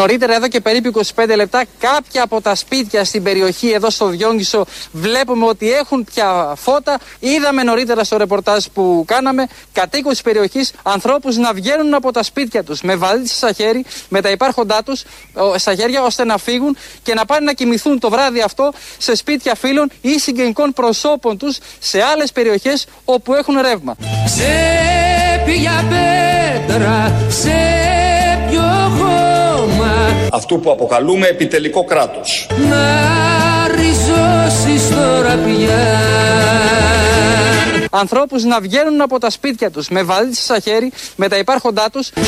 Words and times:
Νωρίτερα, 0.00 0.34
εδώ 0.34 0.48
και 0.48 0.60
περίπου 0.60 1.00
25 1.14 1.34
λεπτά, 1.36 1.64
κάποια 1.78 2.22
από 2.22 2.40
τα 2.40 2.54
σπίτια 2.54 3.04
στην 3.04 3.22
περιοχή 3.22 3.70
εδώ 3.70 3.90
στο 3.90 4.06
Διόνγκισο 4.06 4.64
βλέπουμε 4.92 5.46
ότι 5.46 5.72
έχουν 5.72 6.04
πια 6.04 6.52
φώτα. 6.56 6.98
Είδαμε 7.18 7.62
νωρίτερα 7.62 8.04
στο 8.04 8.16
ρεπορτάζ 8.16 8.64
που 8.74 9.04
κάναμε 9.06 9.46
κατοίκους 9.72 10.16
τη 10.16 10.22
περιοχής 10.22 10.72
ανθρώπους 10.82 11.36
να 11.36 11.52
βγαίνουν 11.52 11.94
από 11.94 12.12
τα 12.12 12.22
σπίτια 12.22 12.64
τους 12.64 12.80
με 12.80 12.96
βαλίτσε 12.96 13.34
στα 13.34 13.52
χέρι, 13.52 13.84
με 14.08 14.20
τα 14.20 14.30
υπάρχοντά 14.30 14.82
τους 14.82 15.02
στα 15.56 15.74
χέρια, 15.74 16.02
ώστε 16.02 16.24
να 16.24 16.38
φύγουν 16.38 16.76
και 17.02 17.14
να 17.14 17.24
πάνε 17.24 17.44
να 17.44 17.52
κοιμηθούν 17.52 17.98
το 17.98 18.10
βράδυ 18.10 18.40
αυτό 18.40 18.72
σε 18.98 19.14
σπίτια 19.14 19.54
φίλων 19.54 19.90
ή 20.00 20.18
συγγενικών 20.18 20.72
προσώπων 20.72 21.38
τους 21.38 21.58
σε 21.78 22.02
άλλες 22.02 22.32
περιοχές 22.32 22.86
όπου 23.04 23.34
έχουν 23.34 23.60
ρεύμα. 23.60 23.96
Σε 24.24 24.48
πέτρα, 25.90 27.12
σε 27.28 28.09
αυτού 30.32 30.60
που 30.60 30.70
αποκαλούμε 30.70 31.26
επιτελικό 31.26 31.84
κράτος. 31.84 32.46
Να 32.70 32.86
ριζώσεις 33.74 34.90
τώρα 34.90 35.34
πια 35.34 35.98
Ανθρώπους 37.90 38.44
να 38.44 38.60
βγαίνουν 38.60 39.00
από 39.00 39.18
τα 39.18 39.30
σπίτια 39.30 39.70
τους 39.70 39.88
με 39.88 40.02
βαλίτσες 40.02 40.44
στα 40.44 40.58
χέρι, 40.58 40.92
με 41.16 41.28
τα 41.28 41.36
υπάρχοντά 41.36 41.90
τους 41.92 42.10
και 42.10 42.20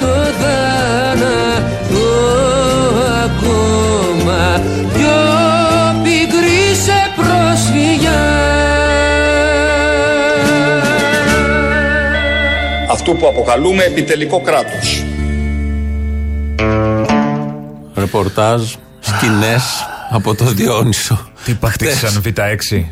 το 0.00 0.06
θάνατο 0.40 2.06
ακόμα 3.24 4.60
πιο 4.94 5.16
πικρή 6.02 6.74
σε 6.84 7.12
προσφυγιά 7.16 8.24
Αυτού 12.90 13.16
που 13.16 13.26
αποκαλούμε 13.26 13.82
επιτελικό 13.82 14.40
κράτος. 14.40 15.04
Ρεπορτάζ, 18.06 18.74
σκηνές 19.00 19.86
από 20.10 20.34
το 20.34 20.44
Διόνυσο. 20.44 21.28
Τι 21.44 21.54
παχτήσαν 21.54 22.22
Β6. 22.24 22.84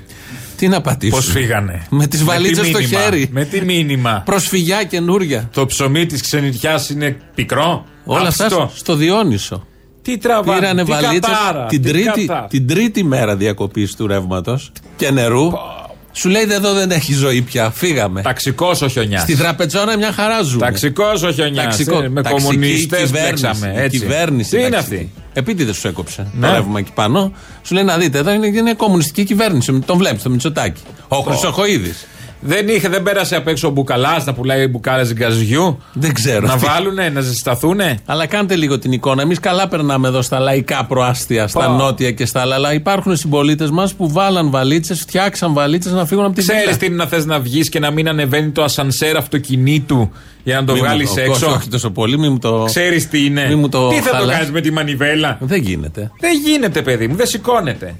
Τι 0.56 0.68
να 0.68 0.80
πατήσουν. 0.80 1.18
Πώς 1.18 1.30
φύγανε; 1.30 1.86
Με 1.90 2.06
τις 2.06 2.24
βαλίτσες 2.24 2.66
στο 2.66 2.82
χέρι. 2.82 3.28
Με 3.32 3.44
τι 3.44 3.64
μήνυμα; 3.64 4.22
Προσφυγιά 4.24 4.84
καινούρια. 4.84 5.48
Το 5.52 5.66
ψωμί 5.66 6.06
της 6.06 6.20
ξενιτιάς 6.20 6.90
είναι 6.90 7.16
πικρό; 7.34 7.84
Όλα 8.04 8.28
αυτά 8.28 8.70
στο 8.74 8.94
Διόνυσο. 8.94 9.66
Τι 10.02 10.18
τραβάνε, 10.18 10.58
Πήρανε 10.58 10.82
βαλίτσες 10.82 11.36
την, 11.68 11.82
τρίτη, 11.82 12.30
την 12.48 12.66
τρίτη 12.66 13.04
μέρα 13.04 13.36
διακοπής 13.36 13.94
του 13.94 14.06
ρεύματος 14.06 14.72
και 14.96 15.10
νερού. 15.10 15.50
Σου 16.16 16.28
λέει 16.28 16.46
εδώ 16.50 16.72
δεν 16.72 16.90
έχει 16.90 17.12
ζωή 17.12 17.42
πια. 17.42 17.70
Φύγαμε. 17.70 18.22
Ταξικός 18.22 18.82
ο 18.82 18.88
χιονιάς. 18.88 19.22
Στη 19.22 19.36
τραπεζόνα 19.36 19.96
μια 19.96 20.12
χαρά 20.12 20.42
ζούμε. 20.42 20.64
Ταξικός 20.64 21.22
ο 21.22 21.32
χιονιάς. 21.32 21.64
Ταξικό. 21.64 22.02
Ε, 22.02 22.08
με 22.08 22.22
κομμουνιστές 22.22 23.10
μπλέξαμε. 23.10 23.88
Η 23.92 23.98
κυβέρνηση. 23.98 24.56
Τι 24.56 24.62
είναι 24.62 24.76
αυτή; 24.76 25.12
Επίτηδες 25.32 25.76
σου 25.76 25.88
έκοψε 25.88 26.26
ναι. 26.32 26.46
το 26.46 26.52
ρεύμα 26.52 26.78
εκεί 26.78 26.90
πάνω. 26.94 27.32
Σου 27.62 27.74
λέει 27.74 27.84
να 27.84 27.96
δείτε, 27.96 28.18
εδώ 28.18 28.32
είναι, 28.32 28.46
είναι 28.46 28.74
κομμουνιστική 28.74 29.24
κυβέρνηση. 29.24 29.78
Τον 29.78 29.98
βλέπεις 29.98 30.22
το 30.22 30.30
Μητσοτάκι. 30.30 30.82
Ο 31.08 31.16
Χρυσοχοίδης. 31.16 32.06
Δεν, 32.46 32.68
είχε, 32.68 32.88
δεν 32.88 33.02
πέρασε 33.02 33.36
απ' 33.36 33.48
έξω 33.48 33.68
ο 33.68 33.70
μπουκαλάς 33.70 34.24
να 34.24 34.34
πουλάει 34.34 34.66
μπουκάλες 34.66 35.12
γκαζιού. 35.12 35.82
Δεν 35.92 36.14
ξέρω. 36.14 36.46
Να 36.46 36.56
βάλουνε, 36.56 37.08
να 37.08 37.20
ζεσταθούνε. 37.20 37.98
Αλλά 38.06 38.26
κάντε 38.26 38.56
λίγο 38.56 38.78
την 38.78 38.92
εικόνα. 38.92 39.22
Εμείς 39.22 39.40
καλά 39.40 39.68
περνάμε 39.68 40.08
εδώ 40.08 40.22
στα 40.22 40.38
λαϊκά 40.38 40.84
προάστια, 40.84 41.46
στα 41.46 41.68
νότια 41.68 42.10
και 42.10 42.26
στα 42.26 42.40
άλλα. 42.40 42.54
Αλλά 42.54 42.72
υπάρχουν 42.74 43.16
συμπολίτες 43.16 43.70
μας 43.70 43.94
που 43.94 44.12
βάλαν 44.12 44.50
βαλίτσες, 44.50 45.00
φτιάξαν 45.00 45.52
βαλίτσες 45.52 45.92
να 45.92 46.06
φύγουν 46.06 46.24
από 46.24 46.34
τη 46.34 46.40
ζωή. 46.40 46.56
Ξέρει 46.56 46.76
τι 46.76 46.86
είναι 46.86 46.94
να 46.94 47.06
θες 47.06 47.24
να 47.24 47.40
βγεις 47.40 47.68
και 47.68 47.78
να 47.78 47.90
μην 47.90 48.08
ανεβαίνει 48.08 48.50
το 48.50 48.62
ασανσέρ 48.62 49.16
αυτοκινήτου 49.16 50.12
για 50.42 50.60
να 50.60 50.64
το 50.64 50.76
βγάλεις 50.76 51.16
έξω; 51.16 51.46
Όχι 51.46 51.68
τόσο 51.68 51.90
πολύ, 51.90 52.18
μην 52.18 52.32
μου 52.32 52.38
το. 52.38 52.64
Ξέρεις 52.66 53.08
τι 53.08 53.24
είναι; 53.24 53.68
το 53.70 53.88
τι 53.88 53.96
θα 53.96 54.16
το 54.16 54.26
κάνεις 54.26 54.50
με 54.50 54.60
τη 54.60 54.70
μανιβέλα; 54.70 55.38
Δεν 55.40 55.60
γίνεται. 55.60 56.10
Δεν 56.20 56.40
γίνεται, 56.44 56.82
παιδί 56.82 57.08
μου, 57.08 57.16
δεν 57.16 57.26
σηκώνεται. 57.26 57.94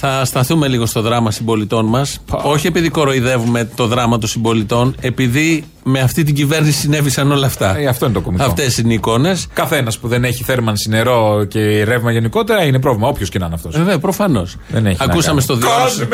Θα 0.00 0.24
σταθούμε 0.24 0.68
λίγο 0.68 0.86
στο 0.86 1.00
δράμα 1.00 1.30
συμπολιτών 1.30 1.86
μας. 1.86 2.20
Όχι 2.42 2.66
επειδή 2.66 2.88
κοροϊδεύουμε 2.88 3.68
το 3.74 3.86
δράμα 3.86 4.18
των 4.18 4.28
συμπολιτών, 4.28 4.94
επειδή 5.00 5.64
με 5.82 6.00
αυτή 6.00 6.24
την 6.24 6.34
κυβέρνηση 6.34 6.78
συνέβησαν 6.78 7.32
όλα 7.32 7.46
αυτά. 7.46 7.78
Ε, 7.78 7.86
αυτό 7.86 8.04
είναι 8.04 8.14
το 8.14 8.20
κομικό. 8.20 8.44
Αυτές 8.44 8.78
είναι 8.78 8.92
οι 8.92 8.94
εικόνες. 8.94 9.46
Καθένας 9.52 9.98
που 9.98 10.08
δεν 10.08 10.24
έχει 10.24 10.44
θέρμανση 10.44 10.88
νερό 10.88 11.44
και 11.44 11.84
ρεύμα 11.84 12.12
γενικότερα 12.12 12.64
είναι 12.64 12.80
πρόβλημα. 12.80 13.08
Όποιος 13.08 13.28
και 13.28 13.38
να 13.38 13.46
είναι 13.46 13.54
αυτός. 13.54 13.76
Βέβαια, 13.76 13.98
προφανώς. 13.98 14.56
Ακούσαμε 14.98 15.40
στο 15.40 15.54
Διόνυσο. 15.56 16.06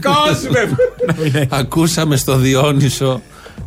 Κόσμε 0.00 0.68
μου! 0.68 1.46
Ακούσαμε 1.60 2.16
στο 2.16 2.36
Διόνυσο 2.36 3.20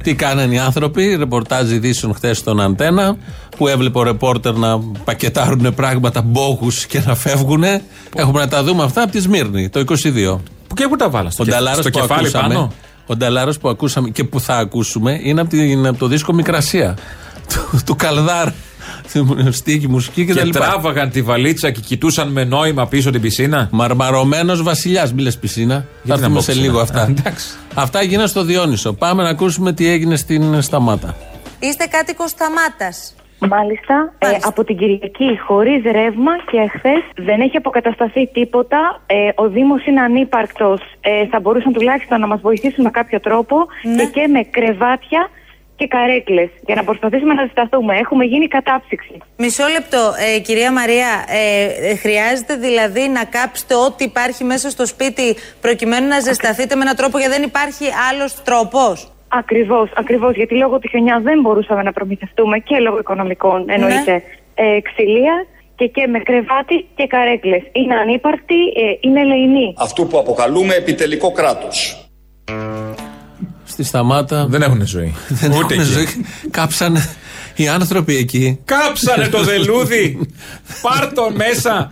τι 0.04 0.16
κάνανε 0.16 0.54
οι 0.54 0.60
άνθρωποι. 0.60 1.16
Ρεπορτάζ 1.16 1.72
ειδήσεων 1.72 2.14
χθες 2.14 2.38
στον 2.38 2.62
Αντένα 2.62 3.18
που 3.60 3.68
έβλεπε 3.68 3.98
ο 3.98 4.04
ρεπόρτερ 4.04 4.56
να 4.56 4.80
πακετάρουν 4.80 5.74
πράγματα, 5.76 6.22
μπόχου 6.22 6.68
και 6.88 7.02
να 7.06 7.16
φεύγουν. 7.16 7.64
Έχουμε 8.16 8.40
να 8.40 8.48
τα 8.48 8.64
δούμε 8.64 8.84
αυτά 8.84 9.04
από 9.04 9.12
τη 9.12 9.20
Σμύρνη 9.20 9.70
το 9.70 9.80
22. 9.80 9.94
Που 10.68 10.76
και 10.76 10.88
πού 10.88 10.96
τα 10.96 11.10
βάλα, 11.10 11.30
στο, 11.30 11.46
στο 11.80 11.90
κεφάλι 11.90 12.20
ακούσαμε, 12.20 12.54
πάνω; 12.54 12.72
Ο 13.06 13.16
Νταλάρος 13.16 13.58
που 13.58 13.70
ακούσαμε 13.70 14.10
και 14.10 14.24
που 14.24 14.40
θα 14.40 14.58
ακούσουμε 14.58 15.20
είναι 15.24 15.42
από, 15.42 15.50
την, 15.50 15.88
από 15.88 15.98
το 15.98 16.08
δίσκο 16.08 16.34
Μικρασία 16.34 16.98
του, 17.50 17.82
του 17.86 17.96
Καλδάρ. 17.96 18.48
Στίχη, 19.50 19.88
μουσική 19.88 20.26
και, 20.26 20.34
και 20.34 20.40
τα 20.40 20.46
λοιπά. 20.46 20.60
τράβαγαν 20.60 21.10
τη 21.10 21.22
βαλίτσα 21.22 21.72
και 21.72 21.80
κοιτούσαν 21.80 22.28
με 22.28 22.44
νόημα 22.44 22.88
πίσω 22.88 23.10
την 23.10 23.22
πισίνα; 23.22 23.68
Μαρμαρωμένος 23.72 24.64
βασιλιάς, 24.64 25.14
μη 25.14 25.34
πισίνα. 25.34 25.86
Θα 26.06 26.14
έρθουμε 26.14 26.42
σε 26.42 26.54
λίγο 26.54 26.80
αυτά. 26.80 27.14
αυτά 27.74 28.00
έγιναν 28.00 28.28
στο 28.28 28.44
Διόνυσο. 28.44 28.94
Πάμε 28.94 29.24
να 29.24 29.30
ακούσουμε 29.30 29.74
τι 29.74 29.88
έγινε 29.88 30.16
στην 30.16 30.62
Σταμάτα. 30.62 31.16
Είστε 31.60 31.86
κάτοικος 31.86 32.30
Σταμάτας. 32.30 33.14
Μάλιστα, 33.40 34.14
ε, 34.18 34.28
από 34.42 34.64
την 34.64 34.78
Κυριακή 34.78 35.40
χωρίς 35.46 35.84
ρεύμα 35.84 36.32
και 36.52 36.58
εχθές 36.58 37.04
δεν 37.16 37.42
έχει 37.42 37.58
αποκατασταθεί 37.58 38.28
τίποτα. 38.28 39.02
Ε, 39.06 39.30
ο 39.36 39.50
Δήμος 39.50 39.86
είναι 39.86 40.02
ανύπαρκτος. 40.02 40.82
Ε, 41.02 41.28
θα 41.28 41.40
μπορούσαν 41.40 41.74
τουλάχιστον 41.74 42.20
να 42.20 42.28
μας 42.28 42.42
βοηθήσουν 42.42 42.84
με 42.84 42.90
κάποιο 42.90 43.20
τρόπο 43.20 43.68
ναι. 43.84 43.96
και, 43.96 44.06
και 44.06 44.28
με 44.28 44.44
κρεβάτια 44.44 45.30
και 45.80 45.88
καρέκλες 45.88 46.50
για 46.66 46.76
να 46.76 46.84
προσπαθήσουμε 46.84 47.34
να 47.34 47.44
ζεσταθούμε. 47.46 47.98
Έχουμε 47.98 48.26
γίνει 48.26 48.48
κατάψυξη. 48.48 49.18
Μισό 49.38 49.68
λεπτό, 49.68 50.14
ε, 50.36 50.40
κυρία 50.40 50.72
Μαρία. 50.72 51.26
Ε, 51.28 51.96
χρειάζεται 51.96 52.56
δηλαδή 52.56 53.08
να 53.08 53.24
κάψετε 53.24 53.76
ό,τι 53.76 54.04
υπάρχει 54.04 54.44
μέσα 54.44 54.70
στο 54.70 54.86
σπίτι 54.86 55.36
προκειμένου 55.62 56.08
να 56.08 56.20
ζεσταθείτε 56.20 56.76
με 56.76 56.82
έναν 56.82 56.96
τρόπο 56.96 57.18
γιατί 57.18 57.34
δεν 57.34 57.44
υπάρχει 57.44 57.86
άλλος 58.12 58.44
τρόπος; 58.44 59.12
Ακριβώς, 59.30 59.92
ακριβώς. 59.96 60.36
Γιατί 60.36 60.56
λόγω 60.56 60.80
της 60.80 60.90
χρονιά 60.90 61.20
δεν 61.24 61.40
μπορούσαμε 61.42 61.84
να 61.84 61.92
προμηθευτούμε 61.92 62.58
και 62.60 62.80
λόγω 62.80 63.00
οικονομικών 63.00 63.66
εννοείται 63.70 64.12
ναι. 64.12 64.22
ε, 64.76 64.82
ξυλία 64.82 65.46
και, 65.76 65.86
και 65.88 66.08
με 66.08 66.20
κρεβάτι 66.20 66.88
και 66.96 67.08
καρέκλες. 67.08 67.62
Είναι 67.72 67.96
ανύπαρκτη, 67.96 68.56
ε, 68.56 68.98
είναι 69.00 69.20
ελεηνή. 69.20 69.74
Αυτού 69.78 70.08
που 70.08 70.18
αποκαλούμε 70.20 70.74
επιτελικό 70.74 71.32
κράτος. 71.32 72.10
Στη 73.64 73.84
σταμάτα. 73.84 74.46
Δεν 74.50 74.62
έχουν 74.62 74.88
ζωή. 74.88 75.16
δεν 75.42 75.52
Ούτε 75.52 75.74
έχουν 75.74 75.86
ζωή. 75.86 76.06
Κάψανε 76.52 77.10
οι 77.56 77.68
άνθρωποι 77.68 78.16
εκεί. 78.16 78.60
Κάψανε 78.66 79.28
το 79.28 79.44
δελούδι. 79.44 80.28
Πάρ 80.86 81.14
το 81.14 81.32
μέσα. 81.36 81.90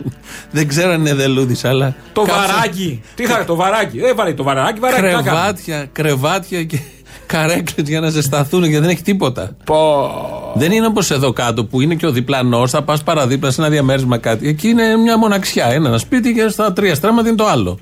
δεν 0.50 0.68
ξέρω 0.68 0.92
αν 0.92 1.00
είναι 1.00 1.14
δελούδι, 1.14 1.68
αλλά. 1.68 1.94
Το 2.12 2.24
βαράκι. 2.26 3.02
Τι 3.14 3.24
θα 3.26 3.44
το 3.44 3.54
βαράκι. 3.54 3.98
Δεν 3.98 4.16
βαράει 4.16 4.34
το 4.34 4.42
βαράκι. 4.42 4.80
βαράκι 4.80 5.22
κρεβάτια, 5.22 5.88
κρεβάτια 5.92 6.64
και 6.64 6.78
καρέκλες 7.28 7.88
για 7.88 8.00
να 8.00 8.08
ζεσταθούν 8.08 8.64
γιατί 8.64 8.80
δεν 8.80 8.90
έχει 8.90 9.02
τίποτα. 9.02 9.50
Πω. 9.64 10.10
Δεν 10.54 10.72
είναι 10.72 10.86
όπως 10.86 11.10
εδώ 11.10 11.32
κάτω 11.32 11.64
που 11.64 11.80
είναι 11.80 11.94
και 11.94 12.06
ο 12.06 12.10
διπλανός, 12.10 12.70
θα 12.70 12.82
πας 12.82 13.02
παραδίπλα 13.02 13.50
σε 13.50 13.60
ένα 13.60 13.70
διαμέρισμα 13.70 14.18
κάτι. 14.18 14.48
Εκεί 14.48 14.68
είναι 14.68 14.96
μια 14.96 15.18
μοναξιά. 15.18 15.66
Ένα 15.66 15.98
σπίτι 15.98 16.32
και 16.34 16.48
στα 16.48 16.72
τρία 16.72 16.94
στρέμματα 16.94 17.28
είναι 17.28 17.36
το 17.36 17.46
άλλο. 17.46 17.78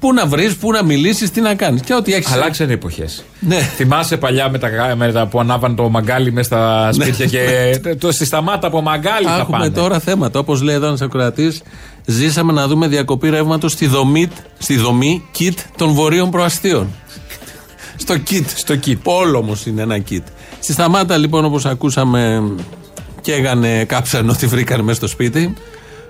Πού 0.00 0.12
να 0.12 0.26
βρεις, 0.26 0.56
πού 0.56 0.72
να 0.72 0.84
μιλήσεις, 0.84 1.30
τι 1.30 1.40
να 1.40 1.54
κάνεις. 1.54 1.80
Και 1.80 1.94
ό,τι 1.94 2.14
έχεις. 2.14 2.32
Αλλάξαν 2.32 2.70
εποχές. 2.70 3.24
Ναι. 3.40 3.56
Θυμάσαι 3.56 4.16
παλιά 4.16 4.50
με 4.50 4.58
τα, 4.58 4.94
με 4.96 5.12
τα 5.12 5.26
που 5.26 5.40
ανάβαν 5.40 5.76
το 5.76 5.88
μαγκάλι 5.88 6.32
μέσα 6.32 6.48
στα 6.48 6.92
ναι. 6.96 7.04
σπίτια 7.04 7.26
και 7.26 7.94
το, 7.94 8.12
στη 8.12 8.24
σταμάτα 8.24 8.66
από 8.66 8.82
μαγκάλι 8.82 9.26
θα 9.26 9.36
Έχουμε 9.36 9.70
τώρα 9.70 9.98
θέματα. 9.98 10.38
Όπως 10.38 10.62
λέει 10.62 10.74
εδώ 10.74 10.86
ένας 10.86 11.00
ακροατής, 11.00 11.62
ζήσαμε 12.04 12.52
να 12.52 12.66
δούμε 12.66 12.86
διακοπή 12.88 13.30
ρεύματος 13.30 13.72
στη 13.72 13.86
δομή, 13.86 14.28
στη 14.58 14.76
δομή 14.76 15.24
kit 15.38 15.54
των 15.76 15.92
βορείων 15.92 16.30
προαστίων. 16.30 16.88
Στο 17.96 18.14
kit. 18.30 18.44
Στο 18.54 18.74
kit. 18.86 18.98
Όλο 19.02 19.38
όμως 19.38 19.66
είναι 19.66 19.82
ένα 19.82 20.02
kit. 20.10 20.22
Στη 20.60 20.72
σταμάτα 20.72 21.16
λοιπόν 21.16 21.44
όπως 21.44 21.66
ακούσαμε 21.66 22.52
και 23.20 23.32
έγανε 23.32 23.84
κάψαν 23.84 24.28
ό,τι 24.28 24.46
βρήκαν 24.46 24.80
μέσα 24.80 24.96
στο 24.96 25.06
σπίτι. 25.06 25.54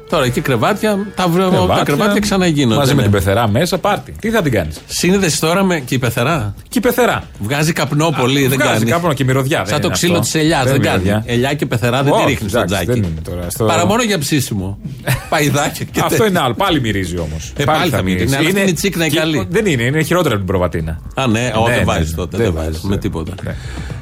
Τώρα 0.08 0.28
και 0.28 0.40
κρεβάτια, 0.40 1.06
τα, 1.14 1.30
κρεβάτια, 1.34 1.74
τα 1.74 1.82
κρεβάτια 1.84 2.20
ξαναγίνονται. 2.20 2.76
Μαζί 2.76 2.94
με 2.94 3.02
την 3.02 3.10
πεθερά 3.10 3.48
μέσα, 3.48 3.78
πάρτι. 3.78 4.14
Τι 4.20 4.30
θα 4.30 4.42
την 4.42 4.52
κάνεις; 4.52 4.80
Σύνδεσης 4.86 5.38
τώρα 5.38 5.64
με. 5.64 5.78
και 5.80 5.94
η 5.94 5.98
πεθερά; 5.98 6.54
Και 6.68 6.78
η 6.78 6.80
πεθερά. 6.80 7.22
Βγάζει 7.38 7.72
καπνό 7.72 8.14
πολύ, 8.20 8.44
Α, 8.44 8.48
δεν 8.48 8.58
βγάζει 8.58 8.78
κάνει. 8.78 8.90
καπνό 8.90 9.12
και 9.12 9.24
μυρωδιά. 9.24 9.64
Σαν 9.66 9.80
το 9.80 9.90
ξύλο 9.90 10.20
της 10.20 10.34
ελιάς, 10.34 10.64
δεν, 10.64 10.72
δεν 10.72 10.82
κάνει. 10.82 11.22
Ελιά 11.24 11.54
και 11.54 11.66
πεθερά 11.66 12.02
δεν 12.02 12.12
τη 12.12 12.24
ρίχνει 12.26 12.48
στο 12.48 12.64
τζάκι. 12.64 13.02
Στο... 13.48 13.64
Παρά 13.64 13.86
μόνο 13.86 14.02
για 14.02 14.18
ψήσιμο. 14.18 14.78
Παϊδάκια 15.30 15.86
και 15.92 16.00
Αυτό 16.04 16.26
είναι 16.26 16.40
άλλο. 16.40 16.54
Πάλι 16.54 16.80
μυρίζει 16.80 17.18
όμως. 17.18 17.52
Ε, 17.56 17.64
πάλι 17.64 17.90
θα 17.90 18.02
μυρίζει. 18.02 18.48
Είναι 18.48 18.60
η 18.60 18.72
τσίκνα 18.72 19.10
καλή. 19.10 19.46
Δεν 19.50 19.66
είναι, 19.66 19.82
είναι 19.82 20.02
χειρότερα 20.02 20.34
από 20.34 20.44
την 20.44 20.52
προβατίνα. 20.52 21.00
Α, 21.14 21.26
ναι, 21.26 21.40
δεν 21.40 21.62
ναι, 21.68 21.76
ναι, 21.76 21.84
βάζει 21.84 22.14
τότε. 22.14 22.36
Δεν 22.36 22.52
βάζεις 22.52 22.80
με 22.80 22.96
τίποτα. 22.96 23.34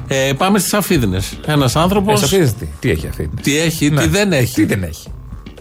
Ε, 0.07 0.31
πάμε 0.37 0.59
στις 0.59 0.73
Αφίδνε. 0.73 1.19
Ένας 1.45 1.75
άνθρωπο. 1.75 2.11
Ε, 2.11 2.15
Σαφίδες 2.15 2.53
τι, 2.53 2.67
τι 2.79 2.89
έχει 2.89 3.07
αυτή. 3.07 3.29
Τι 3.41 3.57
έχει, 3.59 3.89
Ναι. 3.89 4.01
τι 4.01 4.07
δεν 4.07 4.31
έχει. 4.33 4.53
Τι 4.53 4.65
δεν 4.65 4.83
έχει. 4.83 5.07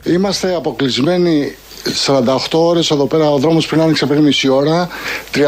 Είμαστε 0.05 0.55
αποκλεισμένοι 0.55 1.55
48 2.07 2.37
ώρες 2.53 2.91
εδώ 2.91 3.07
πέρα. 3.07 3.31
Ο 3.31 3.39
δρόμος 3.39 3.67
πριν 3.67 3.81
άνοιξε 3.81 4.07
πριν 4.07 4.23
μισή 4.23 4.49
ώρα. 4.49 4.89
36 5.35 5.39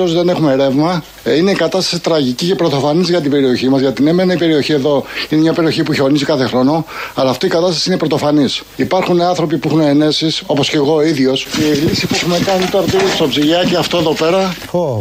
ώρες 0.00 0.12
δεν 0.12 0.28
έχουμε 0.28 0.54
ρεύμα. 0.54 1.04
Ε, 1.24 1.36
Είναι 1.36 1.50
η 1.50 1.54
κατάσταση 1.54 2.02
τραγική 2.02 2.46
και 2.46 2.54
πρωτοφανής 2.54 3.08
για 3.08 3.20
την 3.20 3.30
περιοχή 3.30 3.68
μας. 3.68 3.80
Γιατί 3.80 4.02
ναι, 4.02 4.12
μεν 4.12 4.30
η 4.30 4.36
περιοχή 4.36 4.72
εδώ 4.72 5.04
είναι 5.28 5.40
μια 5.40 5.52
περιοχή 5.52 5.82
που 5.82 5.92
χιονίζει 5.92 6.24
κάθε 6.24 6.44
χρόνο, 6.44 6.84
αλλά 7.14 7.30
αυτή 7.30 7.46
η 7.46 7.48
κατάσταση 7.48 7.88
είναι 7.88 7.98
πρωτοφανής. 7.98 8.62
Υπάρχουν 8.76 9.20
άνθρωποι 9.20 9.56
που 9.56 9.68
έχουν 9.68 9.80
ενέσεις, 9.80 10.42
όπως 10.46 10.68
και 10.68 10.76
εγώ 10.76 11.02
ίδιος. 11.02 11.46
Η 11.58 11.76
λύση 11.88 12.06
που 12.06 12.14
έχουμε 12.14 12.38
κάνει 12.44 12.64
τώρα 12.64 12.84
τι 12.84 12.96
στο 13.14 13.28
ψυγιάκι 13.28 13.76
αυτό 13.76 13.98
εδώ 13.98 14.12
πέρα. 14.14 14.54
Ω, 14.70 14.98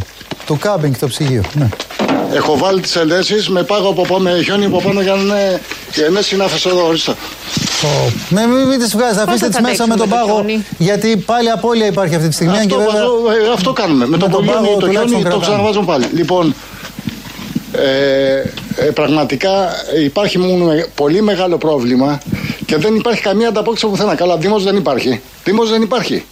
το 0.52 0.58
κάμπινγκ, 0.60 0.94
το 1.00 1.08
ψυγείο. 1.08 1.42
Ναι. 1.54 1.68
Έχω 2.34 2.58
βάλει 2.58 2.80
τις 2.82 2.96
ενέσει 2.96 3.36
με 3.52 3.64
πάγο 3.64 3.90
από 3.90 4.02
πάνω, 4.08 4.20
με 4.20 4.42
χιόνι 4.44 4.66
από 4.66 4.82
πάνω 4.82 5.02
για 5.02 5.14
να 5.14 5.22
είναι 5.22 5.62
η 5.96 6.02
ενέση 6.04 6.36
να 6.36 6.44
αφήσω 6.44 6.70
εδώ, 6.70 6.88
ορίστε. 6.88 7.12
Ω, 7.12 8.12
Ναι, 8.30 8.46
μην, 8.46 8.68
μην 8.68 8.80
τις 8.80 8.92
βγάζετε, 8.96 9.22
αφήστε 9.22 9.46
θα 9.50 9.52
τις 9.52 9.62
μέσα 9.62 9.88
με 9.88 9.94
αντέξουμε 9.94 9.96
τον 9.96 10.10
το 10.10 10.16
πάγο. 10.16 10.34
χιόνι; 10.48 10.66
Γιατί 10.78 11.18
πάλι 11.18 11.50
απώλεια 11.50 11.86
υπάρχει 11.86 12.16
αυτή 12.16 12.28
τη 12.28 12.34
στιγμή. 12.34 12.54
αν 12.54 12.60
Αυτό, 12.60 12.76
και 12.76 12.84
βέβαια, 12.84 12.94
βάζω- 13.02 13.50
ε, 13.50 13.54
αυτό 13.54 13.74
κάνουμε. 13.74 14.06
Με, 14.06 14.10
με 14.12 14.18
το 14.18 14.30
τον 14.30 14.46
παγόνι, 14.46 14.66
πάγο 14.66 14.78
το 14.80 14.86
τουλάχιστον 14.86 15.08
χιόνι 15.08 15.24
το 15.24 15.30
κρατάμε. 15.30 15.44
ξαναβάζουμε 15.46 15.86
πάλι. 15.86 16.06
Λοιπόν, 16.14 16.56
ε, 17.72 18.86
ε, 18.86 18.92
πραγματικά 18.94 19.52
υπάρχει 20.04 20.38
μόνο 20.38 20.66
με- 20.66 20.88
πολύ 20.96 21.22
μεγάλο 21.22 21.58
πρόβλημα 21.58 22.20
και 22.66 22.78
δεν 22.78 22.96
υπάρχει 22.96 23.22
καμία 23.22 23.48
ανταπόκριση 23.48 23.86
από 23.86 23.94
πουθενά. 23.96 24.16
Καλά, 24.16 24.38
Δήμος 24.38 24.64
δεν 24.64 24.76
υπάρχει. 24.76 25.22
Δήμος 25.44 25.70
δεν 25.70 25.82
υπάρχει. 25.82 26.26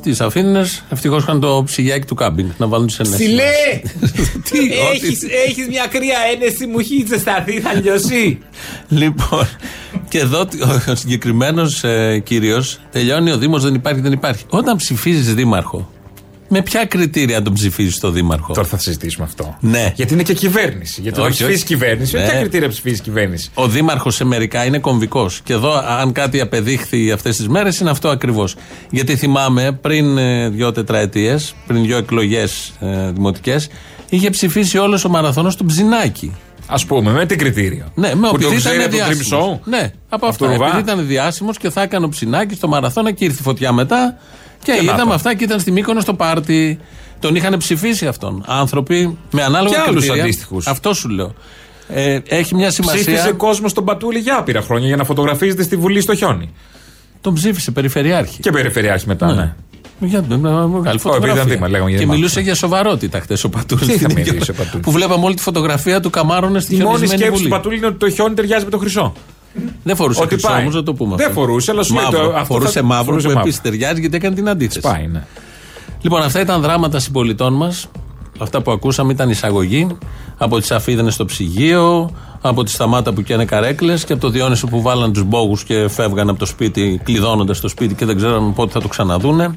Στι 0.00 0.24
Αφίδνε, 0.24 0.66
ευτυχώς 0.90 1.22
είχαν 1.22 1.40
το 1.40 1.62
ψυγιάκι 1.66 2.06
του 2.06 2.14
κάμπινγκ 2.14 2.48
να 2.58 2.66
βάλουν 2.66 2.86
τις 2.86 2.98
ενέσεις. 2.98 3.26
Ψηλέ! 3.26 3.42
Τι, 4.50 4.58
ό,τι- 4.58 4.74
έχεις, 4.92 5.22
έχεις 5.46 5.68
μια 5.68 5.86
κρύα 5.90 6.16
ένεση, 6.32 6.66
μου 6.66 6.78
έχει 6.78 7.04
ζεσταθεί, 7.08 7.60
θα 7.60 7.74
λιώσει. 7.74 8.38
Λοιπόν, 8.88 9.48
και 10.08 10.18
εδώ 10.18 10.48
ο 10.88 10.94
συγκεκριμένος 10.94 11.84
ε, 11.84 12.18
κύριος 12.24 12.78
τελειώνει 12.90 13.30
ο 13.30 13.38
Δήμος, 13.38 13.62
δεν 13.62 13.74
υπάρχει, 13.74 14.00
δεν 14.00 14.12
υπάρχει. 14.12 14.44
Όταν 14.48 14.76
ψηφίζεις 14.76 15.34
δήμαρχο, 15.34 15.92
με 16.48 16.62
ποια 16.62 16.84
κριτήρια 16.84 17.42
τον 17.42 17.52
ψηφίζεις 17.52 17.98
το 17.98 18.10
δήμαρχο; 18.10 18.52
Τώρα 18.52 18.68
θα 18.68 18.78
συζητήσουμε 18.78 19.24
αυτό. 19.26 19.56
Ναι. 19.60 19.92
Γιατί 19.96 20.12
είναι 20.14 20.22
και 20.22 20.34
κυβέρνηση. 20.34 21.00
Γιατί 21.00 21.18
όταν 21.18 21.30
Όχι, 21.30 21.32
ψηφίζεις 21.34 21.62
όχι. 21.62 21.74
κυβέρνηση, 21.74 22.16
με 22.16 22.22
Ναι. 22.22 22.28
ποια 22.28 22.38
κριτήρια 22.40 22.68
ψηφίζεις 22.68 23.00
κυβέρνηση; 23.00 23.50
Ο 23.54 23.66
δήμαρχος 23.68 24.14
σε 24.14 24.24
μερικά 24.24 24.64
είναι 24.64 24.78
κομβικός. 24.78 25.40
Και 25.44 25.52
εδώ, 25.52 25.72
αν 26.00 26.12
κάτι 26.12 26.40
απεδείχθη 26.40 27.10
αυτές 27.12 27.36
τις 27.36 27.48
μέρες, 27.48 27.78
είναι 27.80 27.90
αυτό 27.90 28.08
ακριβώς. 28.08 28.54
Γιατί 28.90 29.16
θυμάμαι 29.16 29.72
πριν 29.72 30.18
ε, 30.18 30.48
δύο 30.48 30.72
τετραετίες, 30.72 31.54
πριν 31.66 31.82
δύο 31.82 31.96
εκλογές 31.96 32.72
ε, 32.80 33.10
δημοτικές, 33.10 33.68
είχε 34.08 34.30
ψηφίσει 34.30 34.78
όλος 34.78 35.04
ο 35.04 35.08
μαραθώνο 35.08 35.52
του 35.56 35.64
Ψινάκη. 35.64 36.36
Α 36.66 36.86
πούμε, 36.86 37.12
με 37.12 37.26
τι 37.26 37.36
κριτήριο; 37.36 37.84
Ναι, 37.94 38.14
με 38.14 38.28
που 38.28 38.34
επειδή 38.34 38.50
το 38.52 38.56
ξέρει 38.56 38.76
ήταν 38.76 38.86
από 38.86 38.96
το 38.96 39.02
Dream 39.04 39.06
διάσημος. 39.16 39.58
Show; 39.60 39.60
Ναι, 39.64 39.90
από 40.08 40.26
Αυτό 40.26 40.44
αυτά. 40.44 40.56
ρουβά; 40.56 40.66
Επειδή 40.68 40.90
ήταν 40.90 41.06
διάσημος 41.06 41.58
και 41.58 41.70
θα 41.70 41.82
έκανε 41.82 42.04
ο 42.04 42.08
Ψινάκης 42.08 42.56
στο 42.56 42.68
μαραθώνα 42.68 43.12
και 43.12 43.24
ήρθε 43.24 43.36
η 43.40 43.42
φωτιά 43.42 43.72
μετά. 43.72 44.18
Και, 44.72 44.78
Και 44.78 44.86
να 44.86 44.92
είδαμε 44.92 45.08
το. 45.08 45.14
αυτά 45.14 45.34
και 45.34 45.44
ήταν 45.44 45.60
στη 45.60 45.70
Μύκονο 45.70 46.00
στο 46.00 46.14
πάρτι. 46.14 46.78
Τον 47.20 47.34
είχαν 47.34 47.56
ψηφίσει 47.56 48.06
αυτόν. 48.06 48.44
Άνθρωποι 48.46 49.18
με 49.30 49.42
ανάλογα 49.42 49.74
Και 49.74 49.82
άλλους 49.88 50.00
κριτήρια. 50.00 50.22
αντίστοιχους. 50.22 50.66
Αυτό 50.66 50.94
σου 50.94 51.08
λέω. 51.08 51.34
Ε, 51.88 52.18
έχει 52.28 52.54
μια 52.54 52.70
σημασία. 52.70 53.00
Ψήφισε 53.00 53.32
κόσμο 53.32 53.68
στον 53.68 53.84
Πατούλη 53.84 54.18
για 54.18 54.38
άπειρα 54.38 54.60
χρόνια 54.60 54.86
για 54.86 54.96
να 54.96 55.04
φωτογραφίζεται 55.04 55.62
στη 55.62 55.76
Βουλή 55.76 56.00
στο 56.00 56.14
χιόνι. 56.14 56.50
Τον 57.20 57.34
ψήφισε 57.34 57.70
περιφερειάρχη. 57.70 58.40
Και 58.40 58.50
περιφερειάρχη 58.50 59.06
μετά, 59.06 59.32
ναι. 59.34 59.54
Για 60.00 60.24
να 60.28 60.66
βγάλει 60.66 60.98
φωτογραφία. 60.98 61.34
ήταν 61.34 61.48
δήμα, 61.48 61.68
λέγαμε 61.68 61.88
για 61.90 61.98
και 61.98 62.04
δήμα. 62.04 62.16
μιλούσε 62.16 62.40
για 62.40 62.54
σοβαρότητα 62.54 63.20
χθες 63.20 63.44
ο 63.44 63.48
Πατούλης. 63.48 63.86
Τι 63.86 63.98
θα 63.98 64.12
μιλήσει 64.14 64.50
ο 64.50 64.54
Πατούλης; 64.54 64.84
Που 64.84 64.90
βλέπαμε 64.90 65.24
όλη 65.24 65.34
τη 65.34 65.42
φωτογραφία 65.42 66.00
του 66.00 66.10
καμάρωνε 66.10 66.60
στη 66.60 66.74
Η 66.74 66.78
μόνη 66.78 66.88
χιονισμένη 66.88 67.20
σκέψη 67.20 67.32
του 67.32 67.38
Βουλή. 67.38 67.50
Πατούλη 67.50 67.76
είναι 67.76 67.86
ότι 67.86 67.96
το 67.96 68.10
χιόνι 68.10 68.34
ταιριάζει 68.34 68.64
με 68.64 68.70
το 68.70 68.78
χρυσό. 68.78 69.12
Δεν 69.82 69.96
φορούσε 69.96 70.20
Ότι 70.20 70.28
χρυσό 70.28 70.48
πάει. 70.48 70.60
όμως, 70.60 70.74
να 70.74 70.82
το 70.82 70.94
πούμε 70.94 71.16
Δεν 71.16 71.26
αυτό. 71.28 71.40
φορούσε, 71.40 71.70
αλλά 71.70 71.82
σου 71.82 71.94
λέει 71.94 72.04
μαύρο. 72.04 72.20
το- 72.20 72.32
αυτό 72.32 72.44
φορούσε 72.44 72.78
θα- 72.80 72.84
μαύρο 72.86 73.04
φορούσε 73.04 73.26
που 73.26 73.32
μαύρο. 73.34 73.48
επίση 73.48 73.62
ταιριάζει 73.62 74.00
γιατί 74.00 74.16
έκανε 74.16 74.34
την 74.34 74.48
αντίθεση. 74.48 74.80
Πάει, 74.80 75.06
ναι. 75.06 75.24
Λοιπόν, 76.00 76.22
αυτά 76.22 76.40
ήταν 76.40 76.60
δράματα 76.60 76.98
συμπολιτών 76.98 77.52
μας. 77.54 77.86
Αυτά 78.40 78.62
που 78.62 78.70
ακούσαμε 78.70 79.12
ήταν 79.12 79.30
εισαγωγή 79.30 79.86
από 80.38 80.58
τις 80.58 80.70
αφίδενε 80.70 81.10
στο 81.10 81.24
ψυγείο, 81.24 82.10
από 82.40 82.64
τη 82.64 82.70
σταμάτα 82.70 83.12
που 83.12 83.22
καίνε 83.22 83.44
καρέκλες 83.44 84.04
και 84.04 84.12
από 84.12 84.22
το 84.22 84.28
Διόνυσο 84.28 84.66
που 84.66 84.82
βάλαν 84.82 85.12
τους 85.12 85.22
μπόγους 85.24 85.64
και 85.64 85.88
φεύγαν 85.88 86.28
από 86.28 86.38
το 86.38 86.46
σπίτι, 86.46 87.00
κλειδώνοντας 87.04 87.60
το 87.60 87.68
σπίτι 87.68 87.94
και 87.94 88.04
δεν 88.04 88.16
ξέραν 88.16 88.54
πότε 88.54 88.72
θα 88.72 88.80
το 88.80 88.88
ξαναδούνε. 88.88 89.50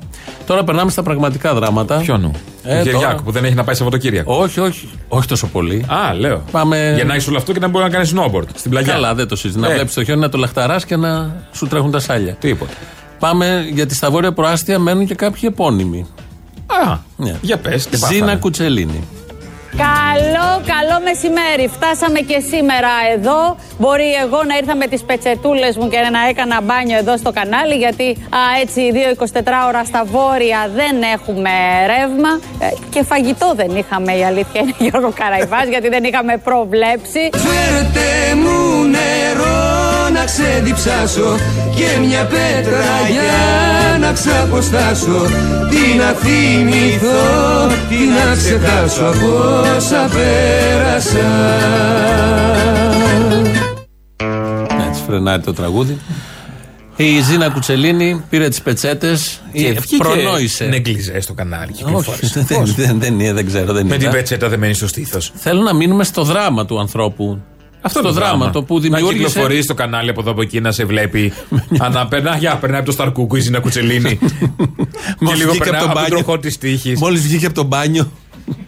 Τώρα 0.45 0.63
περνάμε 0.63 0.91
στα 0.91 1.03
πραγματικά 1.03 1.53
δράματα. 1.53 1.97
Ποιο 1.97 2.17
νου. 2.17 2.31
Ε, 2.63 2.79
Ε, 2.79 2.81
Κυριάκου 2.81 3.01
τώρα- 3.03 3.15
που 3.23 3.31
δεν 3.31 3.45
έχει 3.45 3.53
να 3.53 3.63
πάει 3.63 3.75
Σαββατοκύριακο. 3.75 4.35
Όχι, 4.35 4.59
όχι. 4.59 4.89
Όχι 5.07 5.27
τόσο 5.27 5.47
πολύ. 5.47 5.85
Α, 5.87 6.13
λέω. 6.13 6.41
Πάμε- 6.51 6.91
Για 6.95 7.03
να 7.03 7.13
έχει 7.13 7.29
όλο 7.29 7.37
αυτό 7.37 7.53
και 7.53 7.59
να 7.59 7.67
μπορεί 7.67 7.83
να 7.83 7.89
κάνει 7.89 8.09
snowboard 8.15 8.45
στην 8.55 8.71
πλαγιά. 8.71 8.93
Καλά, 8.93 9.13
δεν 9.15 9.27
το 9.27 9.35
συζητώ. 9.35 9.59
Να 9.59 9.69
Ε. 9.69 9.73
βλέπεις 9.73 9.93
το 9.93 10.03
χιόνι 10.03 10.21
να 10.21 10.29
το 10.29 10.37
λαχταράς 10.37 10.85
και 10.85 10.95
να 10.95 11.35
σου 11.51 11.67
τρέχουν 11.67 11.91
τα 11.91 11.99
σάλια. 11.99 12.33
Τίποτα. 12.33 12.73
Πάμε 13.19 13.65
γιατί 13.73 13.95
στα 13.95 14.11
βόρεια 14.11 14.31
προάστια 14.33 14.79
μένουν 14.79 15.05
και 15.05 15.15
κάποιοι 15.15 15.41
επώνυμοι. 15.45 16.05
Α, 16.85 16.97
Ναι. 17.17 17.35
για 17.41 17.57
πες. 17.57 17.87
Ζήνα 18.09 18.35
Κουτσελίνη. 18.35 19.03
Καλό, 19.77 20.49
καλό 20.65 21.01
μεσημέρι. 21.03 21.67
Φτάσαμε 21.67 22.19
και 22.19 22.39
σήμερα 22.39 22.89
εδώ. 23.13 23.55
Μπορεί 23.79 24.13
εγώ 24.23 24.43
να 24.43 24.57
ήρθα 24.57 24.75
με 24.75 24.87
τις 24.87 25.03
πετσετούλες 25.03 25.77
μου 25.77 25.87
και 25.87 25.97
να 25.97 26.27
έκανα 26.29 26.61
μπάνιο 26.61 26.97
εδώ 26.97 27.17
στο 27.17 27.31
κανάλι, 27.31 27.75
γιατί 27.75 28.07
α, 28.09 28.39
έτσι 28.61 28.81
2-24 29.19 29.41
ώρα 29.67 29.83
στα 29.83 30.03
βόρεια 30.05 30.69
δεν 30.75 31.01
έχουμε 31.13 31.51
ρεύμα. 31.85 32.29
Ε, 32.59 32.67
και 32.89 33.03
φαγητό 33.03 33.53
δεν 33.55 33.75
είχαμε, 33.75 34.11
η 34.17 34.23
αλήθεια 34.23 34.61
είναι, 34.61 34.75
Γιώργο 34.89 35.11
Καραϊβάς, 35.15 35.67
γιατί 35.67 35.89
δεν 35.89 36.03
είχαμε 36.03 36.37
προβλέψει. 36.37 37.29
Φέρτε 37.31 38.35
μου 38.35 38.83
νερό 38.83 39.70
να 40.13 40.25
ξεδιψάσω 40.25 41.37
και 41.75 41.99
μια 42.07 42.25
πέτρα 42.25 42.85
για 43.11 43.97
να 43.99 44.11
ξαποστάσω 44.13 45.25
Τι 45.69 45.97
να 45.97 46.11
θυμηθώ, 46.11 47.67
τι 47.89 47.95
να 47.95 48.35
ξεχάσω 48.35 49.03
από 49.03 49.59
όσα 49.77 50.09
πέρασα 50.13 51.29
Έτσι 54.89 55.01
φρενάρει 55.07 55.41
το 55.41 55.53
τραγούδι. 55.53 55.97
Η 56.95 57.21
Ζήνα 57.21 57.49
Κουτσελίνη 57.49 58.23
πήρε 58.29 58.49
τις 58.49 58.61
πετσέτες, 58.61 59.41
προνόησε. 59.97 60.65
Νεγκλιζέ 60.65 61.19
στο 61.19 61.33
κανάλι. 61.33 61.71
Όχι, 61.71 61.83
κυκλοφόρησε. 61.83 62.45
δεν, 62.47 62.65
δεν, 62.75 62.99
δεν, 62.99 63.19
είναι, 63.19 63.33
δεν 63.33 63.45
ξέρω. 63.45 63.73
Δεν 63.73 63.85
Με 63.85 63.97
την 63.97 64.01
είδα. 64.01 64.11
πετσέτα 64.11 64.49
δεν 64.49 64.59
μένει 64.59 64.73
στο 64.73 64.87
στήθος. 64.87 65.31
Θέλω 65.35 65.61
να 65.61 65.73
μείνουμε 65.73 66.03
στο 66.03 66.23
δράμα 66.23 66.65
του 66.65 66.79
ανθρώπου. 66.79 67.41
Αυτό 67.81 67.99
στο 67.99 68.07
το 68.07 68.13
δράμα, 68.13 68.49
το 68.49 68.63
που 68.63 68.79
δημιούργησε. 68.79 69.21
Να 69.21 69.27
κυκλοφορείς 69.27 69.63
στο 69.63 69.73
κανάλι 69.73 70.09
από 70.09 70.21
εδώ 70.21 70.31
από 70.31 70.41
εκεί 70.41 70.61
να 70.61 70.71
σε 70.71 70.85
βλέπει. 70.85 71.33
Αναπερνά, 71.79 72.35
για 72.37 72.55
περνάει 72.55 72.77
από 72.77 72.87
το 72.87 72.91
Σταρκούκου 72.91 73.35
η 73.35 73.39
Ζήνα 73.39 73.59
Κουτσελίνη. 73.59 74.15
και 74.17 74.27
Μόλις 75.19 75.39
λίγο 75.39 75.49
βγήκε 75.51 75.63
περνάει 75.63 75.81
από 75.81 75.91
από 75.91 75.93
τον 75.93 75.93
τον 75.93 75.93
μπάνιο. 75.93 76.23
τροχό 76.23 76.39
της 76.39 76.57
τύχης. 76.57 76.99
Μόλις 76.99 77.21
βγήκε 77.21 77.45
από 77.45 77.55
το 77.55 77.63
μπάνιο. 77.63 78.11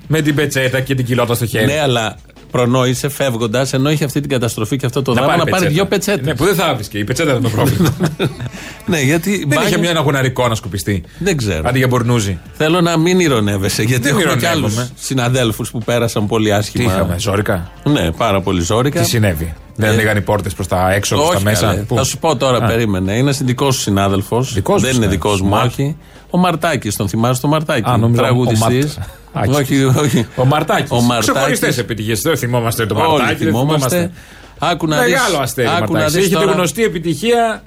Με 0.07 0.21
την 0.21 0.35
πετσέτα 0.35 0.79
και 0.79 0.95
την 0.95 1.05
κοιλώτα 1.05 1.35
στο 1.35 1.45
χέρι. 1.45 1.65
Ναι, 1.65 1.79
αλλά 1.79 2.17
προνόησε 2.53 3.09
φεύγοντας, 3.09 3.73
ενώ 3.73 3.91
είχε 3.91 4.03
αυτή 4.03 4.19
την 4.19 4.29
καταστροφή 4.29 4.77
και 4.77 4.85
αυτό 4.85 5.01
το 5.01 5.13
δράμα, 5.13 5.35
να 5.37 5.45
πάρει 5.45 5.67
δύο 5.67 5.85
πετσέτες. 5.85 6.25
Ναι, 6.25 6.35
που 6.35 6.45
δεν 6.45 6.55
θα 6.55 6.73
βρίσκε. 6.75 6.97
Η 6.97 7.03
πετσέτα 7.03 7.29
ήταν 7.29 7.41
το 7.43 7.49
πρόβλημα. 7.49 7.95
ναι, 8.85 9.01
γιατί. 9.01 9.37
δεν 9.37 9.47
μπάνιο- 9.47 9.67
είχε 9.67 9.77
μια 9.77 9.89
ένα 9.89 9.99
γουναρικό 9.99 10.47
να 10.47 10.55
σκουπιστεί. 10.55 11.03
Δεν 11.19 11.37
ξέρω. 11.37 11.61
Αντί 11.69 11.77
για 11.77 11.87
μπορνούζι. 11.87 12.39
Θέλω 12.53 12.81
να 12.81 12.97
μην 12.97 13.19
ηρωνεύεσαι, 13.19 13.83
γιατί 13.83 14.03
Δεν 14.09 14.17
έχουμε 14.19 14.35
και 14.35 14.47
άλλους 14.47 14.71
ηρωνεύομαι. 14.71 14.89
συναδέλφους 14.99 15.71
που 15.71 15.79
πέρασαν 15.79 16.27
πολύ 16.27 16.45
Τι 16.45 16.51
άσχημα. 16.51 16.93
είχαμε, 16.93 17.15
ζώρικα. 17.19 17.71
Ναι, 17.83 18.11
πάρα 18.11 18.41
πολύ 18.41 18.61
ζώρικα. 18.61 18.99
Τι 19.01 19.07
συνέβη; 19.07 19.53
Δεν 19.75 19.89
Ε, 19.89 19.93
ανοίγαν 19.93 20.17
οι 20.17 20.21
πόρτες 20.21 20.53
προς 20.53 20.67
τα 20.67 20.91
έξω, 20.91 21.15
προς 21.15 21.27
τα 21.29 21.35
Όχι, 21.35 21.43
μέσα; 21.43 21.65
καλέ. 21.67 21.79
Πού; 21.81 21.95
Θα 21.95 22.03
σου 22.03 22.17
πω 22.17 22.35
τώρα, 22.35 22.57
Α. 22.57 22.67
περίμενε. 22.67 23.13
Είναι 23.17 23.31
δικό 23.31 23.71
σου 23.71 23.79
συνάδελφος. 23.79 24.53
Δικός 24.53 24.81
μου 24.81 24.87
Δεν 24.87 24.95
είναι 24.95 25.03
συνάδελφος. 25.05 25.31
δικός 25.37 25.41
μου, 25.41 25.55
Μα. 25.57 25.61
όχι. 25.63 25.97
Ο 26.29 26.37
Μαρτάκης, 26.37 26.95
τον 26.95 27.09
θυμάσαι 27.09 27.41
τον 27.41 27.49
Μαρτάκη; 27.49 27.89
Α, 27.89 27.97
νόμιζα 27.97 28.21
ο 28.21 28.23
Τραγουδιστής. 28.25 28.97
Ματ- 28.97 29.07
Άκης. 29.33 29.55
Όχι, 29.57 29.83
όχι. 29.83 30.27
Ο 30.35 30.45
Μαρτάκης. 30.45 30.91
Ο 30.91 31.01
Μαρτάκης. 31.01 31.31
Ξεχωριστές 31.31 31.77
επιτυχίες. 31.77 32.21
Δεν 32.21 32.37
θυμόμαστε 32.37 32.85
τον 32.85 32.97
Όλοι 32.97 33.07
Μαρτάκη. 33.07 33.43
δεν 33.43 33.47
θυμόμαστε. 33.47 34.11
Άκου 34.59 34.87
να 34.87 35.01
δεις- 35.01 35.11
Μεγάλο 35.13 35.37
αστέρι. 35.37 35.67
άκου 35.67 35.75
να 35.79 35.87
Μαρτάκης. 35.89 36.13
δεις 36.13 36.21
Έχει 36.25 36.33
τη 36.33 36.39
τώρα- 36.39 36.51
γνωστή 36.51 36.83
επιτυχία; 36.83 37.63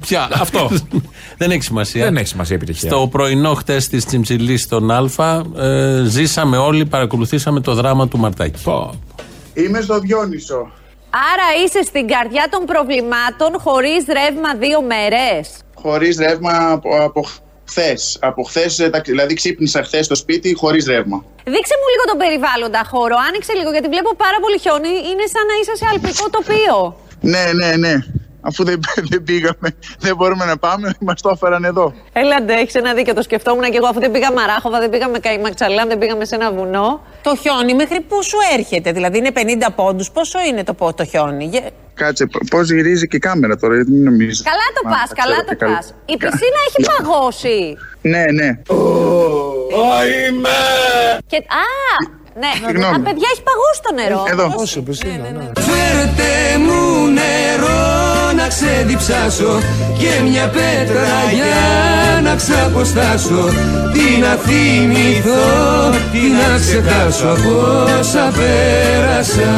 Ποια; 0.00 0.28
Αυτό. 0.40 0.70
Δεν 1.38 1.50
έχει 1.50 1.62
σημασία. 1.62 2.04
Δεν 2.04 2.16
έχει 2.16 2.26
σημασία 2.26 2.56
επιτυχία. 2.56 2.90
Στο 2.90 3.08
πρωινό 3.10 3.54
χτες 3.54 3.88
της 3.88 4.04
Τσιμψιλής 4.04 4.62
στον 4.62 4.90
Α, 4.90 5.42
ε, 5.58 6.02
ζήσαμε 6.06 6.56
όλοι, 6.56 6.84
παρακολουθήσαμε 6.86 7.60
το 7.60 7.74
δράμα 7.74 8.08
του 8.08 8.18
Μαρτάκη. 8.18 8.62
Είμαι 9.54 9.80
στο 9.80 9.98
Διόνυσο. 9.98 10.70
Άρα 11.32 11.48
είσαι 11.64 11.82
στην 11.82 12.06
καρδιά 12.08 12.46
των 12.50 12.64
προβλημάτων 12.64 13.60
χωρίς 13.64 14.04
ρεύμα 14.18 14.54
δύο 14.54 14.82
μέρες. 14.82 15.44
Χωρίς 15.74 16.16
ρεύμα 16.18 16.70
από, 16.72 17.02
από 17.02 17.20
χθες. 17.68 18.18
Από 18.20 18.42
χθες, 18.42 18.90
δηλαδή 19.04 19.34
ξύπνησα 19.34 19.82
χθες 19.82 20.04
στο 20.04 20.14
σπίτι 20.14 20.54
χωρίς 20.54 20.86
ρεύμα. 20.86 21.24
Δείξε 21.44 21.74
μου 21.80 21.88
λίγο 21.92 22.04
τον 22.10 22.18
περιβάλλοντα 22.18 22.82
χώρο. 22.92 23.16
Άνοιξε 23.28 23.52
λίγο 23.52 23.70
γιατί 23.70 23.88
βλέπω 23.88 24.14
πάρα 24.14 24.38
πολύ 24.40 24.58
χιόνι. 24.58 24.88
Είναι 25.10 25.26
σαν 25.34 25.44
να 25.50 25.54
είσαι 25.60 25.74
σε 25.80 25.86
αλπικό 25.92 26.24
τοπίο. 26.30 26.76
Ναι, 27.20 27.44
ναι, 27.60 27.76
ναι. 27.76 27.94
Αφού 28.46 28.64
δεν, 28.64 28.80
δεν 29.10 29.22
πήγαμε, 29.22 29.68
δεν 29.98 30.16
μπορούμε 30.16 30.44
να 30.44 30.56
πάμε, 30.56 30.94
μας 31.00 31.20
το 31.22 31.28
έφεραν 31.34 31.64
εδώ. 31.64 31.94
Έλαντε, 32.12 32.52
έχεις 32.54 32.74
ένα 32.74 32.94
δίκιο. 32.94 33.14
Το 33.14 33.22
σκεφτόμουν 33.22 33.62
και 33.70 33.76
εγώ. 33.76 33.86
Αφού 33.86 34.00
δεν 34.00 34.10
πήγαμε 34.10 34.34
Μαράχοβα, 34.40 34.78
δεν 34.78 34.90
πήγαμε 34.90 35.18
Καϊμαξαλάν, 35.18 35.88
δεν 35.88 35.98
πήγαμε 35.98 36.24
σε 36.24 36.34
ένα 36.34 36.52
βουνό. 36.52 37.00
Το 37.22 37.36
χιόνι 37.36 37.74
μέχρι 37.74 38.00
πού 38.00 38.22
σου 38.22 38.36
έρχεται, 38.58 38.92
δηλαδή 38.92 39.18
είναι 39.18 39.30
50 39.34 39.38
πόντους. 39.74 40.10
Πόσο 40.10 40.38
είναι 40.48 40.64
το, 40.64 40.74
πο- 40.74 40.94
το 40.94 41.04
χιόνι; 41.04 41.44
Γε- 41.44 41.72
Κάτσε, 41.94 42.26
πώς 42.50 42.70
γυρίζει 42.70 43.06
και 43.08 43.16
η 43.16 43.18
κάμερα 43.18 43.56
τώρα, 43.56 43.74
γιατί 43.74 43.90
μην 43.90 44.02
νομίζει. 44.04 44.42
Καλά 44.42 44.66
το 44.74 44.88
πας, 44.88 45.10
καλά 45.22 45.36
το 45.48 45.54
πας. 45.74 45.94
Η 46.04 46.16
πισίνα 46.16 46.60
έχει 46.68 46.90
παγώσει. 46.96 47.76
Ναι, 48.02 48.24
ναι. 48.32 48.48
Και... 51.26 51.36
Α, 51.36 51.66
ναι. 52.38 52.66
Συγγνώμη. 52.66 52.94
Α, 52.94 53.00
παιδιά, 53.00 53.28
έχει 53.32 53.42
παγώσει 53.42 53.80
το 53.82 53.94
νερό. 53.94 54.24
Εδώ. 54.28 54.50
Φέρτε 55.60 56.58
μου 56.58 57.06
νερό 57.06 58.03
να 58.44 58.50
ξεδιψάσω 58.50 59.58
Και 59.98 60.22
μια 60.30 60.48
πέτρα 60.48 61.08
για 61.34 62.20
να 62.22 62.34
ξαποστάσω 62.36 63.44
Τι 63.92 64.20
να 64.20 64.34
θυμηθώ, 64.34 65.42
τι 66.12 66.18
να 66.18 66.58
ξεχάσω 66.58 67.26
Από 67.26 67.82
όσα 68.00 68.32
πέρασα 68.36 69.52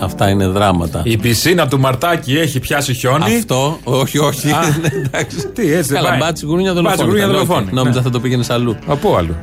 Αυτά 0.00 0.28
είναι 0.28 0.46
δράματα. 0.46 1.00
Η 1.04 1.16
πισίνα 1.16 1.68
του 1.68 1.80
Μαρτάκη 1.80 2.38
έχει 2.38 2.60
πιάσει 2.60 2.94
χιόνι. 2.94 3.36
Αυτό, 3.36 3.78
όχι, 3.84 4.18
όχι. 4.18 4.50
Α. 4.50 4.60
Εντάξει. 5.04 5.48
Τι, 5.48 5.72
έτσι 5.72 5.92
δεν 5.92 5.96
Καλά, 5.96 6.08
πάει. 6.08 6.18
μπάτσι 6.18 6.46
γουρούνια 6.46 6.72
Μπάτσι 6.72 6.82
δολοφόνη. 6.82 7.08
γουρούνια 7.08 7.26
Καλό, 7.26 7.38
δολοφόνη. 7.44 7.72
Νόμιζα 7.72 7.96
Ναι. 7.96 8.02
θα 8.02 8.10
το 8.10 8.20
πήγαινε 8.20 8.44
αλλού. 8.48 8.76
Από 8.86 9.16
αλλού. 9.16 9.34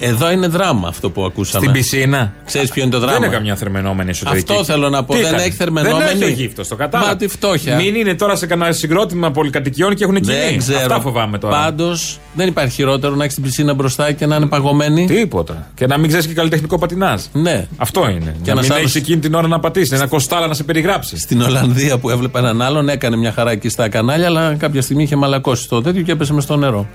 Εδώ 0.00 0.30
είναι 0.30 0.46
δράμα 0.46 0.88
αυτό 0.88 1.10
που 1.10 1.24
ακούσαμε. 1.24 1.62
Στην 1.66 1.72
πισίνα. 1.72 2.32
Ξέρεις 2.46 2.70
ποιο 2.70 2.82
είναι 2.82 2.90
το 2.92 2.98
δράμα. 2.98 3.12
Δεν 3.18 3.22
είναι 3.22 3.32
καμιά 3.36 3.56
θερμενόμενη 3.56 4.10
εσωτερική. 4.10 4.52
Αυτό 4.52 4.64
θέλω 4.64 4.88
να 4.88 5.04
πω. 5.04 5.14
Τι 5.14 5.18
Δεν 5.20 5.28
έκανε; 5.28 5.42
έχει 5.42 5.56
θερμενόμενη. 5.56 6.04
Δεν 6.04 6.22
έχει 6.22 6.24
ο 6.24 6.28
γύφτο, 6.28 6.68
το 6.68 6.76
κατάλαβα. 6.76 7.10
Μα 7.10 7.16
τη 7.16 7.28
φτώχεια. 7.28 7.76
Μην 7.76 7.94
είναι 7.94 8.14
τώρα 8.14 8.36
σε 8.36 8.46
κανένα 8.46 8.72
συγκρότημα 8.72 9.30
πολυκατοικιών 9.30 9.94
και 9.94 10.04
έχουν 10.04 10.20
κοινή. 10.20 10.36
Δεν 10.36 10.58
ξέρω. 10.58 10.78
Αυτά 10.78 11.00
φοβάμαι 11.00 11.38
τώρα. 11.38 11.56
Πάντως 11.64 12.18
δεν 12.34 12.48
υπάρχει 12.48 12.72
χειρότερο 12.74 13.14
να 13.14 13.22
έχεις 13.22 13.34
την 13.34 13.44
πισίνα 13.44 13.74
μπροστά 13.74 14.12
και 14.12 14.26
να 14.26 14.36
είναι 14.36 14.46
παγωμένη. 14.46 15.06
Τίποτα. 15.06 15.70
Και 15.74 15.86
να 15.86 15.98
μην 15.98 16.08
ξέρεις 16.08 16.26
και 16.26 16.34
καλλιτεχνικό 16.34 16.78
πατινάζ. 16.78 17.22
Ναι. 17.32 17.66
Αυτό 17.76 18.08
είναι. 18.08 18.18
Και 18.18 18.30
Και 18.42 18.46
να 18.46 18.50
ένας 18.52 18.62
μην 18.62 18.72
άλλος- 18.72 18.84
έχεις 18.84 18.94
εκείνη 18.94 19.20
την 19.20 19.34
ώρα 19.34 19.46
να 19.48 19.60
πατήσεις. 19.60 19.90
Ένα 19.92 20.06
κοστάλα 20.06 20.46
να 20.46 20.54
σε 20.54 20.62
περιγράψει. 20.64 21.18
Στην 21.18 21.40
Ολλανδία 21.42 21.98
που 21.98 22.10
έβλεπα 22.10 22.38
έναν 22.38 22.62
άλλον 22.62 22.88
έκανε 22.88 23.16
μια 23.16 23.32
χαρά 23.32 23.50
εκεί 23.50 23.68
στα 23.68 23.88
κανάλια, 23.88 24.26
αλλά 24.26 24.54
κάποια 24.54 24.82
στιγμή 24.82 25.02
είχε 25.02 25.16
μαλακώσει 25.16 25.68
το 25.68 25.82
τέτοιο 25.82 26.02
και 26.02 26.12
έπεσε 26.12 26.32
μες 26.32 26.44
στο 26.44 26.56
νερό. 26.56 26.86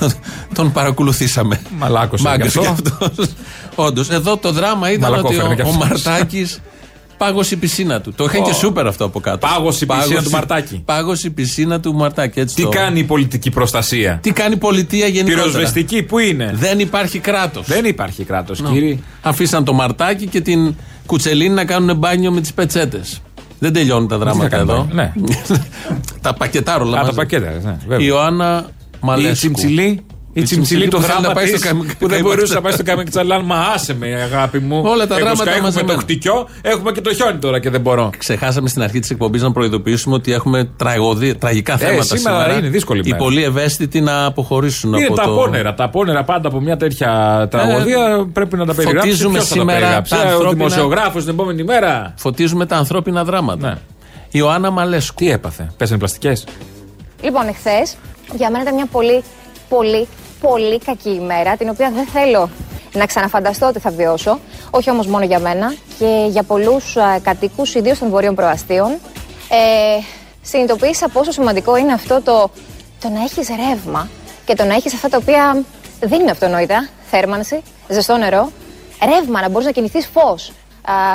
τον, 0.00 0.12
τον 0.54 0.72
παρακολουθήσαμε. 0.72 1.60
Μαλάκωσε 1.94 2.22
Μάγκας 2.22 2.52
κι 2.52 2.58
κι 2.58 2.66
αυτό. 2.66 2.90
αυτός. 3.04 3.26
Όντως, 3.74 4.10
εδώ 4.10 4.36
το 4.36 4.52
δράμα 4.52 4.90
ήταν 4.92 5.12
ότι 5.12 5.22
Μαλακόφερνε 5.22 5.54
κι 5.54 5.60
ο, 5.60 5.64
ο 5.66 5.68
αυτός. 5.84 6.02
Μαρτάκης 6.04 6.60
πάγωσε 7.16 7.54
η 7.54 7.56
πισίνα 7.56 8.00
του. 8.00 8.12
Το 8.12 8.24
είχαν 8.24 8.42
Ω. 8.42 8.44
και 8.44 8.52
σούπερ 8.52 8.86
αυτό 8.86 9.04
από 9.04 9.20
κάτω. 9.20 9.46
Πάγωσε 9.46 9.84
η 9.84 9.86
πισίνα 9.86 10.22
του 10.22 10.30
Μαρτάκη. 10.30 10.82
Πάγωσε 10.84 11.26
η 11.26 11.30
πισίνα 11.30 11.80
του 11.80 11.94
Μαρτάκη. 11.94 12.40
Έτσι 12.40 12.54
Τι 12.54 12.62
το- 12.62 12.68
κάνει 12.68 12.98
η 13.00 13.04
πολιτική 13.04 13.50
προστασία; 13.50 14.18
Τι 14.22 14.30
κάνει 14.30 14.54
η 14.54 14.56
πολιτεία 14.56 15.06
γενικότερα; 15.06 15.46
Πυροσβεστική, 15.46 16.02
πού 16.02 16.18
είναι; 16.18 16.50
Δεν 16.54 16.78
υπάρχει 16.78 17.18
κράτος. 17.18 17.66
Δεν 17.66 17.84
υπάρχει 17.84 18.24
κράτος, 18.24 18.62
κύριε. 18.72 18.98
Αφήσαν 19.22 19.64
το 19.64 19.72
Μαρτάκη 19.72 20.26
και 20.26 20.40
την 20.40 20.74
Κουτσελίνη 21.06 21.54
να 21.54 21.64
κάνουν 21.64 21.96
μπάνιο 21.96 22.30
με 22.30 22.40
τις 22.40 22.52
πετσέτες. 22.52 23.20
Δεν 23.58 23.72
τελειώνουν 23.72 24.08
τα 24.08 24.18
δράματα 24.18 24.48
κάνουν 24.48 24.68
εδώ. 24.68 24.88
μπάνιο, 24.94 25.12
τα 26.22 26.34
πακετάρω 26.34 26.84
όλα 26.86 26.96
Α, 26.96 26.98
τα 27.00 27.04
μαζί. 27.04 27.16
πακέτα, 27.16 27.50
ναι, 27.50 27.76
βέβαια. 27.86 27.98
Η 27.98 28.04
Ιωάννα 28.06 28.66
Μαλέσκου. 29.00 29.30
Η 29.30 29.34
Τσιμψιλή. 29.34 30.04
Η 30.36 30.42
τσιμψιλή 30.42 30.88
το 30.88 30.96
που 30.96 31.02
θέλει 31.02 31.12
δράμα 31.12 31.28
να 31.28 31.34
πάει 31.34 31.44
της, 31.50 31.58
στο 31.58 31.68
Καμ- 31.68 31.80
που 31.98 32.08
δεν 32.08 32.08
Καμ- 32.08 32.22
μπορούσε 32.22 32.54
να 32.54 32.60
πάει 32.60 32.72
στο 32.72 32.82
Καμεξαλάν. 32.82 33.44
Μα 33.44 33.58
άσε 33.74 33.94
με, 33.94 34.06
αγάπη 34.22 34.58
μου. 34.58 34.82
Όλα 34.84 35.06
τα 35.06 35.14
Έχουμε 35.14 35.18
δράματα 35.20 35.36
σκά- 35.36 35.46
Έχουμε 35.48 35.62
μαζεμένα. 35.62 35.92
το 35.94 35.98
χτυκιό, 36.00 36.48
έχουμε 36.62 36.92
και 36.92 37.00
το 37.00 37.14
χιόνι 37.14 37.38
τώρα 37.38 37.58
και 37.60 37.70
δεν 37.70 37.80
μπορώ. 37.80 38.10
Ξεχάσαμε 38.18 38.68
στην 38.68 38.82
αρχή 38.82 38.98
της 39.00 39.10
εκπομπής 39.10 39.42
να 39.42 39.52
προειδοποιήσουμε 39.52 40.14
ότι 40.14 40.32
έχουμε 40.32 40.70
τραγωδία, 40.76 41.36
τραγικά 41.36 41.72
Ε, 41.72 41.76
θέματα 41.76 42.16
σήμερα 42.16 42.58
είναι 42.58 42.68
δύσκολη 42.68 43.00
Οι 43.04 43.10
μέρα. 43.10 43.16
πολύ 43.16 43.42
ευαίσθητοι 43.44 44.00
να 44.00 44.24
αποχωρήσουν 44.24 44.92
Είναι 44.94 45.04
από 45.06 45.14
τα 45.14 45.22
το. 45.24 45.30
απόνερα. 45.32 45.74
Τα 45.74 45.84
απόνερα 45.84 46.24
πάντα 46.24 46.48
από 46.48 46.60
μια 46.60 46.76
τέτοια 46.76 47.46
τραγωδία 47.50 48.28
πρέπει 48.32 48.56
να 48.56 48.66
τα 48.66 48.74
περιγράψει. 48.74 49.08
φωτίζουμε 49.10 49.32
Ποιος 49.32 49.48
θα 49.48 49.54
τα 49.54 49.60
σήμερα 49.60 49.78
περιγράψει, 49.78 50.10
τα 50.14 50.16
ε, 50.20 50.24
Ο 50.24 50.28
ανθρώπινα- 50.28 50.52
δημοσιογράφος 50.52 51.22
την 51.24 51.32
επόμενη 51.32 51.64
μέρα. 51.64 52.14
Φωτίζουμε 52.16 52.66
τα 52.66 52.76
ανθρώπινα 52.76 53.24
δράματα. 53.24 53.68
Ναι. 53.68 53.74
Η 54.26 54.30
Ιωάννα 54.30 54.70
Μαλέσκου. 54.70 55.14
Τι 55.24 55.30
έπαθε, 55.30 55.70
πέσανε 55.76 55.98
πλαστικέ. 55.98 56.32
Λοιπόν, 57.22 57.48
εχθές 57.48 57.96
για 58.36 58.50
μένα 58.50 58.62
ήταν 58.62 58.74
μια 58.74 58.86
πολύ, 58.92 59.22
πολύ, 59.68 60.06
πολύ 60.48 60.78
κακή 60.78 61.10
ημέρα, 61.10 61.56
την 61.56 61.68
οποία 61.68 61.90
δεν 61.90 62.06
θέλω 62.06 62.50
να 62.92 63.06
ξαναφανταστώ 63.06 63.66
ότι 63.66 63.78
θα 63.78 63.90
βιώσω. 63.90 64.38
Όχι 64.70 64.90
όμως 64.90 65.06
μόνο 65.06 65.24
για 65.24 65.38
μένα 65.38 65.74
και 65.98 66.26
για 66.28 66.42
πολλούς 66.42 66.96
κατοίκους, 67.22 67.74
ιδίως 67.74 67.98
των 67.98 68.08
βορείων 68.08 68.34
προαστίων. 68.34 68.90
Ε, 69.48 70.02
συνειδητοποίησα 70.42 71.08
πόσο 71.08 71.30
σημαντικό 71.30 71.76
είναι 71.76 71.92
αυτό 71.92 72.20
το, 72.22 72.50
το 73.00 73.08
να 73.08 73.22
έχεις 73.22 73.48
ρεύμα 73.48 74.08
και 74.44 74.54
το 74.54 74.64
να 74.64 74.74
έχεις 74.74 74.94
αυτά 74.94 75.08
τα 75.08 75.16
οποία 75.16 75.62
δεν 76.00 76.20
είναι 76.20 76.30
αυτονόητα. 76.30 76.88
Θέρμανση, 77.10 77.62
ζεστό 77.88 78.16
νερό, 78.16 78.50
ρεύμα, 79.04 79.40
να 79.40 79.48
μπορείς 79.48 79.66
να 79.66 79.72
κινηθείς 79.72 80.06
φως. 80.06 80.52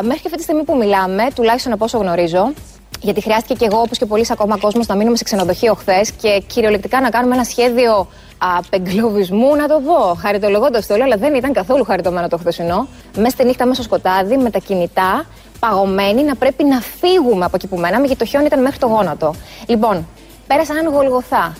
Μέχρι 0.01 0.19
και 0.21 0.25
αυτή 0.25 0.37
τη 0.37 0.43
στιγμή 0.43 0.63
που 0.63 0.77
μιλάμε, 0.77 1.27
τουλάχιστον 1.35 1.73
από 1.73 1.85
όσο 1.85 1.97
γνωρίζω, 1.97 2.53
γιατί 3.01 3.21
χρειάστηκε 3.21 3.53
και 3.53 3.65
εγώ, 3.65 3.79
όπως 3.81 3.97
και 3.97 4.05
πολλοί 4.05 4.25
ακόμα 4.29 4.57
κόσμος, 4.57 4.87
να 4.87 4.95
μείνουμε 4.95 5.17
σε 5.17 5.23
ξενοδοχείο 5.23 5.73
χθες 5.73 6.11
και 6.11 6.43
κυριολεκτικά 6.47 7.01
να 7.01 7.09
κάνουμε 7.09 7.35
ένα 7.35 7.43
σχέδιο 7.43 8.07
απεγκλωβισμού, 8.39 9.55
να 9.55 9.67
το 9.67 9.81
πω. 9.85 10.15
Χαριτολογώντας 10.21 10.87
το 10.87 10.93
όλο, 10.93 11.03
αλλά 11.03 11.15
δεν 11.15 11.35
ήταν 11.35 11.53
καθόλου 11.53 11.83
χαριτωμένο 11.83 12.27
το 12.27 12.37
χθεσινό. 12.37 12.87
Μέσα 13.17 13.29
στη 13.29 13.45
νύχτα, 13.45 13.65
μέσα 13.65 13.81
στο 13.81 13.93
σκοτάδι, 13.93 14.37
με 14.37 14.49
τα 14.49 14.59
κινητά, 14.59 15.25
παγωμένοι, 15.59 16.23
να 16.23 16.35
πρέπει 16.35 16.63
να 16.63 16.79
φύγουμε 16.99 17.45
από 17.45 17.55
εκεί 17.55 17.67
που 17.67 17.77
μέναμε, 17.77 18.05
γιατί 18.05 18.19
το 18.19 18.25
χιόνι 18.25 18.45
ήταν 18.45 18.61
μέχρι 18.61 18.79
το 18.79 18.87
γόνατο. 18.87 19.33
Λοιπόν, 19.65 20.07
πέρασα 20.47 20.73
έναν 20.73 20.93
γολγοθά. 20.93 21.53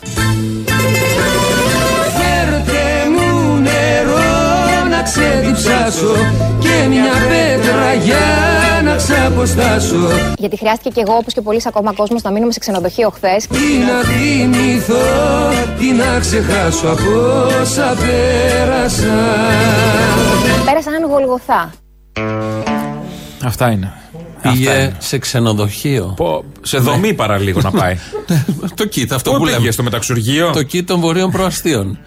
Φέρτε 2.17 3.09
μου 3.09 3.57
νερό 3.57 4.18
να 4.99 5.05
ξεδιψάσω 5.05 6.13
Και 6.59 6.87
μια 6.89 7.13
πέτρα 7.29 7.93
για 7.93 8.27
να 8.83 8.95
ξαποστάσω 8.95 9.95
Γιατί 10.37 10.57
χρειάστηκε 10.57 10.89
και 10.89 11.01
εγώ, 11.07 11.15
όπως 11.15 11.33
και 11.33 11.41
πολλοί 11.41 11.61
ακόμα 11.65 11.93
κόσμος, 11.93 12.21
να 12.21 12.31
μείνουμε 12.31 12.51
σε 12.51 12.59
ξενοδοχείο 12.59 13.09
χθες. 13.09 13.47
Τι 13.47 13.57
να 13.57 14.09
θυμηθώ, 14.09 14.95
τι 15.79 15.91
να 15.91 16.19
ξεχάσω 16.19 16.87
από 16.87 17.45
όσα 17.61 17.95
πέρασα 17.99 19.17
Πέρασα 20.65 20.89
έναν 20.95 21.09
γολγοθά. 21.09 21.71
Αυτά 23.43 23.71
είναι. 23.71 23.93
Πήγε 24.41 24.95
σε 24.97 25.17
ξενοδοχείο. 25.17 26.13
Πω, 26.15 26.43
σε 26.61 26.77
δομή 26.77 27.13
παραλίγο 27.13 27.59
να 27.61 27.71
πάει. 27.71 27.97
το 28.75 28.85
κίτ, 28.85 29.13
αυτό 29.13 29.31
Πού 29.31 29.37
που 29.37 29.43
πήγε, 29.43 29.57
λέμε. 29.57 29.71
στο 29.71 29.83
μεταξουργείο; 29.83 30.51
Το 30.51 30.63
κίτ 30.63 30.87
των 30.87 30.99
βορείων 30.99 31.31
προαστίων. 31.31 31.99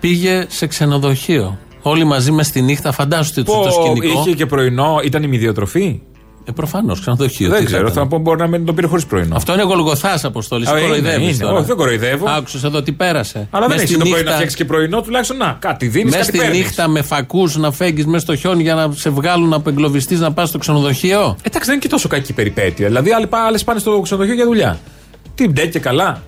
Πήγε 0.00 0.46
σε 0.48 0.66
ξενοδοχείο. 0.66 1.58
Όλοι 1.86 2.04
μαζί 2.04 2.30
μες 2.30 2.46
στη 2.46 2.60
νύχτα, 2.62 2.92
φαντάζομαι 2.92 3.42
το 3.44 3.52
Πω, 3.52 3.70
σκηνικό. 3.70 4.20
είχε 4.20 4.32
και 4.32 4.46
πρωινό, 4.46 5.00
ήταν 5.04 5.22
ημιδιοτροφή. 5.22 6.00
Ε, 6.44 6.52
προφανώς, 6.52 7.00
ξενοδοχείο. 7.00 7.48
Δεν 7.48 7.58
τι 7.58 7.64
ξέρω, 7.64 7.88
θα 7.88 7.94
θα 7.94 8.06
πω 8.06 8.18
μπορεί 8.18 8.38
να 8.40 8.46
μην 8.46 8.64
τον 8.64 8.74
πήρε 8.74 8.86
χωρίς 8.86 9.06
πρωινό. 9.06 9.36
Αυτό 9.36 9.52
είναι 9.52 9.62
γολγοθάς 9.62 10.24
αποστολή. 10.24 10.66
Α, 10.68 10.70
είναι, 10.70 10.80
Κοροϊδεύεις 10.80 11.28
είναι. 11.28 11.44
τώρα. 11.44 11.56
Όχι, 11.56 11.64
δεν 11.66 11.76
κοροϊδεύω. 11.76 12.26
Άκουσες 12.28 12.64
εδώ 12.64 12.82
τι 12.82 12.92
πέρασε. 12.92 13.48
Αλλά 13.50 13.66
δεν 13.66 13.76
Μες 13.76 13.84
έχει 13.84 13.86
στη 13.94 13.98
το 14.02 14.08
πρωί 14.08 14.10
να 14.12 14.16
νύχτα- 14.18 14.32
φτιάξεις 14.34 14.56
και 14.58 14.64
πρωινό, 14.64 15.00
τουλάχιστον 15.02 15.36
να 15.36 15.56
κάτι 15.60 15.86
δίνεις. 15.88 16.04
Μέσα 16.10 16.24
κάτι 16.24 16.36
στη 16.36 16.38
παίρνεις. 16.46 16.58
νύχτα 16.64 16.88
με 16.88 17.02
φακούς 17.02 17.56
να 17.56 17.72
φέγγεις 17.72 18.06
μέσα 18.06 18.18
στο 18.24 18.36
χιόνι 18.36 18.62
για 18.62 18.74
να 18.74 18.90
σε 18.94 19.10
βγάλουν 19.10 19.52
από 19.52 19.68
εγκλωβιστής 19.70 20.20
να 20.20 20.32
πας 20.32 20.48
στο 20.48 20.58
ξενοδοχείο; 20.58 21.20
Εντάξει, 21.42 21.58
δεν 21.64 21.72
είναι 21.72 21.78
και 21.82 21.88
τόσο 21.88 22.08
κακή 22.08 22.32
περιπέτεια. 22.32 22.86
Δηλαδή, 22.86 23.12
άλλοι, 23.12 23.26
πά- 23.26 23.40
άλλες 23.46 23.64
πάνε 23.64 23.78
στο 23.78 24.00
ξενοδοχείο 24.00 24.34
για 24.34 24.44
δουλειά. 24.44 24.78
Τι 25.34 25.48
μπντε 25.48 25.66
και 25.66 25.78
καλά. 25.78 26.22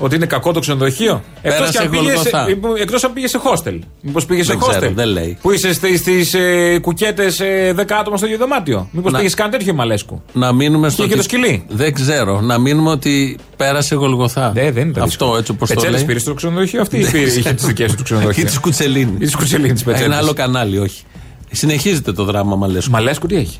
Ότι 0.00 0.14
είναι 0.14 0.26
κακό 0.26 0.52
το 0.52 0.60
ξενοδοχείο. 0.60 1.22
Εκτός 1.42 1.58
Πέρασε 1.58 1.78
αν, 1.82 1.90
πήγες 1.90 2.20
σε- 2.20 2.30
Γολγοθά. 2.30 2.80
εκτός 2.82 3.04
αν 3.04 3.12
πήγες 3.12 3.30
σε 3.30 3.40
hostel. 3.44 3.78
Μήπως 4.02 4.24
πήγες 4.26 4.46
σε 4.46 4.52
Δεν 4.52 4.68
ξέρω, 4.68 4.86
hostel. 4.86 4.92
δεν 4.94 5.08
λέει. 5.08 5.38
Που 5.42 5.50
είσαι 5.52 5.72
στις 5.72 6.34
ε, 6.34 6.78
κουκέτες 6.82 7.40
ε, 7.40 7.74
10 7.76 7.84
άτομα 8.00 8.16
στο 8.16 8.26
ίδιο 8.26 8.38
δωμάτιο. 8.38 8.88
Μήπως 8.92 9.12
Να- 9.12 9.18
πήγες 9.18 9.34
καν 9.34 9.50
τέτοιο 9.50 9.74
μαλέσκου. 9.74 10.22
Να 10.32 10.52
μείνουμε 10.52 10.88
στο. 10.88 10.96
Και 11.02 11.08
ότι- 11.08 11.16
το 11.16 11.22
σκυλί. 11.22 11.64
Δεν 11.68 11.94
ξέρω. 11.94 12.40
Να 12.40 12.58
μείνουμε 12.58 12.90
ότι 12.90 13.38
πέρασε 13.56 13.94
γολγοθά. 13.94 14.52
Ναι, 14.54 14.70
δεν 14.70 14.88
ήταν. 14.88 15.02
Αυτό 15.02 15.36
έτσι 15.38 15.50
όπως 15.50 15.68
το 15.68 15.74
Πετσέλες 15.74 15.96
λέει. 15.96 16.06
πήρε 16.06 16.18
στο 16.18 16.34
ξενοδοχείο 16.34 16.80
αυτή 16.80 16.96
ή 16.98 17.02
Δεν 17.02 17.10
πήρε- 17.12 17.26
είχε 17.26 17.38
ξέρω. 17.40 17.54
τις 17.54 17.66
δικές 17.66 17.94
του 17.94 18.02
ξενοδοχεία. 18.02 18.42
Ή 18.42 18.46
τη 18.46 18.60
Κουτσελίνη. 18.60 19.16
Ή 19.18 19.26
τη 19.26 19.36
Κουτσελίνη 19.36 19.72
τη 19.72 19.82
Ένα 20.02 20.16
άλλο 20.16 20.32
κανάλι, 20.32 20.78
όχι. 20.78 21.02
Συνεχίζεται 21.50 22.12
το 22.12 22.24
δράμα 22.24 22.56
Μαλέσκου. 22.56 22.90
Μαλέσκου 22.90 23.26
τι 23.26 23.36
έχει; 23.36 23.58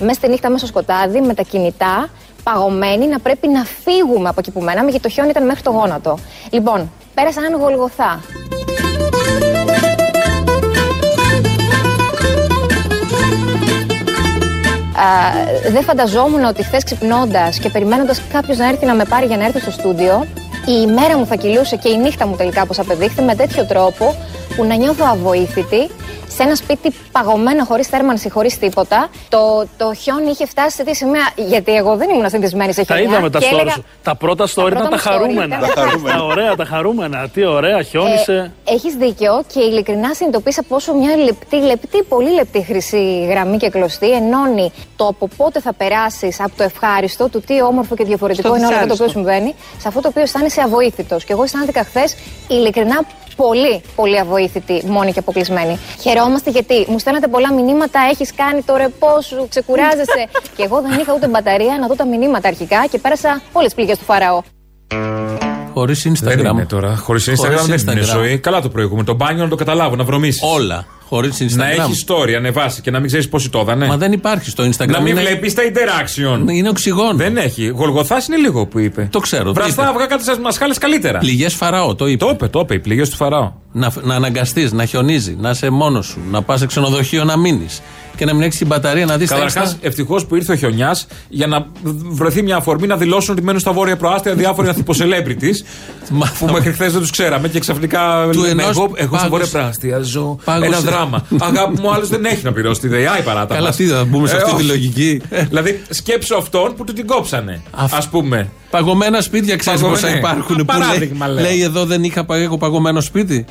Μέσα 0.00 0.12
στη 0.14 0.28
νύχτα, 0.28 0.50
μέσα 0.50 0.66
στο 0.66 0.76
σκοτάδι, 0.78 1.20
με 1.20 1.34
τα 1.34 1.42
κινητά, 1.42 2.08
παγωμένοι, 2.42 3.06
να 3.06 3.18
πρέπει 3.18 3.48
να 3.48 3.64
φύγουμε 3.64 4.28
από 4.28 4.40
εκεί 4.40 4.50
που 4.50 4.60
μέναμε, 4.60 4.90
γιατί 4.90 5.02
το 5.02 5.08
χιόνι 5.08 5.30
ήταν 5.30 5.44
μέχρι 5.44 5.62
το 5.62 5.70
γόνατο. 5.70 6.18
Λοιπόν, 6.50 6.90
πέρασα 7.14 7.40
έναν 7.46 7.60
γολγοθά. 7.60 8.20
Α, 15.00 15.04
δεν 15.70 15.82
φανταζόμουν 15.82 16.44
ότι 16.44 16.64
χθες 16.64 16.84
ξυπνώντας 16.84 17.58
και 17.58 17.68
περιμένοντας 17.68 18.22
κάποιος 18.32 18.58
να 18.58 18.68
έρθει 18.68 18.86
να 18.86 18.94
με 18.94 19.04
πάρει 19.04 19.26
για 19.26 19.36
να 19.36 19.44
έρθει 19.44 19.60
στο 19.60 19.70
στούντιο, 19.70 20.26
η 20.66 20.86
ημέρα 20.88 21.18
μου 21.18 21.26
θα 21.26 21.34
κυλούσε 21.34 21.76
και 21.76 21.88
η 21.88 21.96
νύχτα 21.96 22.26
μου 22.26 22.36
τελικά, 22.36 22.62
όπως 22.62 22.78
απεδείχθη, 22.78 23.22
με 23.22 23.34
τέτοιο 23.34 23.64
τρόπο 23.64 24.14
που 24.56 24.64
να 24.64 24.74
νιώθω 24.74 25.04
αβοήθητη, 25.10 25.90
σε 26.36 26.42
ένα 26.42 26.54
σπίτι 26.54 26.94
παγωμένο, 27.12 27.64
χωρίς 27.64 27.86
θέρμανση, 27.86 28.30
χωρίς 28.30 28.58
τίποτα. 28.58 29.08
Το, 29.28 29.66
το 29.76 29.94
χιόνι 29.94 30.30
είχε 30.30 30.46
φτάσει 30.46 30.76
σε 30.76 30.84
τι 30.84 30.94
σημεία. 30.94 31.30
Γιατί 31.36 31.74
εγώ 31.74 31.96
δεν 31.96 32.08
ήμουν 32.10 32.28
συνηθισμένη 32.28 32.72
σε 32.72 32.84
Τα 32.84 32.94
χιόνια. 32.96 33.10
είδαμε 33.12 33.30
τα 33.30 33.38
και 33.38 33.46
stories. 33.50 33.52
έλεγα, 33.52 33.70
σου. 33.70 33.84
Τα 34.02 34.14
πρώτα 34.16 34.44
story 34.44 34.48
πρώτα 34.54 34.68
ήταν 34.70 34.82
τα 34.82 34.90
μου 34.90 34.96
story 34.96 35.04
χαρούμενα. 35.10 35.56
ήταν 35.56 35.60
Τα 35.74 35.80
χαρούμενα. 35.80 36.16
Τα 36.18 36.24
ωραία, 36.24 36.56
τα 36.56 36.64
χαρούμενα. 36.64 37.28
Τι 37.28 37.44
ωραία, 37.44 37.82
χιόνισε. 37.82 38.52
Ε, 38.64 38.72
Έχεις 38.72 38.94
δίκιο 38.94 39.42
και 39.52 39.60
ειλικρινά 39.60 40.14
συνειδητοποίησα 40.14 40.62
πόσο 40.68 40.94
μια 40.94 41.16
λεπτή, 41.16 41.56
λεπτή, 41.56 42.02
πολύ 42.02 42.30
λεπτή 42.34 42.62
χρυσή 42.64 43.26
γραμμή 43.30 43.56
και 43.56 43.68
κλωστή 43.68 44.10
ενώνει 44.10 44.72
το 44.96 45.06
από 45.06 45.28
πότε 45.36 45.60
θα 45.60 45.72
περάσεις 45.72 46.40
από 46.40 46.52
το 46.56 46.62
ευχάριστο, 46.62 47.28
του 47.28 47.40
τι 47.40 47.62
όμορφο 47.62 47.94
και 47.94 48.04
διαφορετικό 48.04 48.48
Στο 48.48 48.56
είναι 48.56 48.66
όλο 48.66 48.74
αυτό 48.74 48.86
το 48.86 48.92
οποίο 48.92 49.06
δυσάρεστο. 49.06 49.30
συμβαίνει, 49.30 49.54
σε 49.78 49.88
αυτό 49.88 50.00
το 50.00 50.08
οποίο 50.08 50.22
αισθάνεσαι 50.22 50.60
avoήθητο. 50.60 51.16
Και 51.16 51.32
εγώ 51.32 51.42
αισθάνθηκα 51.42 51.84
χθες 51.84 52.16
ειλικρινά 52.48 53.00
πολύ, 53.36 53.82
πολύ 53.96 54.18
αβοήθητη, 54.18 54.82
μόνη 54.86 55.12
και 55.12 55.18
αποκλεισμένη. 55.18 55.78
Χαιρόμαστε 56.20 56.50
γιατί 56.50 56.86
μου 56.90 56.98
στέλνατε 56.98 57.28
πολλά 57.28 57.52
μηνύματα, 57.52 58.00
έχεις 58.10 58.34
κάνει 58.34 58.62
το 58.62 58.76
ρεπό 58.76 59.20
σου, 59.20 59.46
ξεκουράζεσαι. 59.48 60.22
και 60.56 60.62
εγώ 60.62 60.80
δεν 60.80 60.98
είχα 61.00 61.14
ούτε 61.14 61.28
μπαταρία 61.28 61.78
να 61.80 61.86
δω 61.86 61.94
τα 61.94 62.06
μηνύματα 62.06 62.48
αρχικά 62.48 62.86
και 62.90 62.98
πέρασα 62.98 63.42
όλες 63.52 63.66
τις 63.66 63.74
πληγές 63.74 63.98
του 63.98 64.04
Φαραώ. 64.04 64.40
Χωρίς 65.74 66.06
Instagram. 66.08 66.36
Δεν 66.36 66.38
είναι 66.38 66.66
τώρα. 66.66 66.96
Χωρίς 66.96 67.28
Instagram 67.30 67.36
Χωρίς 67.36 67.66
δεν 67.66 67.96
είναι 67.96 68.02
Instagram. 68.02 68.14
ζωή. 68.14 68.38
Καλά 68.38 68.60
το 68.60 68.68
προηγούμενο. 68.68 69.06
Το 69.06 69.14
μπάνιο 69.14 69.42
να 69.42 69.48
το 69.48 69.56
καταλάβω, 69.56 69.96
να 69.96 70.04
βρωμίσεις. 70.04 70.42
Όλα. 70.42 70.86
Χωρίς 71.10 71.36
Instagram. 71.42 71.56
Να 71.56 71.70
έχει 71.70 71.92
story, 72.06 72.32
ανεβάσει 72.36 72.80
και 72.80 72.90
να 72.90 72.98
μην 72.98 73.06
ξέρεις 73.06 73.28
πόσοι 73.28 73.50
το 73.50 73.58
έδανε. 73.58 73.86
Μα 73.86 73.96
δεν 73.96 74.12
υπάρχει 74.12 74.50
στο 74.50 74.64
Instagram. 74.64 74.86
Να 74.88 75.00
μην 75.00 75.12
είναι- 75.12 75.20
βλέπεις 75.20 75.54
τα 75.54 75.62
interaction. 75.62 76.50
Είναι 76.50 76.68
οξυγόνο. 76.68 77.14
Δεν 77.14 77.36
έχει. 77.36 77.66
Γολγοθάς 77.66 78.26
είναι 78.26 78.36
λίγο 78.36 78.66
που 78.66 78.78
είπε. 78.78 79.08
Το 79.12 79.18
ξέρω. 79.20 79.52
Βραστά 79.52 79.88
αυγά 79.88 80.06
κάτι 80.06 80.24
σας 80.24 80.38
μασχάλες 80.38 80.78
καλύτερα. 80.78 81.18
Πληγές 81.18 81.54
Φαραώ, 81.54 81.94
το 81.94 82.06
είπε. 82.06 82.24
Το 82.24 82.30
είπε, 82.32 82.48
το 82.48 82.60
είπε. 82.60 82.74
Οι 82.74 82.78
πληγές 82.78 83.08
του 83.10 83.16
Φαραώ. 83.16 83.52
Να, 83.72 83.92
να 84.02 84.14
αναγκαστείς, 84.14 84.72
να 84.72 84.84
χιονίζει, 84.84 85.36
να 85.40 85.50
είσαι 85.50 85.70
μόνος 85.70 86.06
σου, 86.06 86.18
να 86.30 86.42
πας 86.42 86.58
σε 86.58 86.66
ξενοδοχείο 86.66 87.24
να 87.24 87.36
μείνεις 87.36 87.80
και 88.20 88.26
να 88.26 88.34
μην 88.34 88.42
έχει 88.42 88.58
την 88.58 88.66
μπαταρία 88.66 89.06
να 89.06 89.16
δεις 89.16 89.28
τα 89.28 89.34
Καταρχάς, 89.34 89.62
έξτρα. 89.70 89.88
ευτυχώς 89.88 90.26
που 90.26 90.36
ήρθε 90.36 90.52
ο 90.52 90.56
χιονιάς 90.56 91.06
για 91.28 91.46
να 91.46 91.66
βρεθεί 92.10 92.42
μια 92.42 92.56
αφορμή 92.56 92.86
να 92.86 92.96
δηλώσουν 92.96 93.34
ότι 93.34 93.42
μένουν 93.44 93.60
στα 93.60 93.72
βόρεια 93.72 93.96
προάστια 93.96 94.34
διάφοροι 94.34 94.68
ανθιποσελέμπριτι 94.72 95.54
που 96.38 96.46
μέχρι 96.52 96.72
χθες 96.72 96.92
δεν 96.92 97.00
τους 97.00 97.10
ξέραμε 97.10 97.48
και 97.48 97.58
ξαφνικά 97.58 98.28
Του 98.32 98.40
λέμε, 98.40 98.62
ενός 98.62 98.76
εγώ, 98.76 98.90
εγώ 98.94 98.94
στα 98.94 99.06
πάγωσε- 99.08 99.28
βόρεια 99.28 99.46
προάστια 99.46 99.98
ζω 100.00 100.38
πάγωσε- 100.44 100.66
ένα 100.66 100.80
δράμα. 100.80 101.26
Αγάπη 101.48 101.80
μου, 101.80 101.92
άλλος 101.92 102.08
δεν 102.08 102.24
έχει 102.24 102.44
να 102.44 102.52
πληρώσει 102.52 102.80
τη 102.80 102.88
ΔΕΙΑ 102.88 103.18
η 103.18 103.22
παράτα. 103.22 103.54
Καλά, 103.54 103.66
μας. 103.66 103.76
τι 103.76 103.86
θα 103.86 104.04
μπούμε 104.04 104.28
σε 104.28 104.34
Ε, 104.34 104.38
αυτή 104.38 104.50
τη 104.50 104.56
όχι. 104.56 104.66
λογική. 104.66 105.20
Δηλαδή, 105.48 105.82
σκέψου 105.90 106.36
αυτόν 106.36 106.74
που 106.76 106.84
του 106.84 106.92
την 106.92 107.06
κόψανε. 107.06 107.60
Α 107.70 108.08
πούμε. 108.10 108.50
Παγωμένα 108.70 109.20
σπίτια 109.20 109.56
ξέρεις 109.56 109.80
Παγωμένα, 109.80 110.02
πόσα 110.02 110.12
ναι. 110.12 110.18
υπάρχουν. 110.18 110.54
Α, 110.54 110.58
που 110.58 110.64
παράδειγμα, 110.64 111.26
λέει, 111.26 111.34
λέω. 111.42 111.44
λέει 111.44 111.62
εδώ 111.62 111.84
δεν 111.84 112.04
είχα 112.04 112.24
πα- 112.24 112.36
εγώ 112.36 112.56
παγωμένο 112.58 113.00
σπίτι. 113.00 113.44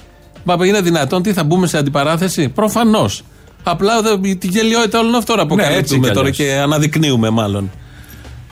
Μα 0.44 0.66
είναι 0.66 0.82
δυνατόν, 0.82 1.22
τι 1.22 1.34
θα 1.34 1.44
μπούμε 1.44 1.68
σε 1.68 1.78
αντιπαράθεση; 1.78 2.50
Προφανώς. 2.50 3.24
Απλά 3.64 4.02
δε- 4.02 4.36
την 4.36 4.50
γελιότητα 4.50 5.00
όλων 5.00 5.16
αυτών 5.16 5.36
Ναι, 5.36 5.42
έτσι 5.42 5.54
αποκαλύπτουμε 5.56 6.08
κι 6.08 6.14
τώρα 6.14 6.20
αλλιώς. 6.20 6.38
και 6.38 6.54
αναδεικνύουμε 6.54 7.30
μάλλον. 7.30 7.72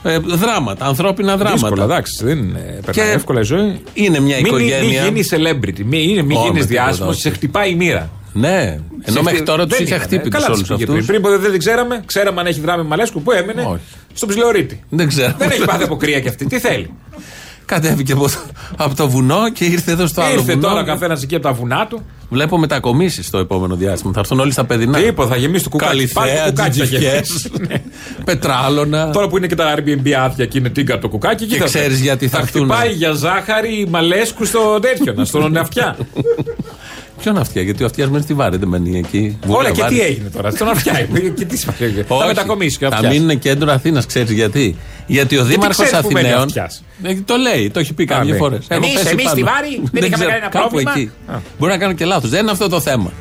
Ε, 0.02 0.18
δράματα, 0.18 0.86
ανθρώπινα 0.86 1.36
δράματα. 1.36 1.52
Δύσκολα, 1.60 1.84
εντάξει. 1.84 2.24
Δεν 2.24 2.38
είναι 2.38 2.80
περνάει 2.84 3.06
Και 3.08 3.12
εύκολα 3.14 3.40
η 3.40 3.42
ζωή. 3.42 3.80
Είναι 3.94 4.20
μια 4.20 4.36
Μην, 4.36 4.46
οικογένεια. 4.46 4.78
μην 5.02 5.02
γίνεις 5.04 5.32
celebrity, 5.34 5.82
μην, 5.84 6.08
είναι- 6.08 6.22
μην 6.22 6.36
Ω, 6.36 6.40
γίνεις 6.40 6.60
με 6.60 6.66
τίποτα, 6.66 6.84
διάσημος, 6.84 7.10
όχι. 7.12 7.20
σε 7.20 7.30
χτυπάει 7.30 7.70
η 7.70 7.74
μοίρα. 7.74 8.10
Ναι, 8.32 8.62
ενώ 9.02 9.16
Σε 9.16 9.22
μέχρι 9.22 9.30
χτυ- 9.34 9.44
τώρα 9.44 9.66
τους 9.66 9.76
δεν 9.76 9.84
είχε 9.86 9.94
ήταν, 9.94 10.06
χτύπητε 10.06 10.28
Καλά 10.28 10.46
όλους 10.46 10.58
τους 10.58 10.68
πήγε 10.68 10.82
αυτούς. 10.82 10.94
πριν. 10.94 11.06
Πριν 11.06 11.20
ποτέ 11.22 11.36
δεν 11.36 11.50
την 11.50 11.58
ξέραμε, 11.60 12.02
ξέραμε 12.06 12.40
αν 12.40 12.46
έχει 12.46 12.60
δράμη 12.60 12.82
Μαλέσκου. 12.84 13.22
Πού 13.22 13.32
έμενε, 13.32 13.62
Όχι. 13.62 13.80
στον 14.14 14.28
Ψιλεωρίτη. 14.28 14.82
Δεν 14.88 15.08
ξέρω. 15.08 15.34
Δεν 15.38 15.50
έχει 15.50 15.64
πάθει 15.64 15.82
από 15.82 15.96
κρύα 15.96 16.20
κι 16.20 16.28
αυτή. 16.28 16.46
Τι 16.46 16.58
θέλει; 16.58 16.90
Κατέβηκε 17.64 18.12
από 18.12 18.22
το, 18.22 18.32
από 18.76 18.94
το 18.94 19.08
βουνό 19.08 19.50
και 19.52 19.64
ήρθε 19.64 19.92
εδώ 19.92 20.06
στο 20.06 20.20
άλλο 20.20 20.32
Ήρθε 20.32 20.52
βουνό. 20.54 20.68
τώρα 20.68 20.84
καθένας 20.84 21.22
εκεί 21.22 21.34
από 21.34 21.44
τα 21.44 21.52
βουνά 21.52 21.86
του. 21.86 22.02
Βλέπω 22.30 22.58
μετακομίσεις 22.58 23.26
στο 23.26 23.38
επόμενο 23.38 23.74
διάστημα. 23.74 24.12
Θα 24.12 24.20
έρθουν 24.20 24.40
όλοι 24.40 24.52
στα 24.52 24.64
παιδινά. 24.64 24.98
Τίποτα, 24.98 25.28
θα 25.28 25.36
γεμίσει 25.36 25.64
το 25.64 25.70
κουκάκι. 25.70 26.06
Πάρε 26.12 26.28
το 26.30 26.34
Καλυθέα, 26.34 26.44
κουκάκι 26.48 26.78
θα 26.78 26.84
τζιτζιφιές, 26.86 27.50
γεμίσει. 27.52 27.82
πετράλωνα. 28.24 29.10
Τώρα 29.10 29.28
που 29.28 29.36
είναι 29.36 29.46
και 29.46 29.54
τα 29.54 29.74
Airbnb 29.76 30.10
άδεια 30.10 30.46
και 30.46 30.58
είναι 30.58 30.68
τίγκα 30.68 30.98
το 30.98 31.08
κουκάκι. 31.08 31.44
εκεί 31.44 31.52
Και 31.52 31.58
θα 31.58 31.64
ξέρεις 31.64 31.88
φέρει. 31.88 32.00
γιατί 32.00 32.28
θα 32.28 32.38
έρθουνε. 32.38 32.72
χτυπάει 32.74 32.92
για 32.92 33.12
ζάχαρη 33.12 33.86
Μαλέσκου 33.90 34.44
στο 34.44 34.78
τέτοιο, 34.80 35.12
να 35.16 35.24
στον 35.24 35.56
αυτιά. 35.56 35.96
Ποιον 37.22 37.38
αυτιά, 37.38 37.62
γιατί 37.62 37.82
ο 37.82 37.86
αυτιάς 37.86 38.08
μένει 38.08 38.22
στη 38.22 38.34
Βάρη, 38.34 38.56
δεν 38.56 38.68
μένει 38.68 38.98
εκεί. 38.98 39.38
Όλα 39.46 39.56
Βούλα, 39.56 39.70
και 39.70 39.80
Βάρη. 39.80 39.94
τι 39.94 40.00
έγινε 40.00 40.28
τώρα. 40.30 40.50
Στον 40.50 40.68
αυτιά. 40.68 40.92
Και 41.38 41.44
τι 41.44 41.56
σημαίνει. 41.56 42.02
Θα 42.08 42.14
Όχι, 42.14 42.26
μετακομίσει 42.26 42.78
και 42.78 42.86
ο 42.86 42.88
Θα 42.88 42.94
αυτιάς. 42.94 43.12
μείνουν 43.12 43.38
κέντρο 43.38 43.72
Αθήνας, 43.72 44.06
ξέρεις 44.06 44.30
γιατί. 44.30 44.76
Γιατί 45.06 45.36
ο 45.38 45.44
Δήμαρχος 45.44 45.84
ξέρεις 45.86 46.06
που 46.06 46.12
μένει 46.12 46.32
ο 46.32 46.36
Αθηναίων. 46.36 46.68
Αυτιάς. 47.06 47.18
Ε, 47.18 47.22
Το 47.26 47.36
λέει, 47.36 47.70
το 47.70 47.78
έχει 47.80 47.92
πει 47.94 48.02
Α, 48.02 48.06
κάποιες 48.06 48.32
ναι. 48.32 48.36
φορές. 48.38 48.64
Εμείς- 48.68 49.04
εμείς 49.04 49.28
στη 49.28 49.42
Βάρη 49.42 49.82
δεν 49.92 50.04
είχαμε 50.04 50.24
κανένα 50.24 50.48
πρόβλημα. 50.48 50.92
Μπορεί 51.58 51.72
να 51.72 51.78
κάνω 51.78 51.92
και 51.92 52.04
λάθος. 52.04 52.30
Δεν 52.30 52.40
είναι 52.42 52.50
αυτό 52.50 52.68
το 52.68 52.80
θέμα. 52.80 53.12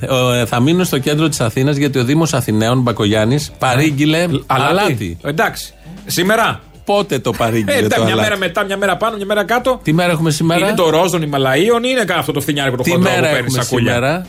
Ε, 0.00 0.46
θα 0.46 0.60
μείνουν 0.60 0.84
στο 0.84 0.98
κέντρο 0.98 1.28
της 1.28 1.40
Αθήνας 1.40 1.76
γιατί 1.76 1.98
ο 1.98 2.04
Δήμος 2.04 2.34
Αθηναίων 2.34 2.80
Μπακογιάννης 2.80 3.50
παρήγγειλε 3.58 4.26
αλάτι. 4.46 5.18
Εντάξει. 5.24 5.74
Σήμερα. 6.06 6.60
Πότε 6.84 7.18
το 7.18 7.30
παρήγγειλε 7.32 7.72
Ε, 7.72 7.78
το 7.78 7.84
εντάξει, 7.84 8.04
μια 8.04 8.12
αλάτι; 8.12 8.28
μέρα 8.28 8.38
μετά, 8.40 8.64
μια 8.64 8.76
μέρα 8.76 8.96
πάνω, 8.96 9.16
μια 9.16 9.26
μέρα 9.26 9.44
κάτω. 9.44 9.80
Τι 9.82 9.92
μέρα 9.92 10.12
έχουμε 10.12 10.30
σήμερα; 10.30 10.66
Είναι 10.66 10.74
το 10.76 10.90
ροζ 10.90 11.10
των 11.10 11.22
Ιμαλαίων 11.22 11.78
ή 11.84 11.88
είναι 11.90 11.98
κανένα 11.98 12.18
αυτό 12.18 12.32
το 12.32 12.40
φθινιάρικο 12.40 12.76
το 12.76 12.82
Τι 12.82 12.90
χοντρό 12.90 13.08
που 13.08 13.14
μέρα 13.14 13.26
παίρνει 13.32 13.38
έχουμε 13.46 13.62
σακούλια. 13.62 13.92
σήμερα; 13.94 14.26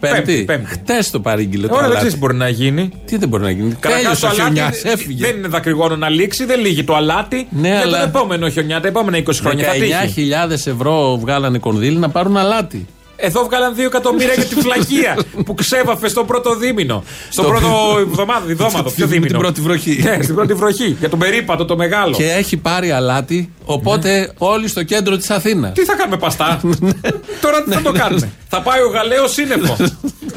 Πέμπτη, 0.00 0.16
Πέμπτη. 0.22 0.44
πέμπτη. 0.44 0.64
Χτες 0.66 1.10
το 1.10 1.20
παρήγγειλε 1.20 1.66
το 1.66 1.74
Ωραία, 1.74 1.88
δεν 1.88 1.96
αλάτι. 1.96 1.96
ξέρεις 1.96 2.12
τι 2.14 2.18
μπορεί 2.18 2.34
να 2.36 2.48
γίνει. 2.48 2.90
Τι 3.06 3.16
δεν 3.16 3.28
μπορεί 3.28 3.42
να 3.42 3.50
γίνει. 3.50 3.72
Καταρχάς, 3.80 4.02
Τέλειωσε 4.02 4.26
ο 4.26 4.28
το 4.28 4.34
αλάτι 4.34 4.54
χιονιάς, 4.56 4.84
έφυγε. 4.84 5.26
Δεν 5.26 5.36
είναι 5.36 5.48
δακρυγόνο 5.48 5.96
να 5.96 6.08
λήξει, 6.08 6.44
δεν 6.44 6.60
λύγει 6.60 6.84
το 6.84 6.94
αλάτι. 6.96 7.46
Ναι, 7.50 7.68
για 7.68 7.80
αλλά- 7.80 7.98
τον 8.00 8.08
επόμενο 8.08 8.48
χιονιά, 8.48 8.80
τα 8.80 8.88
επόμενα 8.88 9.16
20 9.16 9.40
χρόνια 9.40 9.64
θα 9.64 9.72
τύχει. 9.72 9.86
19.000 9.86 10.66
ευρώ 10.66 11.18
βγάλανε 11.18 11.58
κονδύλι 11.58 11.96
να 11.98 12.08
πάρουν 12.08 12.36
αλάτι. 12.36 12.86
Εδώ 13.20 13.44
βγάλαν 13.44 13.74
2 13.76 13.78
εκατομμύρια 13.86 14.34
για 14.34 14.44
τη 14.44 14.54
φλακία 14.54 15.16
που 15.44 15.54
ξέβαφε 15.54 16.08
στο 16.08 16.24
πρώτο 16.24 16.56
δίμηνο. 16.56 17.04
Στο 17.30 17.42
Στο- 17.42 17.50
πρώτο 17.50 17.96
εβδομάδα, 18.00 18.46
διδόματο. 18.46 18.82
Ποιο 18.90 18.92
Την 18.94 19.08
δίμηνο. 19.08 19.38
πρώτη 19.38 19.60
βροχή. 19.60 20.00
Ναι, 20.02 20.22
στην 20.22 20.34
πρώτη 20.34 20.54
βροχή. 20.54 20.96
Για 20.98 21.08
τον 21.08 21.18
περίπατο 21.18 21.64
το 21.64 21.76
μεγάλο. 21.76 22.14
Και 22.14 22.24
έχει 22.32 22.56
πάρει 22.56 22.90
αλάτι, 22.90 23.52
οπότε 23.64 24.32
όλοι 24.38 24.68
στο 24.68 24.82
κέντρο 24.82 25.16
της 25.16 25.30
Αθήνας. 25.30 25.72
Τι 25.72 25.84
θα 25.84 25.94
κάνουμε 25.94 26.16
παστά; 26.16 26.60
Τώρα 27.42 27.62
τι 27.62 27.70
θα 27.72 27.82
το 27.82 27.92
κάνουμε; 27.92 28.30
θα 28.48 28.60
πάει 28.62 28.80
ο 28.80 28.88
Γαλαίος 28.88 29.32
σύννεφο. 29.32 29.76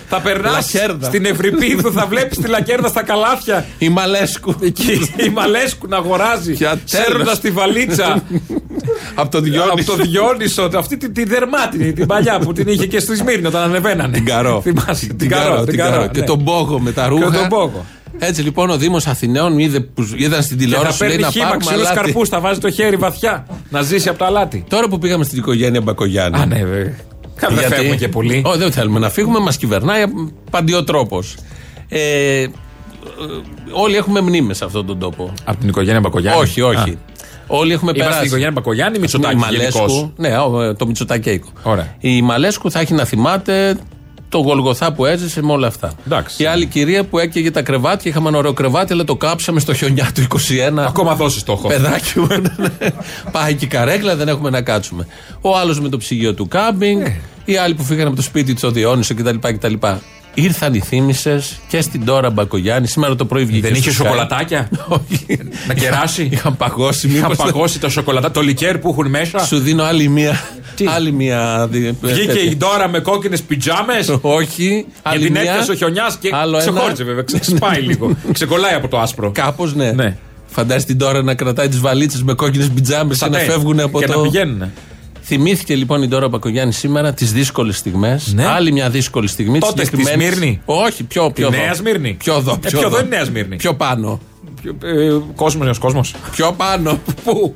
θα 0.09 0.19
περνάς 0.21 0.73
Λακέρδα. 0.73 1.05
στην 1.07 1.25
Ευρυπίδου, 1.25 1.91
θα 1.93 2.05
βλέπεις 2.05 2.37
τη 2.37 2.47
λακέρδα 2.47 2.87
στα 2.87 3.03
καλάθια. 3.03 3.65
Η 3.77 3.89
Μαλέσκου. 3.89 4.55
Εκεί 4.61 5.11
η 5.15 5.29
Μαλέσκου 5.29 5.87
να 5.87 5.97
αγοράζει. 5.97 6.53
Για 6.53 6.69
τέλος. 6.69 7.05
Σέρνοντα 7.07 7.37
τη 7.37 7.51
βαλίτσα. 7.51 8.23
Από 9.15 9.31
το 9.31 9.37
Από 9.37 9.47
Διόνυσο. 9.47 9.95
το 9.95 10.03
Διόνυσο, 10.03 10.69
αυτή 10.75 10.97
τη, 10.97 11.11
τη 11.11 11.23
δερμάτινη, 11.23 11.93
την 11.93 12.07
παλιά 12.07 12.39
που 12.39 12.53
την 12.53 12.67
είχε 12.67 12.85
και 12.85 12.99
στη 12.99 13.15
Σμύρνη 13.15 13.45
όταν 13.47 13.61
ανεβαίνανε. 13.63 14.13
Την 14.13 14.25
καρό. 14.25 14.61
Θυμάσαι, 14.61 15.07
Την 15.13 15.29
καρό, 15.29 15.63
την 15.63 15.77
καρό. 15.77 16.07
Και 16.07 16.19
ναι. 16.19 16.25
τον 16.25 16.43
πόγο 16.43 16.79
με 16.79 16.91
τα 16.91 17.03
Και 17.03 17.09
ρούχα. 17.09 17.31
τον 17.31 17.47
πόγο. 17.47 17.85
Έτσι 18.19 18.41
λοιπόν 18.41 18.69
ο 18.69 18.77
Δήμος 18.77 19.07
Αθηναίων 19.07 19.59
είδε 19.59 19.79
που 19.79 20.07
είδαν 20.15 20.43
στην 20.43 20.57
Και 20.57 20.63
θα 20.63 20.69
τηλεόραση 20.69 20.99
λέει 21.01 21.09
παίρνει 21.09 21.23
να 21.23 21.31
χύμα 21.31 21.43
πάρουμε 21.45 21.65
ξύλους 21.65 21.81
αλάτι. 21.87 21.95
καρπούς, 22.01 22.29
θα 22.29 22.39
βάζει 22.39 22.59
το 22.59 22.71
χέρι 22.71 22.95
βαθιά. 22.95 23.45
Να 23.69 23.81
ζήσει 23.81 24.09
από 24.09 24.17
το 24.17 24.25
αλάτι. 24.25 24.63
Τώρα 24.67 24.87
που 24.87 24.97
πήγαμε 24.97 25.23
στην 25.23 25.37
οικογένεια 25.37 25.81
Μπακογιάννη. 25.81 26.39
Α, 26.39 26.45
ναι, 26.45 26.55
βέβαια. 26.65 26.95
Καλά, 27.35 27.55
Δεν 27.61 27.69
φεύγουμε 27.69 27.95
και 27.95 28.07
πολύ. 28.07 28.41
Όχι, 28.45 28.57
δεν 28.57 28.71
θέλουμε 28.71 28.99
να 28.99 29.09
φύγουμε, 29.09 29.39
μας 29.39 29.57
κυβερνάει 29.57 30.03
παντιοτρόπος. 30.51 31.35
Ε, 31.89 31.99
ε, 32.41 32.47
όλοι 33.71 33.95
έχουμε 33.95 34.21
μνήμες 34.21 34.57
σε 34.57 34.65
αυτόν 34.65 34.85
τον 34.85 34.99
τόπο. 34.99 35.33
Από 35.43 35.59
την 35.59 35.69
οικογένεια 35.69 35.99
Μπακογιάννη; 35.99 36.41
Όχι, 36.41 36.61
όχι. 36.61 36.89
Α. 36.89 36.95
Όλοι 37.53 37.73
έχουμε 37.73 37.91
Είμαστε 37.91 37.99
περάσει. 37.99 38.15
στην 38.17 38.25
οικογένεια 38.27 38.51
Μπακογιάννη, 38.51 38.97
Η 38.97 39.01
Μητσοτάκη 39.01 39.35
Μαλέσκου, 39.35 39.77
γενικώς. 39.79 40.09
ναι, 40.17 40.37
ο, 40.37 40.61
ε, 40.61 40.73
το 40.73 40.85
Μητσοτακέικο. 40.87 41.47
Ωραία. 41.63 41.95
Η 41.99 42.21
Μαλέσκου 42.21 42.71
θα 42.71 42.79
έχει 42.79 42.93
να 42.93 43.05
θυμάται 43.05 43.77
το 44.29 44.37
Γολγοθά 44.37 44.93
που 44.93 45.05
έζησε 45.05 45.43
με 45.43 45.51
όλα 45.51 45.67
αυτά. 45.67 45.91
Εντάξει. 46.05 46.43
Η 46.43 46.45
άλλη 46.45 46.65
κυρία 46.65 47.03
που 47.03 47.19
έκαιγε 47.19 47.51
τα 47.51 47.61
κρεβάτια, 47.61 48.11
είχαμε 48.11 48.29
ένα 48.29 48.37
ωραίο 48.37 48.53
κρεβάτι, 48.53 48.93
αλλά 48.93 49.03
το 49.03 49.15
κάψαμε 49.15 49.59
στο 49.59 49.73
χιονιά 49.73 50.11
του 50.15 50.21
21. 50.21 50.85
Ακόμα 50.87 51.15
δώσει 51.15 51.39
στόχο. 51.39 51.67
Παιδάκι 51.67 52.19
μου. 52.19 52.27
ναι, 52.27 52.37
ναι. 52.57 52.89
Πάει 53.31 53.53
και 53.53 53.65
η 53.65 53.67
καρέκλα, 53.67 54.15
δεν 54.15 54.27
έχουμε 54.27 54.49
να 54.49 54.61
κάτσουμε. 54.61 55.07
Ο 55.41 55.57
άλλος 55.57 55.79
με 55.79 55.89
το 55.89 55.97
ψυγείο 55.97 56.33
του 56.33 56.47
κάμπινγκ. 56.47 57.01
Ναι. 57.01 57.15
Οι 57.45 57.57
άλλοι 57.57 57.73
που 57.73 57.83
φύγανε 57.83 58.07
από 58.07 58.15
το 58.15 58.21
σπίτι 58.21 58.53
τους, 58.53 58.63
ο 58.63 58.71
Διόνυσο 58.71 59.15
κτλ. 59.15 59.35
κτλ. 59.41 59.73
Ήρθαν 60.33 60.73
οι 60.73 60.79
θύμησε 60.79 61.43
και 61.67 61.81
στην 61.81 62.05
τώρα 62.05 62.29
Μπακογιάννη. 62.29 62.87
Σήμερα 62.87 63.15
το 63.15 63.25
πρωί 63.25 63.45
βγήκε. 63.45 63.67
Δεν 63.67 63.75
είχε 63.75 63.91
στο 63.91 64.03
Sky. 64.03 64.05
σοκολατάκια; 64.07 64.69
Όχι. 64.87 65.39
Να 65.67 65.73
κεράσει; 65.73 66.29
Είχαν 66.31 66.57
παγώσει. 66.57 67.07
Είχαν 67.07 67.19
μήπως- 67.29 67.37
παγώσει 67.51 67.79
τα 67.79 67.89
σοκολατά, 67.89 68.31
το 68.31 68.41
λικέρ 68.41 68.77
που 68.77 68.89
έχουν 68.89 69.07
μέσα; 69.09 69.39
Σου 69.39 69.59
δίνω 69.59 69.83
άλλη 69.83 70.07
μία. 70.07 70.39
Άλλη 70.95 71.11
μία. 71.11 71.67
δι- 71.71 71.95
Βγήκε 72.01 72.25
τέτοια. 72.25 72.51
η 72.51 72.55
Ντόρα 72.55 72.87
με 72.89 72.99
κόκκινες 72.99 73.41
πιτζάμες; 73.41 74.17
Όχι. 74.21 74.85
Και 74.87 74.99
άλλη 75.03 75.23
την 75.23 75.31
μία. 75.31 75.41
έπιασε 75.41 75.71
ο 75.71 75.73
χιονιάς 75.75 76.17
και 76.19 76.29
Άλλο 76.33 76.57
ένα. 76.57 76.71
ξεχώριζε 76.71 77.03
βέβαια. 77.03 77.23
Ξεσπάει 77.23 77.81
λίγο. 77.81 78.15
Ξεκολλάει 78.31 78.73
από 78.73 78.87
το 78.87 78.99
άσπρο. 78.99 79.31
Κάπως 79.31 79.75
ναι. 79.75 79.91
Ναι. 79.91 80.17
Φαντάζεσαι 80.47 80.85
την 80.85 80.97
τώρα 80.97 81.23
να 81.23 81.33
κρατάει 81.35 81.67
τις 81.67 81.79
βαλίτσες 81.79 82.23
με 82.23 82.33
κόκκινες 82.33 82.69
πιτζάμες 82.69 83.17
και 83.17 83.25
να 83.25 83.37
Σατέ. 83.37 83.51
φεύγουν 83.51 83.79
από 83.79 83.99
και 83.99 84.05
το. 84.05 84.15
να 84.17 84.21
πηγαίνουν. 84.21 84.71
Θυμήθηκε 85.35 85.75
λοιπόν 85.75 86.01
η 86.03 86.07
Ντόρα 86.07 86.27
Μπακογιάννη 86.27 86.73
σήμερα 86.73 87.13
τις 87.13 87.31
δύσκολες 87.31 87.77
στιγμές. 87.77 88.33
Ναι. 88.33 88.45
Άλλη 88.45 88.71
μια 88.71 88.89
δύσκολη 88.89 89.27
στιγμή. 89.27 89.59
της 89.59 89.69
Τότε 89.69 89.85
στη 89.85 89.95
συγκεκριμένης- 89.95 90.35
Σμύρνη. 90.35 90.61
Όχι, 90.65 91.03
πιο, 91.03 91.27
Τη 91.27 91.33
πιο 91.33 91.49
Νέα 91.49 91.63
εδώ. 91.63 91.73
Σμύρνη. 91.73 92.13
Πιο 92.13 92.35
εδώ. 92.35 92.51
Ε, 92.51 92.67
Πιο, 92.69 92.79
πιο 92.79 92.87
εδώ 92.87 92.99
είναι 92.99 93.07
Νέα 93.07 93.23
Σμύρνη. 93.23 93.55
Πιο 93.55 93.73
πάνω. 93.75 94.19
Κόσμος 95.35 95.65
νέος 95.65 95.77
κόσμος. 95.79 96.15
Πιο 96.31 96.51
πάνω. 96.57 96.99
Πού; 97.23 97.53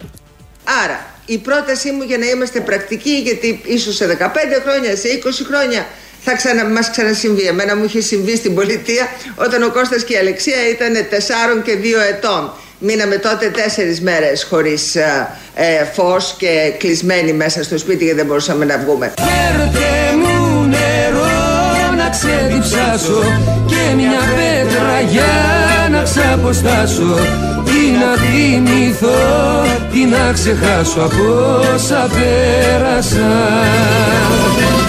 Άρα, 0.84 1.06
η 1.26 1.38
πρότασή 1.38 1.92
μου 1.92 2.04
για 2.04 2.18
να 2.18 2.26
είμαστε 2.26 2.60
πρακτικοί, 2.60 3.10
γιατί 3.24 3.62
ίσως 3.66 3.96
σε 3.96 4.06
15 4.06 4.62
χρόνια, 4.66 4.96
σε 4.96 5.08
20 5.08 5.44
χρόνια 5.44 5.86
θα 6.22 6.36
ξανα, 6.36 6.66
μας 6.66 6.90
ξανασυμβεί. 6.92 7.46
Εμένα 7.48 7.76
μου 7.76 7.84
είχε 7.84 8.02
συμβεί 8.02 8.36
στην 8.36 8.56
πολιτεία 8.56 9.08
όταν 9.36 9.64
ο 9.64 9.72
Κώστας 9.72 10.04
και 10.04 10.14
η 10.14 10.18
Αλεξία 10.18 10.70
ήταν 10.70 10.94
4 11.10 11.62
και 11.66 11.76
2 11.82 12.00
ετών. 12.14 12.52
Μείναμε 12.88 13.16
τότε 13.16 13.50
τέσσερις 13.50 14.02
μέρες 14.02 14.44
χωρίς 14.44 14.96
ε, 14.96 15.28
ε, 15.54 15.84
φως 15.94 16.36
και 16.38 16.74
κλεισμένοι 16.78 17.34
μέσα 17.34 17.64
στο 17.64 17.78
σπίτι 17.78 18.04
γιατί 18.04 18.18
δεν 18.18 18.26
μπορούσαμε 18.26 18.66
να 18.66 18.78
βγούμε. 18.78 19.14
Φέρτε 19.18 20.16
μου 20.18 20.64
νερό 20.64 21.94
να 21.98 22.10
ξεδιψάσω 22.10 23.24
και 23.66 23.96
μια 23.96 24.20
πέτρα 24.36 25.02
για 25.12 25.88
να 25.92 26.04
ξαποστάσω 26.04 27.18
τι 27.66 27.92
να 28.00 28.16
θυμηθώ, 28.16 29.66
τι 29.92 30.06
να 30.06 30.32
ξεχάσω 30.34 31.02
από 31.02 31.60
όσα 31.76 32.10
πέρασα 32.14 33.34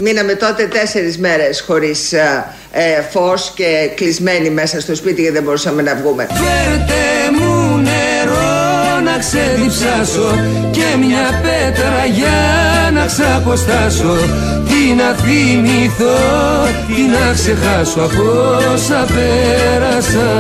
Μείναμε 0.03 0.35
τότε 0.35 0.67
τέσσερις 0.67 1.19
μέρες 1.19 1.61
χωρίς 1.61 2.13
ε, 2.13 2.45
ε, 2.73 3.03
φως 3.11 3.53
και 3.55 3.91
κλεισμένοι 3.95 4.51
μέσα 4.51 4.81
στο 4.81 4.95
σπίτι 4.95 5.21
γιατί 5.21 5.35
δεν 5.35 5.45
μπορούσαμε 5.45 5.83
να 5.83 5.95
βγούμε. 5.95 6.27
Φέρτε 6.31 7.39
μου 7.39 7.47
νερό 7.47 7.56
να 9.16 9.22
ξεδιψάσω 9.22 10.29
και 10.70 10.96
μια 10.98 11.40
πέτρα 11.42 12.05
για 12.14 12.90
να 12.92 13.07
ξαποστάσω 13.07 14.14
τι 14.68 14.94
να 14.94 15.12
θυμηθώ, 15.12 16.16
τι 16.87 17.02
να 17.02 17.33
ξεχάσω 17.33 18.00
από 18.00 18.22
όσα 18.74 19.07
πέρασα 19.14 20.31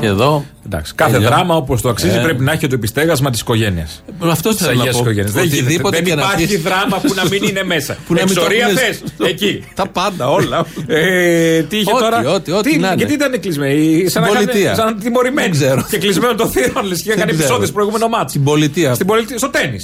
Και 0.00 0.06
εδώ. 0.06 0.44
Εντάξει, 0.72 0.94
κάθε 0.94 1.12
Τέλειο. 1.12 1.28
δράμα 1.28 1.54
όπως 1.56 1.80
το 1.80 1.88
αξίζει 1.88 2.16
Ε. 2.16 2.20
πρέπει 2.22 2.42
να 2.42 2.52
έχει 2.52 2.66
το 2.66 2.74
επιστέγασμα 2.74 3.30
της 3.30 3.40
οικογένειας. 3.40 4.02
Αυτό 4.20 4.54
θέλω 4.54 4.84
να 4.84 4.90
πω. 4.90 5.02
Δεν, 5.02 5.12
γίνεται. 5.12 5.40
Οτιδήποτε 5.40 5.96
δεν 5.96 6.04
και 6.06 6.14
να 6.14 6.22
υπάρχει 6.22 6.46
πεις. 6.46 6.62
δράμα 6.62 6.96
που 7.02 7.12
να 7.14 7.24
μην 7.30 7.42
είναι 7.42 7.64
μέσα. 7.64 7.96
Που 8.06 8.14
να 8.14 8.22
μην 8.24 8.34
το 8.34 8.40
Εξορία 8.40 8.64
έχουνε 8.64 8.80
θες. 8.80 8.96
στο- 9.14 9.26
Εκεί. 9.26 9.64
Τα 9.74 9.86
πάντα, 9.88 10.28
όλα. 10.30 10.66
Ε, 10.86 11.62
τι 11.62 11.76
είχε 11.76 11.90
Ό,τι, 11.92 12.02
τώρα; 12.02 12.18
ό,τι, 12.34 12.52
ό,τι 12.52 12.70
τι, 12.70 12.78
να 12.78 12.86
είναι. 12.86 12.96
Γιατί 12.96 13.12
ήταν 13.12 13.40
κλεισμένοι; 13.40 14.08
Σαν 14.08 14.22
να 14.22 14.28
πολιτεία. 14.28 14.60
είχαν- 14.60 14.76
Σαν 14.76 14.98
τιμωρημένοι. 15.00 15.48
Δεν 15.48 15.56
ξέρω. 15.58 15.86
Και 15.90 15.98
κλεισμένο 15.98 16.34
το 16.34 16.46
θύρον. 16.46 16.84
Λες 16.86 17.02
και 17.02 17.08
είχαν 17.12 17.18
Δεν 17.18 17.28
ξέρω. 17.28 17.40
επεισόδια 17.42 17.64
στο 17.66 17.74
προηγούμενο 17.74 18.08
μάτσο. 18.08 18.28
Στην 18.28 18.44
πολιτεία. 18.44 18.94
Στην 18.94 19.06
πολιτεία. 19.06 19.38
Στο 19.38 19.48
τέννη. 19.48 19.78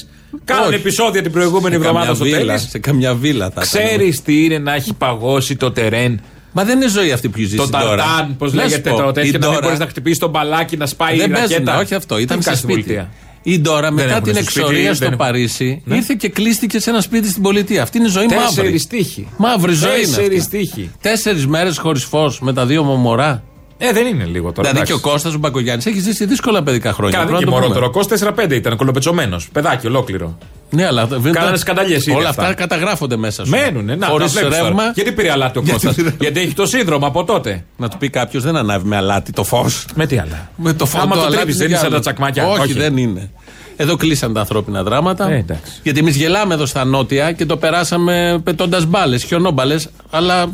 Κάνανε 0.45 0.67
Όχι. 0.67 0.75
επεισόδια 0.75 1.23
την 1.23 1.33
προηγούμενη 1.33 1.75
Σε 1.75 1.81
εβδομάδα 1.81 2.07
καμιά 2.07 2.15
στο 2.15 2.25
βίλα, 2.25 2.53
τέννη. 2.55 2.69
Σε 2.71 2.79
καμιά 2.79 3.15
βίλα 3.15 3.45
θα 3.45 3.63
ήταν. 3.65 3.65
Ξέρει 3.65 4.21
τι 4.25 4.45
είναι 4.45 4.59
να 4.59 4.75
έχει 4.75 4.95
παγώσει 4.95 5.57
το 5.57 5.71
τερέν. 5.73 6.21
Μα 6.59 6.65
δεν 6.65 6.77
είναι 6.81 6.89
ζωή 6.91 7.13
αυτή 7.13 7.29
που 7.29 7.39
ζει 7.41 7.57
Το 7.57 7.69
ταρτάν, 7.69 8.37
πώς 8.39 8.55
λέγεται 8.55 8.91
το 8.91 9.13
τέτοιο, 9.13 9.39
να 9.39 9.49
μην 9.51 9.59
μπορείς 9.63 9.79
να 9.79 9.87
χτυπήσεις 9.87 10.19
τον 10.19 10.31
μπαλάκι, 10.31 10.77
να 10.77 10.87
σπάει 10.87 11.15
η 11.15 11.19
Δεν 11.19 11.31
παίζουν, 11.31 11.51
ρακέτα. 11.51 11.79
όχι 11.79 11.95
αυτό. 11.95 12.19
Ήταν 12.19 12.37
Τι 12.39 12.43
σε 12.43 12.49
κάνει 12.49 12.61
στην 12.61 12.71
σπίτι. 12.71 12.87
πολιτεία. 12.89 13.11
Η 13.43 13.61
Ντόρα 13.61 13.91
μετά 13.91 14.11
έχουν 14.11 14.23
την 14.23 14.33
στο 14.35 14.43
σπίτι, 14.43 14.59
εξορία 14.61 14.83
δεν 14.85 14.95
στο 14.95 15.05
έχουν. 15.05 15.17
Παρίσι 15.17 15.83
Ναι. 15.85 15.97
ήρθε 15.97 16.15
και 16.19 16.29
κλείστηκε 16.29 16.81
σε 16.81 16.91
ένα 16.91 17.01
σπίτι 17.01 17.29
στην 17.29 17.43
πολιτεία. 17.43 17.83
Αυτή 17.83 17.99
είναι 17.99 18.07
η 18.07 18.11
ζωή 18.11 18.27
μαύρη. 18.27 18.45
Τέσσερις 18.45 18.87
τείχοι. 18.87 19.29
Μαύρη 19.37 19.73
ζωή 19.73 19.91
είναι. 19.91 20.01
Τέσσερις 20.07 20.41
αυτή. 20.45 20.59
τείχοι. 20.59 20.91
Τέσσερις 21.01 21.47
μέρες 21.47 21.79
χωρίς 21.79 22.05
φως 22.05 22.41
με 22.41 22.53
τα 22.53 22.67
δύο 22.67 22.83
μου 22.83 22.95
μωρά. 22.95 23.43
Ε, 23.79 23.93
δεν 23.93 24.07
είναι 24.07 24.25
λίγο 24.25 24.53
τώρα. 24.53 24.69
Δηλαδή 24.69 24.77
εντάξει. 24.77 24.93
και 24.93 25.07
ο 25.07 25.11
Κώστας 25.11 25.35
ο 25.35 25.39
Μπακογιάννης 25.39 25.87
έχει 25.87 26.01
ζήσει 26.01 26.25
δύσκολα 26.27 26.63
παιδικά 26.63 26.93
χρόνια. 26.93 27.19
Κάνανε 27.19 27.31
Πρέπει 27.37 27.45
και 27.45 27.51
να 27.55 27.57
το 27.61 27.67
μωρότερο. 27.67 27.91
πούμε. 27.91 28.03
Κώστας 28.03 28.21
4-5 28.49 28.55
ήταν 28.57 28.77
κολοπετσωμένος. 28.77 29.49
Παιδάκι 29.53 29.87
ολόκληρο. 29.87 30.39
Ναι, 30.71 30.87
αλλά 30.87 31.07
δεν 31.07 31.33
Κάνανε 31.33 31.53
τα- 31.53 31.59
σκανταλιές 31.59 32.07
ήδη 32.07 32.17
Όλα 32.17 32.29
αυτά. 32.29 32.43
αυτά 32.43 32.55
καταγράφονται 32.55 33.17
μέσα 33.17 33.45
σου. 33.45 33.51
Μένουνε. 33.51 33.95
Να, 33.97 34.07
Χωρίς 34.07 34.33
τα 34.33 34.41
βλέπεις 34.41 34.57
τώρα. 34.59 34.69
ρεύμα. 34.69 34.91
Γιατί 34.95 35.13
πήρε 35.13 35.31
αλάτι 35.37 35.59
ο 35.59 35.63
Γιατί 35.65 35.87
Κώστας; 35.87 35.95
πήρε- 36.05 36.21
Γιατί 36.21 36.41
έχει 36.41 36.55
το 36.55 36.67
σύνδρομο 36.67 37.07
από 37.07 37.25
τότε. 37.25 37.65
Να 37.77 37.89
του 37.89 37.97
πει 37.99 38.11
κάποιος 38.11 38.43
δεν 38.43 38.57
ανάβει 38.57 38.89
με 38.89 38.97
αλάτι 38.97 39.33
το 39.33 39.45
φως. 39.45 39.87
Με 39.95 40.07
τι 40.07 40.19
άλλα; 40.19 40.51
Με 40.57 40.73
το 40.73 40.87
φως. 40.87 41.01
Άμα 41.01 41.15
το 41.15 41.21
αλάτι 41.21 41.37
τρίβεις, 41.37 41.57
δεν 41.57 41.67
είναι 41.67 41.77
σαν 41.77 41.87
άλλο. 41.87 41.95
τα 41.95 42.01
τσακμάκια. 42.01 42.47
Όχι, 42.47 42.61
Όχι. 42.61 42.73
δεν 42.73 42.97
είναι. 42.97 43.31
Εδώ 43.77 43.97
κλείσαν 43.97 44.33
τα 44.33 44.41
ανθρώπινα 44.41 44.83
δράματα. 44.83 45.31
Ε, 45.31 45.37
εντάξει. 45.37 45.73
γιατί 45.83 45.99
εμείς 45.99 46.17
γελάμε 46.17 46.55
εδώ 46.55 46.67
στα 46.67 46.85
νότια 46.85 47.33
και 47.33 47.47
το 47.47 47.57
περάσαμε 47.57 48.41
πετώντας 48.45 48.85
μπάλες, 48.87 49.25
χιονόμπαλες. 49.25 49.89
Αλλά 50.11 50.47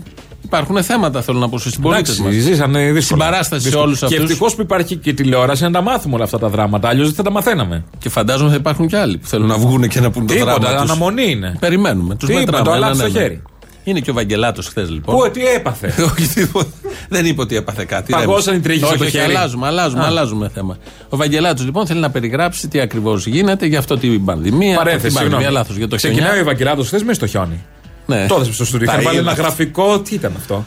υπάρχουν 0.45 0.83
θέματα, 0.83 1.23
θέλω 1.23 1.39
να 1.39 1.49
πω, 1.49 1.59
στους 1.59 1.73
συμπολίτες 1.73 2.19
Εντάξει, 2.19 2.37
μας. 2.37 2.45
ζήσανε 2.45 2.79
δύσκολα. 2.93 3.01
Συμπαράσταση 3.25 3.61
σε 3.63 3.69
Δύσκολα. 3.69 3.85
όλους 3.87 3.99
Και 3.99 4.05
αυτούς. 4.05 4.21
ευτυχώς 4.21 4.55
που 4.55 4.61
υπάρχει 4.63 4.97
και 4.97 5.13
τηλεόραση 5.13 5.63
να 5.63 5.71
τα 5.71 5.81
μάθουμε 5.83 6.15
όλα 6.15 6.25
αυτά 6.25 6.39
τα 6.39 6.49
δράματα. 6.49 6.89
Αλλιώς 6.89 7.07
δεν 7.07 7.15
θα 7.17 7.23
τα 7.23 7.31
μαθαίναμε. 7.31 7.85
Και 7.99 8.09
φαντάζομαι 8.09 8.51
θα 8.51 8.57
υπάρχουν 8.57 8.87
και 8.87 8.97
άλλοι 8.97 9.19
που 9.19 9.27
θέλουν 9.27 9.47
να 9.47 9.57
βγουν 9.59 9.89
και 9.89 10.01
να 10.01 10.11
πούν 10.11 10.27
το 10.27 10.35
Τίποτα, 10.35 10.59
δράμα. 10.59 10.81
τους. 10.81 10.91
αναμονή 10.91 11.31
είναι. 11.31 11.57
Περιμένουμε. 11.61 12.15
Τους 12.15 12.29
Τίποτα, 12.29 12.45
μετράμε. 12.47 12.65
το 12.69 12.75
έναν 12.75 12.83
αλάτι 12.85 12.99
στο 12.99 13.07
έναν. 13.07 13.23
χέρι. 13.23 13.43
Είναι 13.85 14.01
και 14.01 14.11
ο 14.11 14.15
Βαγγελάτος 14.15 14.67
χθες 14.67 14.91
λοιπόν. 14.91 15.17
Πού, 15.17 15.31
τι 15.31 15.47
έπαθε; 15.47 15.95
Όχι, 16.19 16.29
τίποτα. 16.29 16.69
Δεν 17.09 17.27
είπε 17.27 17.41
ότι 17.41 17.57
έπαθε 17.57 17.85
κάτι. 17.85 18.13
Παγώσαν 18.13 18.55
οι 18.57 18.61
τρίχες 18.61 18.83
Όχι, 18.83 18.91
από 18.93 18.99
το 19.03 19.05
όχι, 19.09 19.19
χέρι. 19.19 19.35
Αλλάζουμε, 19.35 19.67
αλλάζουμε, 19.67 20.03
Α. 20.03 20.07
αλλάζουμε 20.07 20.51
θέμα. 20.55 20.77
Ο 21.09 21.17
Βαγγελάτος 21.17 21.65
λοιπόν 21.65 21.87
θέλει 21.87 22.01
να 22.01 22.11
περιγράψει 22.11 22.69
τι 22.69 22.81
ακριβώς 22.81 23.27
γίνεται 23.27 23.67
για 23.67 23.79
αυτό 23.79 23.97
την 23.99 24.25
πανδημία. 24.25 24.77
Παρένθεση, 24.77 25.05
την 25.07 25.15
πανδημία, 25.15 25.39
συγγνώμη. 25.39 25.53
λάθος 25.59 25.77
για 25.77 25.89
το 25.89 25.97
Ξεκινάει 25.97 26.23
ο 26.23 26.25
χιονιά. 26.27 26.43
Ευαγγελάτο 26.51 26.83
χθες 26.83 27.03
μες 27.03 27.17
στο 27.17 27.27
χιόνι. 27.27 27.65
Ναι. 28.07 28.27
Τότε 28.27 28.53
στο 28.53 28.65
στούντιο. 28.65 28.87
Τα 28.87 28.93
Είχαν 28.93 29.05
βάλει 29.05 29.19
είδα. 29.19 29.31
ένα 29.31 29.41
γραφικό. 29.41 30.01
Τι 30.01 30.15
ήταν 30.15 30.33
αυτό; 30.37 30.67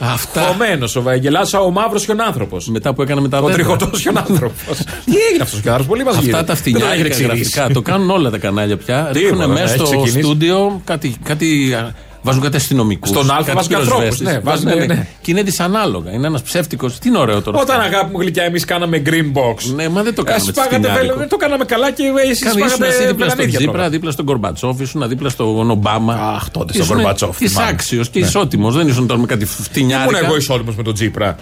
Αυτά. 0.00 0.40
Χωμένος 0.40 0.96
ο 0.96 1.02
Βαγγελάτο, 1.02 1.64
ο 1.64 1.70
μαύρος 1.70 2.04
χιονάνθρωπο. 2.04 2.56
Μετά 2.66 2.94
που 2.94 3.02
έκανε 3.02 3.20
με 3.20 3.28
τα 3.28 3.38
Ο 3.38 3.40
δέντρα. 3.40 3.54
τριχωτό 3.54 3.98
χιονάνθρωπο. 3.98 4.72
Τι 5.04 5.12
έγινε 5.30 5.42
αυτός 5.42 5.58
ο 5.58 5.62
χιονάνθρωπο, 5.62 5.92
πολύ 5.92 6.04
μας 6.04 6.16
Αυτά 6.16 6.44
τα 6.44 6.54
φτηνιάρικα 6.54 7.16
γραφικά 7.16 7.68
το 7.72 7.82
κάνουν 7.82 8.10
όλα 8.10 8.30
τα 8.30 8.38
κανάλια 8.38 8.76
πια. 8.76 8.96
Τίποτα, 9.12 9.18
Ρίχνουν 9.18 9.38
ναι, 9.38 9.46
μέσα 9.60 9.62
έχει 9.64 9.74
στο 9.74 9.84
ξεκινήσει. 9.84 10.20
στούντιο 10.22 10.80
κάτι, 10.84 11.16
κάτι. 11.24 11.76
Βάζουν 12.22 12.42
κάτι 12.42 12.56
αστυνομικούς. 12.56 13.08
Στον 13.08 13.30
Α 13.30 13.42
βάζουν 13.54 13.68
και 13.68 13.74
ανθρώπους, 13.74 14.20
ναι, 14.20 14.38
βάζουν, 14.38 14.86
ναι. 14.86 15.06
Και 15.20 15.30
είναι 15.30 15.42
δυσανάλογα. 15.42 16.12
Είναι 16.12 16.26
ένας 16.26 16.42
ψεύτικος. 16.42 16.98
Τι 16.98 17.08
είναι 17.08 17.18
ωραίο 17.18 17.42
τώρα. 17.42 17.58
Όταν 17.60 17.80
αυτό. 17.80 17.96
αγάπη 17.96 18.10
μου 18.12 18.20
γλυκιά, 18.20 18.42
εμείς 18.44 18.64
κάναμε 18.64 19.02
green 19.06 19.32
box. 19.38 19.74
Ναι, 19.74 19.88
μα 19.88 20.02
δεν 20.02 20.14
το 20.14 20.22
κάναμε. 20.22 20.42
Εσείς 20.42 20.54
πάγατε, 20.54 20.74
φτηνιάρικο. 20.76 21.00
βέλο- 21.06 21.18
δεν 21.18 21.28
το 21.28 21.36
κάναμε 21.36 21.64
καλά 21.64 21.90
και 21.90 22.02
εσείς 22.24 22.42
Κάνει 22.44 22.62
ήσουν 22.62 22.68
εσύ 22.68 22.78
πάγατε 22.78 23.06
δίπλα 23.06 23.12
στον 23.12 23.16
βελανίδια 23.28 23.58
Τζίπρα, 23.58 23.72
πρώτα. 23.74 23.88
δίπλα 23.88 24.10
στον 24.10 24.24
Κορμπατσόφ, 24.24 24.80
ήσουν 24.80 25.08
δίπλα 25.08 25.28
στον 25.28 25.70
Ομπάμα. 25.70 26.14
Αχ, 26.14 26.50
τότε 26.50 26.72
στον 26.72 26.86
Γκορμπατσόφ, 26.86 27.40
Είσαι 27.40 27.48
θυμάμαι. 27.52 27.70
άξιος 27.70 28.08
και 28.08 28.20
Ναι. 28.20 28.26
ισότιμος. 28.26 28.74
Δεν 28.74 28.88
ήσουν 28.88 29.06
τώρα 29.06 29.20
με 29.20 29.26
κάτι 29.26 29.42
Ήμουν 29.44 29.54
φτηνιάρικα. 29.62 30.18
εγώ 30.18 30.36
ισότιμος 30.36 30.74
με 30.76 30.82
τον 30.82 30.94
Τζίπρα. 30.94 31.36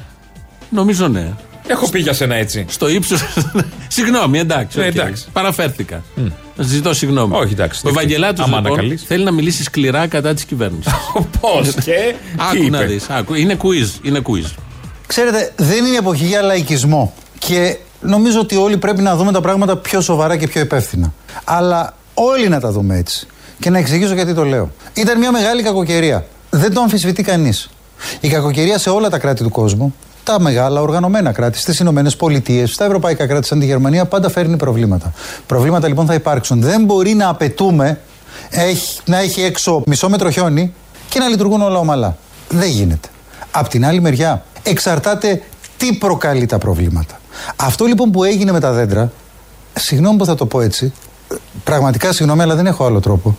Νομίζω 0.71 1.09
ναι. 1.09 1.33
Έχω 1.67 1.89
πει 1.91 1.99
για 2.01 2.13
σένα 2.13 2.35
έτσι. 2.35 2.65
Στο 2.69 2.89
ύψο. 2.89 3.17
Συγγνώμη, 4.03 4.39
εντάξει. 4.39 4.79
Ναι, 4.79 4.87
οκ. 4.87 4.95
εντάξει. 4.95 5.25
Παραφέρθηκα. 5.33 6.03
Ζητώ 6.59 6.95
συγγνώμη. 6.95 7.37
Όχι, 7.37 7.53
εντάξει, 7.53 7.81
Ο 7.85 7.89
δεν 7.89 7.97
Ευαγγελάτος 7.99 8.45
άμα 8.47 8.57
λοιπόν, 8.57 8.73
ανακαλείς. 8.73 9.03
θέλει 9.07 9.25
να 9.25 9.31
μιλήσει 9.33 9.63
σκληρά 9.63 10.07
κατά 10.07 10.35
της 10.35 10.45
κυβέρνησης. 10.45 10.93
Πώς 11.41 11.75
και. 11.85 11.91
τι 11.93 12.15
Άκου 12.61 12.71
να 12.71 12.79
είπε. 12.83 12.87
δεις. 12.93 13.07
Είναι 13.37 13.57
quiz. 13.63 13.99
Είναι 14.07 14.21
quiz. 14.27 14.51
Ξέρετε, 15.07 15.53
δεν 15.57 15.85
είναι 15.85 15.97
εποχή 15.97 16.25
για 16.25 16.43
λαϊκισμό. 16.43 17.15
Και 17.39 17.77
νομίζω 18.01 18.41
ότι 18.41 18.57
όλοι 18.57 18.77
πρέπει 18.77 19.03
να 19.03 19.17
δούμε 19.17 19.33
τα 19.33 19.41
πράγματα 19.41 19.77
πιο 19.77 20.01
σοβαρά 20.01 20.37
και 20.37 20.47
πιο 20.49 20.61
υπεύθυνα. 20.61 21.13
Αλλά 21.45 21.97
όλοι 22.15 22.49
να 22.49 22.61
τα 22.61 22.71
δούμε 22.71 22.97
έτσι. 22.97 23.27
Και 23.61 23.71
να 23.71 23.79
εξηγήσω 23.79 24.15
γιατί 24.15 24.35
το 24.35 24.45
λέω. 24.45 24.71
Ήταν 24.95 25.19
μια 25.19 25.33
μεγάλη 25.33 25.63
κακοκαιρία. 25.63 26.27
Δεν 26.51 26.73
το 26.75 26.81
αμφισβητεί 26.81 27.23
κανείς. 27.23 27.71
Η 28.21 28.29
κακοκαιρία 28.29 28.79
σε 28.79 28.91
όλα 28.91 29.09
τα 29.11 29.19
κράτη 29.19 29.43
του 29.43 29.51
κόσμου, 29.51 29.95
τα 30.27 30.41
μεγάλα 30.41 30.81
οργανωμένα 30.81 31.33
κράτη, 31.33 31.59
στις 31.59 31.79
Ηνωμένες 31.79 32.17
Πολιτείες, 32.17 32.73
στα 32.73 32.85
ευρωπαϊκά 32.85 33.27
κράτη 33.27 33.47
σαν 33.47 33.59
τη 33.59 33.67
Γερμανία, 33.67 34.05
πάντα 34.05 34.29
φέρνει 34.29 34.57
προβλήματα. 34.57 35.13
Προβλήματα 35.47 35.89
λοιπόν 35.89 36.07
θα 36.07 36.15
υπάρξουν. 36.15 36.61
Δεν 36.61 36.85
μπορεί 36.85 37.15
να 37.15 37.29
απαιτούμε 37.29 38.01
έχει, 38.51 39.01
να 39.05 39.19
έχει 39.19 39.43
έξω 39.43 39.83
μισό 39.87 40.09
μέτρο 40.09 40.31
χιόνι 40.31 40.75
και 41.09 41.19
να 41.19 41.29
λειτουργούν 41.29 41.63
όλα 41.63 41.79
ομαλά. 41.79 42.17
Δεν 42.49 42.69
γίνεται. 42.69 43.09
Απ' 43.51 43.69
την 43.69 43.87
άλλη 43.87 44.01
μεριά, 44.01 44.45
εξαρτάται 44.63 45.43
τι 45.77 45.93
προκαλεί 45.93 46.47
τα 46.47 46.59
προβλήματα. 46.59 47.21
Αυτό 47.57 47.85
λοιπόν 47.85 48.11
που 48.11 48.25
έγινε 48.25 48.53
με 48.53 48.61
τα 48.61 48.73
δέντρα, 48.73 49.13
συγγνώμη 49.75 50.19
που 50.19 50.25
θα 50.25 50.35
το 50.35 50.47
πω 50.47 50.61
έτσι, 50.61 50.93
πραγματικά 51.65 52.13
συγγνώμη, 52.13 52.43
αλλά 52.43 52.55
δεν 52.55 52.67
έχω 52.67 52.85
άλλο 52.85 53.01
τρόπο. 53.01 53.37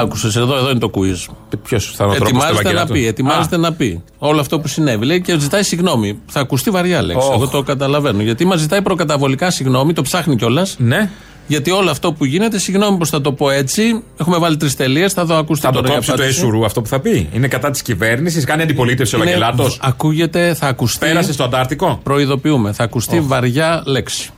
Άκουσες 0.00 0.36
εδώ, 0.36 0.56
εδώ 0.56 0.70
είναι 0.70 0.78
το 0.78 0.90
quiz. 0.94 1.34
Ποιος 1.62 1.92
θα 1.96 2.04
είναι 2.04 2.12
ο 2.12 2.16
τρόπος 2.16 2.18
του 2.18 2.24
Ετοιμάζεται 2.24 2.52
να 2.52 2.60
Ευαγγελάτου. 2.60 2.92
πει, 2.92 3.06
ετοιμάζεται 3.06 3.56
να 3.56 3.72
πει 3.72 4.02
όλο 4.18 4.40
αυτό 4.40 4.60
που 4.60 4.68
συνέβη. 4.68 5.04
Λέει 5.04 5.20
και 5.20 5.38
ζητάει 5.38 5.62
συγγνώμη. 5.62 6.18
Θα 6.26 6.40
ακουστεί 6.40 6.70
βαριά 6.70 7.02
λέξη. 7.02 7.26
Οχ. 7.28 7.34
Εγώ 7.34 7.48
το 7.48 7.62
καταλαβαίνω. 7.62 8.22
Γιατί 8.22 8.44
μας 8.44 8.60
ζητάει 8.60 8.82
προκαταβολικά 8.82 9.50
συγγνώμη, 9.50 9.92
το 9.92 10.02
ψάχνει 10.02 10.36
κιόλας. 10.36 10.74
Ναι. 10.78 11.10
Γιατί 11.48 11.70
όλο 11.70 11.90
αυτό 11.90 12.12
που 12.12 12.24
γίνεται, 12.24 12.58
συγγνώμη 12.58 12.98
που 12.98 13.06
θα 13.06 13.20
το 13.20 13.32
πω 13.32 13.50
έτσι, 13.50 14.02
έχουμε 14.20 14.38
βάλει 14.38 14.56
τρεις 14.56 14.76
τελείες, 14.76 15.12
θα 15.12 15.24
δω 15.24 15.36
ακούστε 15.36 15.66
Θα 15.66 15.72
το 15.72 15.80
τώρα 15.80 15.88
η 15.92 15.94
κόψει 15.94 16.08
το 16.08 16.14
απάντηση. 16.14 16.38
Εσουρού 16.38 16.64
αυτό 16.64 16.80
που 16.82 16.88
θα 16.88 17.00
πει. 17.00 17.28
Είναι 17.32 17.48
κατά 17.48 17.70
της 17.70 17.82
κυβέρνησης, 17.82 18.44
κάνει 18.44 18.62
αντιπολίτευση 18.62 19.14
ο 19.14 19.18
Είναι- 19.18 19.30
Ευαγγελάτο. 19.30 19.74
Ακούγεται, 19.80 20.54
θα 20.54 20.66
ακουστεί. 20.66 20.98
Πέρασε 21.06 21.32
στο 21.32 21.44
Αντάρτικο. 21.44 22.00
Προειδοποιούμε, 22.02 22.72
θα 22.72 22.84
ακουστεί 22.84 23.20
βαριά 23.20 23.82
λέξη. 23.86 24.30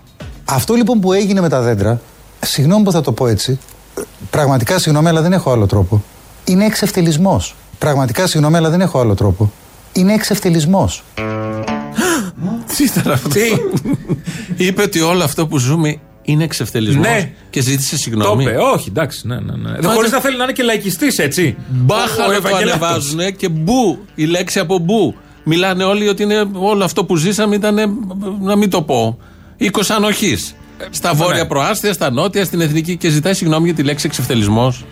Αυτό 0.45 0.75
λοιπόν 0.75 1.01
που 1.01 1.13
έγινε 1.13 1.41
με 1.41 1.49
τα 1.49 1.61
δέντρα, 1.61 2.01
συγγνώμη 2.41 2.85
που 2.85 2.93
θα 2.93 3.01
το 3.01 3.13
πω 3.13 3.27
έτσι, 3.27 3.59
πραγματικά 4.31 4.79
συγγνώμη, 4.79 5.09
αλλά 5.09 5.23
δεν 5.23 5.33
έχω 5.33 5.51
άλλο 5.53 5.67
τρόπο. 5.67 6.03
Είναι 6.45 6.65
εξευτελισμός. 6.65 7.55
Πραγματικά 7.79 8.27
συγγνώμη, 8.27 8.57
αλλά 8.57 8.71
δεν 8.71 8.81
έχω 8.81 9.01
άλλο 9.01 9.15
τρόπο. 9.15 9.53
Είναι 9.93 10.13
εξευτελισμός. 10.15 11.03
Τι 12.77 12.85
ήταν 12.85 13.13
αυτό; 13.13 13.31
Είπε 14.67 14.83
ότι 14.83 15.01
όλο 15.01 15.25
αυτό 15.25 15.47
που 15.47 15.59
ζούμε 15.59 15.97
είναι 16.23 16.45
εξευτελισμός. 16.45 17.07
Ναι. 17.07 17.31
Και 17.51 17.61
ζήτησε 17.61 17.91
Το 17.95 17.97
συγγνώμη. 18.01 18.43
είπε, 18.45 18.57
όχι, 18.75 18.89
εντάξει. 18.89 19.27
Ναι, 19.27 19.35
ναι, 19.41 19.53
ναι. 19.81 19.89
Χωρίς 19.89 20.11
να 20.11 20.21
θέλει 20.21 20.37
να 20.37 20.43
είναι 20.45 20.53
και 20.53 20.63
λαϊκιστής, 20.63 21.19
έτσι. 21.19 21.57
Μπάχα 21.69 22.25
Ο 22.25 22.27
να 22.27 22.41
το 22.41 22.47
Ευαγγελάτος. 22.49 22.89
ανεβάζουν 22.89 23.37
και 23.37 23.49
μπου. 23.49 23.99
Η 24.15 24.25
λέξη 24.25 24.59
από 24.59 24.79
μπου. 24.79 25.15
Μιλάνε 25.45 25.85
όλοι 25.85 26.09
ότι 26.09 26.23
είναι, 26.23 26.45
όλο 26.53 26.85
αυτό 26.85 27.05
που 27.05 27.17
ζήσαμε 27.17 27.55
ήταν. 27.55 27.75
Να 28.43 28.57
μην 28.57 28.71
το 28.71 28.83
πω. 28.83 29.19
Οίκος 29.57 29.91
ανοχής. 29.91 30.55
Στα 30.91 31.15
βόρεια 31.15 31.47
προάστια, 31.47 31.93
στα 31.93 32.11
νότια, 32.11 32.45
στην 32.45 32.61
εθνική 32.61 32.97
και 32.97 33.09
ζητάει 33.09 33.35
συγγνώμη 33.35 33.65
για 33.65 33.75
τη 33.75 33.83
λέξη 33.83 34.07
εξευτελισμός. 34.07 34.85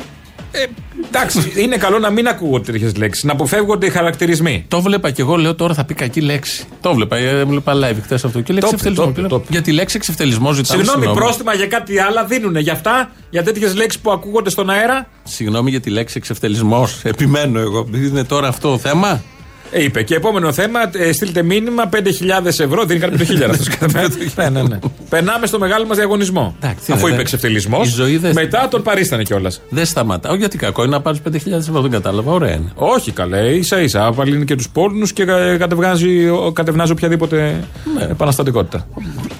Ε, 0.51 0.65
εντάξει, 1.07 1.53
είναι 1.57 1.77
καλό 1.77 1.99
να 1.99 2.11
μην 2.11 2.29
ακούγονται 2.29 2.73
τέτοιες 2.73 2.97
λέξεις, 2.97 3.25
να 3.25 3.33
αποφεύγονται 3.33 3.87
οι 3.87 3.91
χαρακτηρισμοί. 3.91 4.65
Το 4.69 4.81
βλέπα 4.81 5.11
και 5.11 5.23
εγώ, 5.23 5.37
λέω 5.37 5.55
τώρα 5.55 5.75
θα 5.75 5.85
πει 5.85 5.95
κακή 5.95 6.21
λέξη. 6.21 6.65
Το 6.81 6.95
βλέπα, 6.95 7.17
ε, 7.17 7.39
έβλεπα 7.39 7.73
live 7.75 7.97
χθες 8.03 8.25
αυτό. 8.25 8.41
Και 8.41 8.53
λέει 8.53 8.61
Το 8.61 8.67
εξευτελισμός. 8.73 9.07
είπε, 9.07 9.15
Και 9.15 9.21
λέω, 9.21 9.29
το 9.31 9.37
είπε. 9.37 9.47
Για 9.51 9.63
τη 9.63 9.73
λέξη 9.73 9.97
εξευτελισμός 9.97 10.57
ζητάμε 10.57 10.85
Συγγνώμη, 10.85 11.15
πρόστιμα 11.19 11.55
για 11.55 11.67
κάτι 11.67 11.99
άλλο 11.99 12.27
δίνουν 12.29 12.57
για 12.57 12.73
αυτά, 12.73 13.11
για 13.31 13.43
τέτοιες 13.43 13.75
λέξεις 13.75 14.01
που 14.01 14.11
ακούγονται 14.11 14.51
στον 14.51 14.71
αέρα; 14.71 15.09
Συγγνώμη 15.25 15.71
για 15.71 15.81
τη 15.81 15.91
λέξη 15.91 16.15
εξευτελισμός. 16.19 17.01
Επιμένω 17.03 17.61
εγώ. 17.61 17.89
Είναι 17.95 18.25
τώρα 18.25 18.49
αυτό 18.49 18.71
το 18.71 18.79
θέμα. 18.79 19.23
Ε, 19.71 19.83
είπε. 19.83 20.03
Και 20.03 20.15
επόμενο 20.15 20.53
θέμα, 20.53 20.81
ε, 20.93 21.13
στείλτε 21.13 21.43
μήνυμα 21.43 21.89
5.000 21.93 22.47
ευρώ. 22.47 22.85
Δίνει 22.85 23.01
κάτι 23.01 23.17
5.000 23.17 23.51
αυτό 23.51 23.65
κατά 23.79 23.87
μέρα. 23.93 24.09
ναι, 24.37 24.61
ναι, 24.61 24.69
ναι. 24.69 24.79
Περνάμε 25.09 25.47
στο 25.47 25.59
μεγάλο 25.59 25.87
μας 25.87 25.97
διαγωνισμό. 25.97 26.57
τι 26.61 26.67
Αφού 26.69 26.83
είναι, 26.93 27.01
είπε 27.01 27.15
δε- 27.15 27.21
εξευτελισμός, 27.21 27.89
η 27.89 27.91
ζωή 27.91 28.17
δεν- 28.17 28.33
μετά 28.35 28.69
τον 28.69 28.83
παρίστανε 28.83 29.23
κιόλας. 29.23 29.61
Δεν 29.69 29.87
σταματά. 29.87 30.29
Όχι 30.29 30.39
γιατί 30.39 30.59
κακό 30.59 30.83
είναι 30.83 30.91
να 30.91 31.01
πάρεις 31.01 31.21
5.000 31.21 31.69
ευρώ. 31.69 31.81
Δεν 31.81 31.91
κατάλαβα. 31.91 32.33
Ωραία 32.33 32.55
είναι. 32.55 32.71
Όχι 32.75 33.11
καλέ, 33.13 33.39
ίσα 33.55 33.81
ίσα. 33.81 34.07
Απαλύνει 34.07 34.45
και 34.45 34.55
τους 34.55 34.69
πόρνους 34.69 35.13
και 35.13 35.25
κα- 35.25 35.57
κατευνάζει, 35.57 36.29
ο- 36.29 36.53
κατευνάζει 36.55 36.93
οποιαδήποτε 36.93 37.65
επαναστατικότητα. 38.11 38.87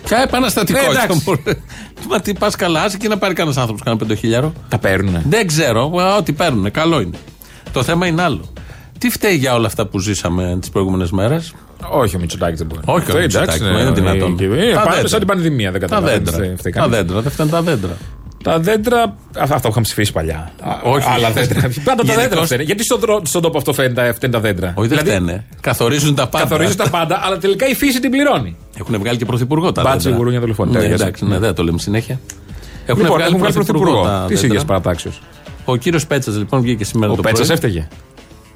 Ποια 0.05 0.19
επαναστατικότητα. 0.23 0.93
Ναι, 0.93 0.99
εντάξει. 1.01 1.23
μωρέ. 1.27 1.59
Μα 2.09 2.21
τι 2.21 2.33
πας 2.35 2.57
καλά, 2.57 2.83
άσε 2.83 2.97
και 2.97 3.09
να 3.09 3.19
πάρει 3.19 3.35
κανένας 3.35 3.59
άνθρωπο 3.59 3.83
κάνα 3.85 3.97
5.000. 3.97 4.53
Τα 4.69 4.79
παίρνουνε. 4.79 5.23
Δεν 5.29 5.47
ξέρω. 5.47 5.93
Α, 6.01 6.17
Ό,τι 6.17 6.33
παίρνουν. 6.33 6.71
Καλό 6.71 7.01
είναι. 7.01 7.17
Το 7.73 7.83
θέμα 7.83 8.07
είναι 8.07 8.23
άλλο. 8.23 8.53
Τι 8.99 9.11
φταίει 9.11 9.35
για 9.35 9.55
όλα 9.55 9.67
αυτά 9.67 9.87
που 9.87 9.99
ζήσαμε 9.99 10.57
τις 10.61 10.71
προηγούμενες 10.71 11.11
μέρες; 11.11 11.55
Όχι, 11.91 12.17
ο 12.17 12.19
Μητσοτάκης 12.19 12.59
δεν 12.59 12.67
μπορεί. 12.67 12.81
Όχι, 12.85 12.99
Αυτό, 12.99 13.13
ο 13.13 13.17
εντάξει, 13.19 13.39
Μητσοτάκης, 13.39 13.61
ναι, 13.61 13.77
δεν 13.85 13.87
είναι 13.87 13.91
δυνατόν. 14.13 14.39
ε, 14.59 14.69
ε, 14.69 14.73
Τα 14.73 14.81
πάμε 14.81 14.91
δέντρα. 14.95 15.09
σαν 15.09 15.19
την 15.19 15.29
πανδημία, 15.29 15.71
δεν 15.71 15.81
Τα 15.81 15.87
καταλαβαίνω. 15.87 16.17
δέντρα. 16.25 16.39
δεν 16.47 16.57
φταίει 16.59 16.73
Τα 16.73 16.81
κανείς. 16.81 16.97
δέντρα, 16.97 17.21
δεν 17.21 17.33
φταίνουν 17.33 17.51
τα 17.53 17.63
δέντρα. 17.63 17.97
Τα 18.45 18.59
δέντρα. 18.61 19.17
Αυτά 19.39 19.55
που 19.61 19.69
είχαμε 19.69 19.81
ψηφίσει 19.83 20.13
παλιά. 20.13 20.53
Όχι. 20.83 21.09
Άλλα 21.09 21.31
δέντρα. 21.31 21.61
Πάντα 21.85 21.85
τα 21.85 21.93
Γενικώς- 22.03 22.15
δέντρα 22.23 22.45
φταίνε. 22.45 22.63
Γιατί 22.63 22.85
στον, 22.85 23.01
δρο- 23.01 23.27
στον 23.27 23.43
τόπο 23.43 23.59
αυτό 23.59 23.73
φταίνουν 23.73 23.95
τα, 23.95 24.13
φταίνουν 24.15 24.35
τα 24.35 24.41
δέντρα; 24.41 24.73
Όχι, 24.77 24.89
δεν 24.89 24.99
Δηλαδή, 24.99 25.11
φταίνε. 25.25 25.45
Καθορίζουν 25.61 26.15
τα 26.15 26.27
πάντα. 26.29 26.45
Καθορίζουν 26.45 26.77
τα 26.77 26.89
πάντα, 26.91 27.21
αλλά 27.25 27.39
τελικά 27.39 27.69
η 27.69 27.75
φύση 27.75 28.01
την 28.01 28.11
πληρώνει. 28.11 28.57
Έχουν 28.79 28.99
βγάλει 28.99 29.17
και 29.19 29.25
πρωθυπουργό 29.25 29.73
τα 29.73 29.83
Μπάτσι, 29.83 29.99
δέντρα. 29.99 30.17
γουρούνια, 30.17 30.41
δολοφόνοι. 30.41 30.71
Ναι, 30.73 30.79
Τέλεια. 30.79 30.95
εντάξει, 30.95 31.25
ναι, 31.25 31.39
δεν 31.39 31.55
το 31.55 31.63
λέμε 31.63 31.79
συνέχεια. 31.79 32.21
Έχουν 32.87 33.03
Λοιπόν, 33.03 33.17
βγάλει 33.17 33.23
έχουν 33.23 33.39
βγάλει 33.39 33.55
πρωθυπουργό. 33.55 33.85
πρωθυπουργό. 33.93 34.19
τα 34.21 34.25
Τη 34.29 34.35
δέντρα. 34.35 34.47
ίδια 34.55 34.65
παρατάξεω. 34.67 35.13
Ο 35.65 35.77
κύριος 35.77 36.07
Πέτσας 36.07 36.37
λοιπόν 36.37 36.61
βγήκε 36.61 36.85
σήμερα 36.85 37.13
Ο 37.13 37.17
το 37.17 37.23
Πέτσας 37.23 37.47
πρωί. 37.47 37.57
έφταιγε. 37.57 37.89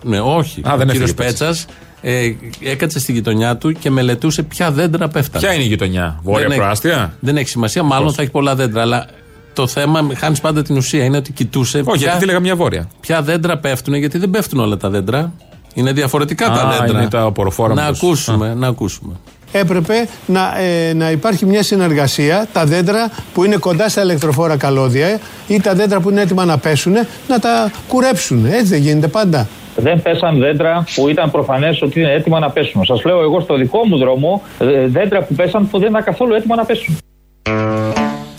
Ναι, 0.03 0.21
όχι. 0.21 0.61
Α, 0.69 0.77
δεν 0.77 0.89
ο 0.89 0.91
κύριος 0.93 1.11
έφταιγε 1.11 1.29
ο 1.29 1.33
Πέτσας 1.33 1.67
ε, 2.03 2.33
έκατσε 2.61 2.99
στη 2.99 3.13
γειτονιά 3.13 3.57
του 3.57 3.73
και 3.73 3.91
μελετούσε 3.91 4.43
ποια 4.43 4.71
δέντρα 4.71 5.09
πέφτανε. 5.09 5.45
Ποια 5.45 5.55
είναι 5.55 5.65
η 5.65 5.67
γειτονιά, 5.67 6.21
Βόρεια 6.23 6.41
Δεν 6.41 6.51
έχει- 6.51 6.61
Προάστια; 6.61 7.15
Δεν 7.21 7.37
έχει 7.37 7.49
σημασία, 7.49 7.83
μάλλον 7.83 8.13
θα 8.13 8.23
έχει 8.23 8.31
πολλά 8.31 8.55
δέντρα. 8.55 8.81
Αλλά 8.81 9.07
το 9.53 9.67
θέμα, 9.67 10.09
χάνεις 10.17 10.41
πάντα 10.41 10.63
την 10.63 10.77
ουσία, 10.77 11.05
είναι 11.05 11.17
ότι 11.17 11.33
κοιτούσε. 11.33 11.79
Όχι, 11.79 11.87
ποια, 11.87 11.97
γιατί 11.97 12.19
τη 12.19 12.25
λέγαμε 12.25 12.45
μια 12.47 12.57
βόρεια. 12.57 12.89
ποια 13.01 13.23
δέντρα 13.23 13.59
πέφτουν, 13.59 13.95
γιατί 13.95 14.19
δεν 14.19 14.31
πέφτουν 14.31 14.61
όλα 14.61 14.77
τα 14.77 14.91
δέντρα. 14.91 15.33
Είναι 15.75 15.93
διαφορετικά 15.93 16.47
τα 16.47 16.53
Α, 16.63 16.71
δέντρα. 16.79 17.01
είναι 17.01 17.09
τα 17.11 17.21
αποροφόρα 17.23 17.75
να 17.75 17.83
μήπως. 17.83 17.99
ακούσουμε, 18.03 18.55
να 18.55 18.67
ακούσουμε. 18.67 19.15
Έπρεπε 19.53 20.09
να, 20.27 20.59
ε, 20.59 20.95
να 20.95 21.11
υπάρχει 21.11 21.47
μια 21.47 21.63
συνεργασία 21.63 22.47
τα 22.53 22.65
δέντρα 22.65 23.11
που 23.35 23.45
είναι 23.45 23.57
κοντά 23.57 23.89
στα 23.89 24.03
ηλεκτροφόρα 24.03 24.57
καλώδια 24.57 25.19
ή 25.49 25.61
τα 25.61 25.75
δέντρα 25.75 26.01
που 26.01 26.11
είναι 26.11 26.21
έτοιμα 26.21 26.45
να 26.45 26.59
πέσουν 26.59 26.95
να 27.29 27.39
τα 27.39 27.71
κουρέψουν. 27.89 28.47
Έτσι 28.47 28.65
δεν 28.65 28.81
γίνεται 28.81 29.09
πάντα. 29.09 29.49
Δεν 29.77 30.03
πέσαν 30.03 30.39
δέντρα 30.39 30.85
που 30.95 31.09
ήταν 31.09 31.31
προφανές 31.31 31.83
ότι 31.83 32.01
είναι 32.01 32.13
έτοιμα 32.13 32.39
να 32.39 32.51
πέσουν. 32.51 32.85
Σας 32.85 33.05
λέω 33.05 33.23
εγώ 33.23 33.41
στο 33.41 33.57
δικό 33.57 33.87
μου 33.87 33.99
δρόμο 33.99 34.43
ε, 34.59 34.87
δέντρα 34.87 35.23
που 35.23 35.35
πέσαν 35.35 35.69
που 35.71 35.79
δεν 35.79 35.89
ήταν 35.91 36.05
καθόλου 36.05 36.35
έτοιμα 36.35 36.57
να 36.57 36.65
πέσουν. 36.65 36.99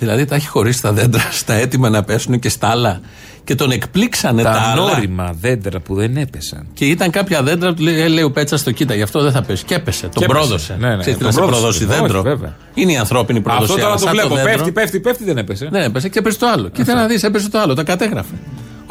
Δηλαδή 0.02 0.26
τα 0.26 0.36
έχει 0.36 0.48
χωρίσει 0.48 0.82
τα 0.82 0.92
δέντρα 0.94 1.22
στα 1.42 1.54
έτοιμα 1.54 1.90
να 1.90 2.04
πέσουν 2.04 2.40
και 2.40 2.50
στα 2.50 2.68
άλλα. 2.68 3.00
Και 3.44 3.56
τον 3.56 3.72
εκπλήξανε 3.72 4.44
τα, 4.44 4.52
Τα 4.52 4.60
άλλα. 4.62 4.72
ανώριμα 4.92 5.34
δέντρα 5.42 5.80
που 5.80 5.96
δεν 5.96 6.18
έπεσαν. 6.18 6.68
Και 6.74 6.86
ήταν 6.86 7.10
κάποια 7.12 7.44
δέντρα 7.44 7.74
που 7.74 7.82
λέει, 7.82 8.02
ε, 8.02 8.08
λέει 8.08 8.24
ο 8.24 8.32
Πέτσα 8.32 8.64
το 8.64 8.72
κοίτα, 8.72 8.96
γι' 8.96 9.02
αυτό 9.02 9.22
δεν 9.22 9.32
θα 9.32 9.42
πέσει. 9.42 9.66
Και 9.66 9.76
έπεσε. 9.76 10.08
Τον 10.08 10.24
έπεσε. 10.24 10.40
πρόδωσε. 10.40 10.78
Ναι, 10.80 10.88
ναι, 10.88 10.98
Ξέρεις 10.98 11.18
τι 11.20 11.24
τον 11.24 11.26
να 11.26 11.32
σε 11.32 11.38
πρόδωσε. 11.40 11.60
προδώσει 11.62 11.84
Όχι, 11.84 11.94
δέντρο. 12.02 12.22
βέβαια. 12.22 12.56
Είναι 12.74 12.92
η 12.92 12.98
ανθρώπινη 12.98 13.42
προδοσία. 13.42 13.66
Αυτό 13.76 13.82
τώρα 13.82 13.88
αλλά 13.88 14.00
το 14.00 14.06
σαν 14.06 14.14
βλέπω. 14.14 14.36
δέντρο- 14.36 14.52
Πέφτει, 14.56 14.72
πέφτει, 14.72 15.00
πέφτει, 15.00 15.24
δεν 15.24 15.38
έπεσε. 15.38 15.68
Δεν 15.72 15.82
έπεσε 15.82 16.10
και 16.10 16.20
έπεσε 16.20 16.38
το 16.40 16.48
άλλο. 16.48 16.70
Κοίτα 16.70 16.94
να 16.94 17.08
δεις, 17.08 17.24
έπεσε 17.24 17.50
το 17.50 17.60
άλλο. 17.60 17.74
Τα 17.74 17.84
κατέγραφε. 17.84 18.34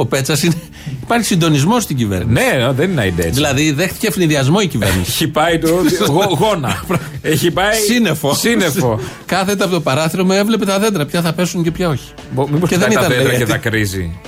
Ο 0.00 0.06
Πέτσας 0.06 0.42
είναι. 0.42 0.54
Υπάρχει 1.02 1.24
συντονισμός 1.26 1.82
στην 1.82 1.96
κυβέρνηση. 1.96 2.32
Ναι, 2.46 2.72
δεν 2.72 2.90
είναι 2.90 3.04
έτσι. 3.16 3.30
Δηλαδή 3.30 3.72
δέχτηκε 3.72 4.06
ευνηδιασμό 4.06 4.58
η 4.62 4.66
κυβέρνηση. 4.66 5.10
Έχει 5.10 5.28
πάει 5.28 5.58
το 5.58 5.68
γο- 6.14 6.36
γόνα. 6.38 6.84
Έχει 7.22 7.50
πάει 7.50 7.74
Σύννεφο. 7.88 8.34
Σύννεφο. 8.34 9.00
Κάθεται 9.26 9.64
από 9.64 9.72
το 9.72 9.80
παράθυρο 9.80 10.24
με 10.24 10.36
έβλεπε 10.36 10.64
τα 10.64 10.78
δέντρα. 10.78 11.06
Ποια 11.06 11.22
θα 11.22 11.32
πέσουν 11.32 11.62
και 11.62 11.70
ποια 11.70 11.88
όχι. 11.88 12.12
Μήπως 12.36 12.68
Και 12.68 12.74
και 12.74 12.78
δεν 12.78 12.88
τα 12.88 12.92
ήταν, 12.92 13.08
δέντρα 13.08 13.16
λέει, 13.22 13.30
και 13.30 13.36
γιατί- 13.36 13.50
τα 13.50 13.56
κρίζει. 13.56 14.18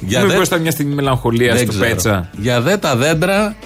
Για 0.00 0.20
Μήπως 0.20 0.36
δε- 0.36 0.42
ήταν 0.42 0.60
μια 0.60 0.70
στιγμή 0.70 0.94
μελαγχολίας 0.94 1.56
Δεν 1.56 1.62
στο 1.66 1.72
ξέρω. 1.72 1.88
πέτσα. 1.94 2.30
Για 2.38 2.60
δε 2.60 2.76
τα 2.76 2.96
δέντρα 2.96 3.56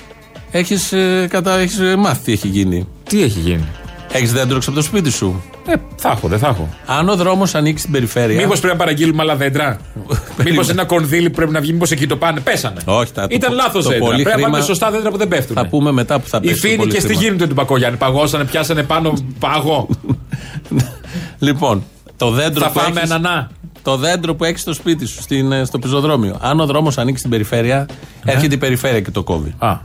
έχεις 0.51 0.93
κατα... 1.29 1.59
έχεις, 1.59 1.79
ε, 1.79 1.97
μάθει 1.97 2.21
τι 2.25 2.33
έχει 2.33 2.49
γίνει. 2.49 2.89
Τι 3.09 3.23
έχει 3.23 3.39
γίνει; 3.39 3.65
Έχεις 4.13 4.33
δέντρο 4.33 4.57
έξω 4.57 4.71
από 4.71 4.79
το 4.79 4.85
σπίτι 4.85 5.11
σου; 5.11 5.43
Ε, 5.67 5.73
θα 5.97 6.09
έχω, 6.11 6.29
δεν 6.29 6.39
θα 6.39 6.49
έχω. 6.49 6.69
Αν 6.87 7.09
ο 7.09 7.17
δρόμος 7.17 7.55
ανήκει 7.55 7.79
στην 7.79 7.93
περιφέρεια. 7.93 8.37
Μήπως 8.41 8.59
πρέπει 8.61 8.73
να 8.77 8.81
παραγγείλουμε 8.81 9.23
άλλα 9.23 9.37
δέντρα; 9.37 9.77
Μήπως 10.45 10.69
ένα 10.69 10.85
κονδύλι 10.85 11.31
που 11.31 11.37
πρέπει 11.37 11.53
να 11.53 11.61
βγει, 11.61 11.73
μήπως 11.73 11.91
εκεί 11.91 12.07
το 12.07 12.17
πάνε; 12.17 12.41
Πέσανε. 12.41 12.81
Όχι, 12.85 13.13
τα, 13.13 13.27
Ήταν 13.31 13.51
το- 13.51 13.57
λάθος 13.57 13.85
το 13.85 13.91
δέντρα. 13.91 14.05
πολύ 14.07 14.23
Πρέπει 14.23 14.29
να 14.29 14.33
χρήμα- 14.43 14.51
πάμε 14.51 14.65
σωστά 14.65 14.91
δέντρα 14.91 15.11
που 15.11 15.17
δεν 15.17 15.29
πέφτουν. 15.29 15.57
Θα 15.57 15.67
πούμε 15.67 15.93
μετά 15.93 16.19
που 16.21 16.29
θα 16.29 16.39
Οι 16.43 16.47
πέσει. 16.47 16.55
το 16.61 16.67
φίνοι 16.67 16.77
πολύ 16.77 16.91
και 16.93 16.99
στη 16.99 17.07
χρήμα. 17.09 17.23
γίνονται 17.23 17.47
του 17.47 17.55
Πακογιάννη. 17.55 17.97
Παγώσανε, 17.99 18.45
πιάσανε 18.45 18.83
πάνω 18.83 19.13
παγό. 19.39 19.89
Λοιπόν, 21.39 21.85
το 22.17 22.31
δέντρο 22.31 22.65
Θα 22.65 22.71
που 22.71 22.79
φάμε 22.79 23.01
έχεις- 23.01 23.11
ανανά. 23.11 23.51
Το 23.83 23.97
δέντρο 23.97 24.35
που 24.35 24.45
έχεις 24.45 24.61
στο 24.61 24.73
σπίτι 24.73 25.07
σου, 25.07 25.23
στην, 25.23 25.53
ε, 25.53 25.65
στο 25.65 25.79
πεζοδρόμιο. 25.79 26.37
Αν 26.41 26.61
ο 26.61 26.67
δρόμος 26.67 26.99
ανήκει 26.99 27.19
στην 27.19 27.31
περιφέρεια, 27.31 27.87
έρχεται 28.25 28.55
η 28.55 28.59
περιφέρεια 28.59 29.01
και 29.01 29.11
το 29.11 29.23
κόβει. 29.23 29.55
Α. 29.59 29.77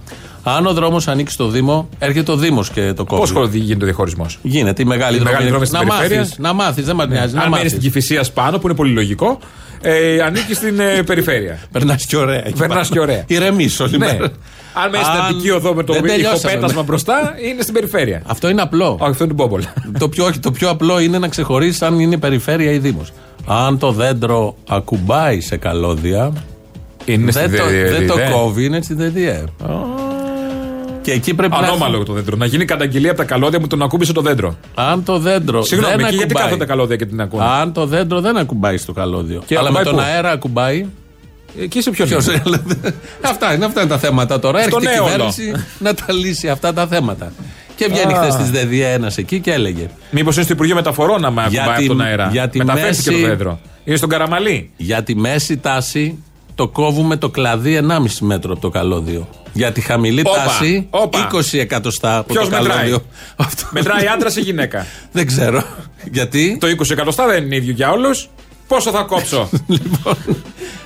Αν 0.43 0.65
ο 0.65 0.73
δρόμος 0.73 1.07
ανήκει 1.07 1.31
στο 1.31 1.47
Δήμο, 1.47 1.89
έρχεται 1.99 2.31
ο 2.31 2.35
Δήμος 2.35 2.69
και 2.69 2.93
το 2.93 3.03
κόβει. 3.05 3.33
Πώς 3.33 3.49
γίνεται 3.53 3.83
ο 3.83 3.85
διαχωρισμός; 3.87 4.39
Γίνεται 4.41 4.81
η 4.81 4.85
μεγάλη 4.85 5.15
Η 5.15 5.19
δρόμη. 5.19 5.31
μεγάλη 5.33 5.49
δρόμη 5.49 5.65
στην 5.65 5.77
να 5.79 5.85
περιφέρεια. 5.85 6.17
μάθεις, 6.19 6.37
να 6.37 6.53
μάθεις, 6.53 6.85
δεν 6.85 6.95
μα 6.97 7.05
νοιάζει. 7.05 7.33
να 7.33 7.39
Αν 7.41 7.45
μένει 7.49 7.55
μάθεις. 7.55 7.69
στην 7.69 7.81
Κυφυσία 7.83 8.25
πάνω, 8.33 8.57
που 8.59 8.67
είναι 8.67 8.75
πολύ 8.75 8.91
λογικό, 8.93 9.39
ε, 9.81 10.19
ανήκει 10.21 10.53
στην 10.53 10.79
ε, 10.79 11.03
περιφέρεια. 11.03 11.59
Περνάς 11.71 12.05
και 12.05 12.17
ωραία. 12.17 12.47
εκεί 12.47 12.57
Περνάς 12.57 12.75
πάνω. 12.89 12.89
και 12.89 12.99
ωραία. 12.99 13.23
Ηρεμείς 13.27 13.79
όλη 13.79 13.97
Ναι. 13.97 14.05
μέρα. 14.05 14.31
Αν 14.73 14.89
μένει 14.91 15.03
στην 15.03 15.19
Αν- 15.19 15.25
Αττική 15.29 15.49
οδό 15.51 15.73
με 15.73 15.83
το 15.83 15.93
Δεν 15.93 16.01
τελειώσαμε. 16.01 16.37
ηχοπέτασμα 16.37 16.83
μπροστά, 16.83 17.33
είναι 17.49 17.61
στην 17.61 17.73
περιφέρεια. 17.73 18.21
Αυτό 18.25 18.49
είναι 18.49 18.61
απλό. 18.61 18.97
Όχι, 18.99 19.11
αυτό 19.11 19.23
είναι 19.23 19.33
μπόμπολα. 19.33 19.73
το, 19.99 20.09
πιο, 20.09 20.25
όχι, 20.25 20.39
το 20.39 20.51
πιο 20.51 20.69
απλό 20.69 20.99
είναι 20.99 21.17
να 21.19 21.27
ξεχωρίσεις 21.27 21.81
αν 21.81 21.99
είναι 21.99 22.17
περιφέρεια 22.17 22.71
ή 22.71 22.77
Δήμος. 22.77 23.11
Αν 23.47 23.77
το 23.77 23.91
δέντρο 23.91 24.55
ακουμπάει 24.69 25.41
σε 25.41 25.57
καλώδια. 25.57 26.31
Είναι 27.05 27.31
δεν, 27.31 27.47
στη 27.49 27.57
το, 27.57 27.65
ΔΕΔΙΕ. 27.65 27.89
δεν 27.89 28.07
το 28.07 28.15
κόβει, 28.31 28.65
είναι 28.65 28.81
στη 28.81 28.93
ΔΕΔΙΕ. 28.93 29.43
Και 31.03 31.11
εκεί 31.11 31.33
πρέπει 31.33 31.51
να. 31.61 31.67
Ανώμαλο 31.67 32.03
το 32.03 32.13
δέντρο. 32.13 32.35
Να 32.37 32.45
γίνει 32.45 32.65
καταγγελία 32.65 33.09
από 33.09 33.19
τα 33.19 33.25
καλώδια 33.25 33.59
μου 33.59 33.67
τον 33.67 33.81
ακούμπησε 33.81 34.13
το 34.13 34.21
δέντρο. 34.21 34.57
Αν 34.75 35.03
το 35.03 35.19
δέντρο. 35.19 35.63
Συγγνώμη, 35.63 35.95
δεν 35.95 36.05
εκεί 36.05 36.09
γιατί 36.15 36.23
ακουμπάει. 36.23 36.43
κάθονται 36.43 36.65
τα 36.65 36.69
καλώδια 36.71 36.95
και 36.95 37.05
την 37.05 37.21
ακούνε; 37.21 37.43
Αν 37.45 37.73
το 37.73 37.85
δέντρο 37.85 38.21
δεν 38.21 38.37
ακουμπάει 38.37 38.77
στο 38.77 38.93
καλώδιο. 38.93 39.43
Και 39.45 39.57
αλλά 39.57 39.71
με 39.71 39.79
ακουμπάει 39.79 39.95
τον 39.95 40.03
πού; 40.03 40.09
αέρα 40.13 40.31
ακουμπάει. 40.31 40.85
Εκεί 41.59 41.81
σε 41.81 41.89
ποιον 41.91 42.07
Ποιος 42.07 42.25
είναι; 42.25 42.41
έλεγε. 42.45 42.63
αυτά, 43.31 43.53
είναι, 43.53 43.65
αυτά 43.65 43.81
είναι 43.81 43.89
τα 43.89 43.97
θέματα 43.97 44.39
τώρα. 44.39 44.61
Στο 44.63 44.77
Έρχεται 44.77 44.93
η 44.95 44.95
νέο 44.99 45.05
κυβέρνηση 45.11 45.51
να 45.79 45.93
τα 45.93 46.13
λύσει 46.13 46.49
αυτά 46.49 46.73
τα 46.73 46.87
θέματα. 46.87 47.31
Και 47.75 47.87
βγαίνει 47.91 48.13
Α. 48.13 48.15
χθες 48.21 48.35
της 48.35 48.49
ΔΕΔΙΕ 48.49 48.91
ένας 48.91 49.17
εκεί 49.17 49.39
και 49.39 49.51
έλεγε. 49.51 49.87
Μήπως 50.11 50.35
είναι 50.35 50.43
στο 50.43 50.53
Υπουργείο 50.53 50.75
Μεταφορών 50.75 51.25
άμα 51.25 51.47
Για 51.47 51.61
ακουμπάει 51.61 51.79
τη- 51.79 51.85
από 51.85 51.93
τον 51.97 52.05
αέρα; 52.05 52.29
για 52.31 52.49
τη 52.49 52.57
Μεταφέρθηκε 52.57 53.09
μέση- 53.11 53.21
το 53.23 53.27
δέντρο. 53.29 53.59
Είναι 53.83 53.97
στον 53.97 54.09
Καραμαλή. 54.09 54.69
Για 54.77 55.03
τη 55.03 55.15
μέση 55.15 55.57
τάση 55.57 56.23
το 56.55 56.67
κόβουμε 56.67 57.15
το 57.17 57.29
κλαδί 57.29 57.79
1,5 57.89 58.05
μέτρο 58.19 58.51
από 58.51 58.61
το 58.61 58.69
καλώδιο. 58.69 59.27
Για 59.53 59.71
τη 59.71 59.81
χαμηλή 59.81 60.21
Όπα, 60.25 60.43
τάση 60.45 60.87
όπα. 60.89 61.29
20 61.33 61.59
εκατοστά 61.59 62.17
από 62.17 62.33
Ποιος 62.33 62.49
το 62.49 62.55
μετράει; 62.57 62.75
καλώδιο. 62.77 63.05
Αυτό 63.35 63.63
Μετράει 63.71 64.07
άντρας 64.07 64.35
ή 64.35 64.41
γυναίκα; 64.41 64.85
δεν 65.11 65.27
ξέρω. 65.27 65.63
Γιατί; 66.11 66.57
Το 66.59 66.67
20 66.67 66.89
εκατοστά 66.91 67.27
δεν 67.27 67.43
είναι 67.43 67.55
ίδιο 67.55 67.73
για 67.73 67.91
όλους. 67.91 68.29
Πόσο 68.67 68.91
θα 68.91 69.01
κόψω; 69.01 69.49
Λοιπόν, 69.67 70.15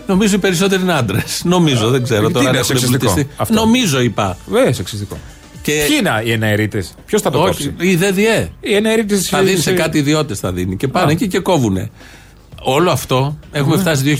νομίζω 0.08 0.36
οι 0.36 0.40
περισσότεροι 0.40 0.82
είναι 0.82 0.94
άντρες. 0.94 1.42
Νομίζω, 1.44 1.90
δεν 1.90 2.04
ξέρω 2.04 2.28
Τι 2.28 2.34
τώρα. 2.34 2.46
αν 2.46 2.52
είναι 2.54 2.58
έχουν 2.64 2.78
σεξιστικό; 2.78 3.10
εμπλουτιστεί. 3.10 3.42
αυτό. 3.42 3.54
Νομίζω 3.54 4.00
είπα. 4.02 4.38
Βέβαια, 4.48 4.74
σεξιστικό. 4.74 5.18
Και 5.62 5.84
Ποιοι 5.88 5.96
είναι 6.00 6.22
οι 6.24 6.32
εναερίτες, 6.32 6.94
Ποιος 7.06 7.22
θα 7.22 7.30
το 7.30 7.38
όχι, 7.42 7.48
κόψει; 7.68 7.74
η 7.90 7.96
ΔΕΔΙΕ. 7.96 8.50
Οι 8.60 8.74
εναερίτες. 8.76 9.28
Θα 9.30 9.42
δίνει 9.44 9.58
σε 9.60 9.72
κάτι 9.72 9.98
ιδιώτες 9.98 10.40
θα 10.40 10.52
δίνει. 10.52 10.76
Και 10.78 10.88
πάνε 10.88 11.08
Α. 11.08 11.12
εκεί 11.12 11.28
και 11.28 11.40
κόβουνε. 11.40 11.90
Όλο 12.70 12.92
αυτό 12.92 13.38
έχουμε 13.52 13.78
φτάσει 13.78 14.20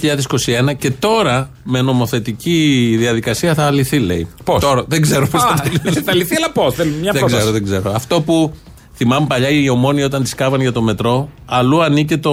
2021 0.70 0.76
και 0.78 0.92
τώρα 0.92 1.50
με 1.64 1.82
νομοθετική 1.82 2.96
διαδικασία 3.00 3.54
θα 3.54 3.72
λυθεί, 3.72 4.00
λέει. 4.00 4.28
Πώς; 4.44 4.62
Τώρα, 4.62 4.84
δεν 4.88 5.02
ξέρω 5.02 5.28
πώς 5.28 5.42
θα 5.42 5.48
Α, 5.48 5.54
το 5.54 5.70
λύσει. 5.84 6.02
Θα 6.08 6.16
λυθεί, 6.16 6.36
αλλά 6.36 6.52
πώς; 6.52 6.74
Θέλει 6.74 6.94
μια 7.02 7.12
δεν 7.12 7.22
πρόταση. 7.22 7.38
ξέρω, 7.38 7.52
δεν 7.52 7.64
ξέρω. 7.64 7.92
Αυτό 7.96 8.22
που 8.22 8.54
Θυμάμαι 8.94 9.26
παλιά 9.30 9.50
η 9.50 9.70
ομόνια 9.70 10.06
όταν 10.06 10.24
της 10.24 10.36
κάβανε 10.36 10.64
για 10.64 10.72
το 10.72 10.82
μετρό, 10.82 11.30
αλλού 11.46 11.84
ανήκε 11.84 12.18
το... 12.18 12.32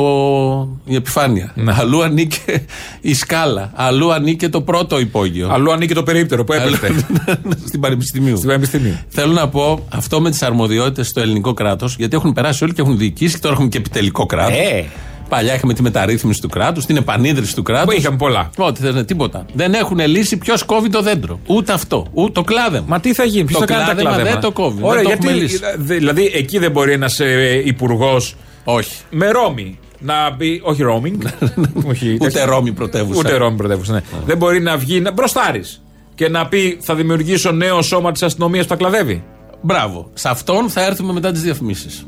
η 0.84 0.94
επιφάνεια. 0.94 1.54
Αλλού 1.66 2.02
ανήκε 2.02 2.64
η 3.00 3.14
σκάλα. 3.14 3.70
Αλλού 3.74 4.12
ανήκε 4.12 4.48
το 4.48 4.60
πρώτο 4.60 4.98
υπόγειο. 4.98 5.48
Αλλού 5.52 5.72
ανήκε 5.72 5.94
το 5.94 6.02
περίπτερο 6.02 6.44
που 6.44 6.52
έπεφτε. 6.52 6.94
Στην 7.66 7.80
Πανεπιστημίου. 7.80 8.36
Στην 8.36 8.48
Πανεπιστημίου. 8.48 8.98
Θέλω 9.08 9.32
να 9.32 9.48
πω 9.48 9.86
αυτό 9.88 10.20
με 10.20 10.30
τις 10.30 10.42
αρμοδιότητες 10.42 11.08
στο 11.08 11.20
ελληνικό 11.20 11.54
κράτος, 11.54 11.96
γιατί 11.96 12.16
έχουν 12.16 12.32
περάσει 12.32 12.64
όλοι 12.64 12.72
και 12.72 12.80
έχουν 12.80 12.98
διοικήσει 12.98 13.34
και 13.34 13.40
τώρα 13.40 13.54
έχουμε 13.54 13.68
και 13.68 13.78
επιτελικό 13.78 14.26
κράτος. 14.26 14.56
Ε. 14.56 14.84
Παλιά 15.28 15.54
είχαμε 15.54 15.74
τη 15.74 15.82
μεταρρύθμιση 15.82 16.40
του 16.40 16.48
κράτους, 16.48 16.86
την 16.86 16.96
επανίδρυση 16.96 17.54
του 17.54 17.62
κράτους. 17.62 17.94
Που 17.94 18.00
είχαμε 18.00 18.16
πολλά. 18.16 18.50
Ό,τι 18.56 18.80
θες, 18.80 18.94
ναι, 18.94 19.04
τίποτα. 19.04 19.46
Δεν 19.52 19.74
έχουν 19.74 19.98
λύσει 20.06 20.36
ποιος 20.36 20.62
κόβει 20.62 20.88
το 20.88 21.02
δέντρο. 21.02 21.40
Ούτε 21.46 21.72
αυτό. 21.72 22.06
Ούτε 22.12 22.32
το 22.32 22.42
κλάδεμα. 22.42 22.84
Μα 22.88 23.00
τι 23.00 23.14
θα 23.14 23.24
γίνει, 23.24 23.44
ποιος 23.44 23.58
το 23.58 23.66
θα 23.66 23.72
κάνει 23.72 23.86
τα 23.86 23.90
κλάδεμα 23.90 24.10
κλάδεμα; 24.10 24.30
δεν 24.30 24.40
το 24.40 24.52
κόβει. 24.52 24.82
Ωραία, 24.82 25.02
δεν 25.02 25.04
το 25.04 25.08
γιατί. 25.08 25.26
έχουμε 25.26 25.42
λύσει. 25.42 25.60
Δηλαδή 25.78 26.30
εκεί 26.34 26.58
δεν 26.58 26.70
μπορεί 26.70 26.92
ένας 26.92 27.20
υπουργός. 27.64 28.36
Όχι. 28.64 28.96
Με 29.10 29.30
Ρώμη. 29.30 29.78
Να 29.98 30.34
πει. 30.36 30.60
Όχι 30.64 30.82
roaming. 30.88 31.30
όχι, 31.90 32.18
Ούτε 32.20 32.44
Ρώμη 32.44 32.72
πρωτεύουσα. 32.72 33.18
Ούτε 33.18 33.36
Ρώμη 33.36 33.56
πρωτεύουσα. 33.56 33.92
Ναι. 33.92 34.00
Δεν 34.26 34.36
μπορεί 34.36 34.60
να 34.60 34.76
βγει 34.76 35.00
να 35.00 35.12
μπροστάρεις 35.12 35.82
και 36.14 36.28
να 36.28 36.46
πει 36.46 36.78
θα 36.80 36.94
δημιουργήσω 36.94 37.50
νέο 37.50 37.82
σώμα 37.82 38.12
της 38.12 38.22
αστυνομίας 38.22 38.64
που 38.64 38.70
τα 38.70 38.76
κλαδεύει. 38.76 39.24
Μπράβο. 39.60 40.10
Σε 40.14 40.28
αυτόν 40.28 40.68
θα 40.68 40.84
έρθουμε 40.84 41.12
μετά 41.12 41.32
τις 41.32 41.42
διαφημίσεις. 41.42 42.06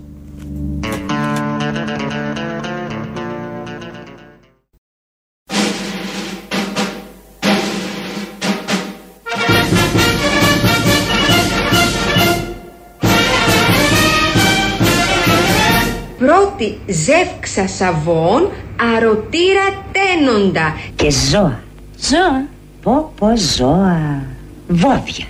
Πρώτη 16.57 16.79
ζεύξα 16.87 17.69
σαβών, 17.69 18.51
αρωτήρα 18.97 19.85
τένοντα. 19.93 20.77
Και 20.95 21.11
ζώα. 21.11 21.63
Ζώα. 21.99 22.47
Πω 22.83 23.13
πω 23.19 23.37
ζώα. 23.37 24.23
Βόδια. 24.69 25.27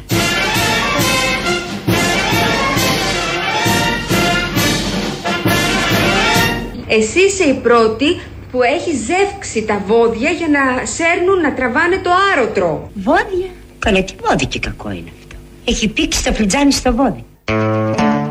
Εσύ 6.89 7.19
είσαι 7.19 7.45
η 7.45 7.55
πρώτη 7.55 8.21
που 8.51 8.63
έχει 8.63 8.91
ζεύξει 8.91 9.65
τα 9.65 9.83
βόδια 9.87 10.31
για 10.31 10.49
να 10.49 10.87
σέρνουν 10.87 11.41
να 11.41 11.55
τραβάνε 11.55 11.97
το 11.97 12.11
άρωτρο. 12.33 12.91
Βόδια. 12.95 13.49
Καλέ 13.79 14.03
τι 14.03 14.15
βόδι 14.25 14.47
και 14.47 14.59
κακό 14.59 14.91
είναι 14.91 15.11
αυτό. 15.19 15.37
Έχει 15.65 15.89
πήξει 15.89 16.25
το 16.25 16.33
φλιτζάνι 16.33 16.73
στο 16.73 16.95
βόδι. 16.95 17.25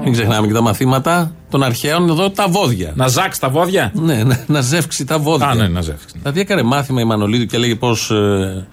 Μην 0.06 0.14
ξεχνάμε 0.14 0.48
και 0.48 0.54
τα 0.54 0.62
μαθήματα 0.62 1.32
των 1.50 1.64
αρχαίων 1.64 2.10
εδώ 2.10 2.30
τα 2.30 2.48
βόδια. 2.48 2.92
Να 2.96 3.08
ζάξει 3.08 3.40
τα 3.40 3.50
βόδια; 3.50 3.92
Ναι, 3.96 4.24
να, 4.24 4.44
να 4.48 4.62
ζεύξει 4.62 5.06
τα 5.06 5.20
βόδια. 5.20 5.48
Α, 5.48 5.56
ναι, 5.56 5.68
να 5.68 5.82
ζεύξει. 5.82 6.06
Δηλαδή 6.14 6.40
έκανε 6.40 6.62
μάθημα 6.64 7.02
η 7.02 7.04
Μανολίδου 7.04 7.46
και 7.46 7.58
λέγε 7.58 7.76
πώς 7.76 8.12
ε, 8.12 8.68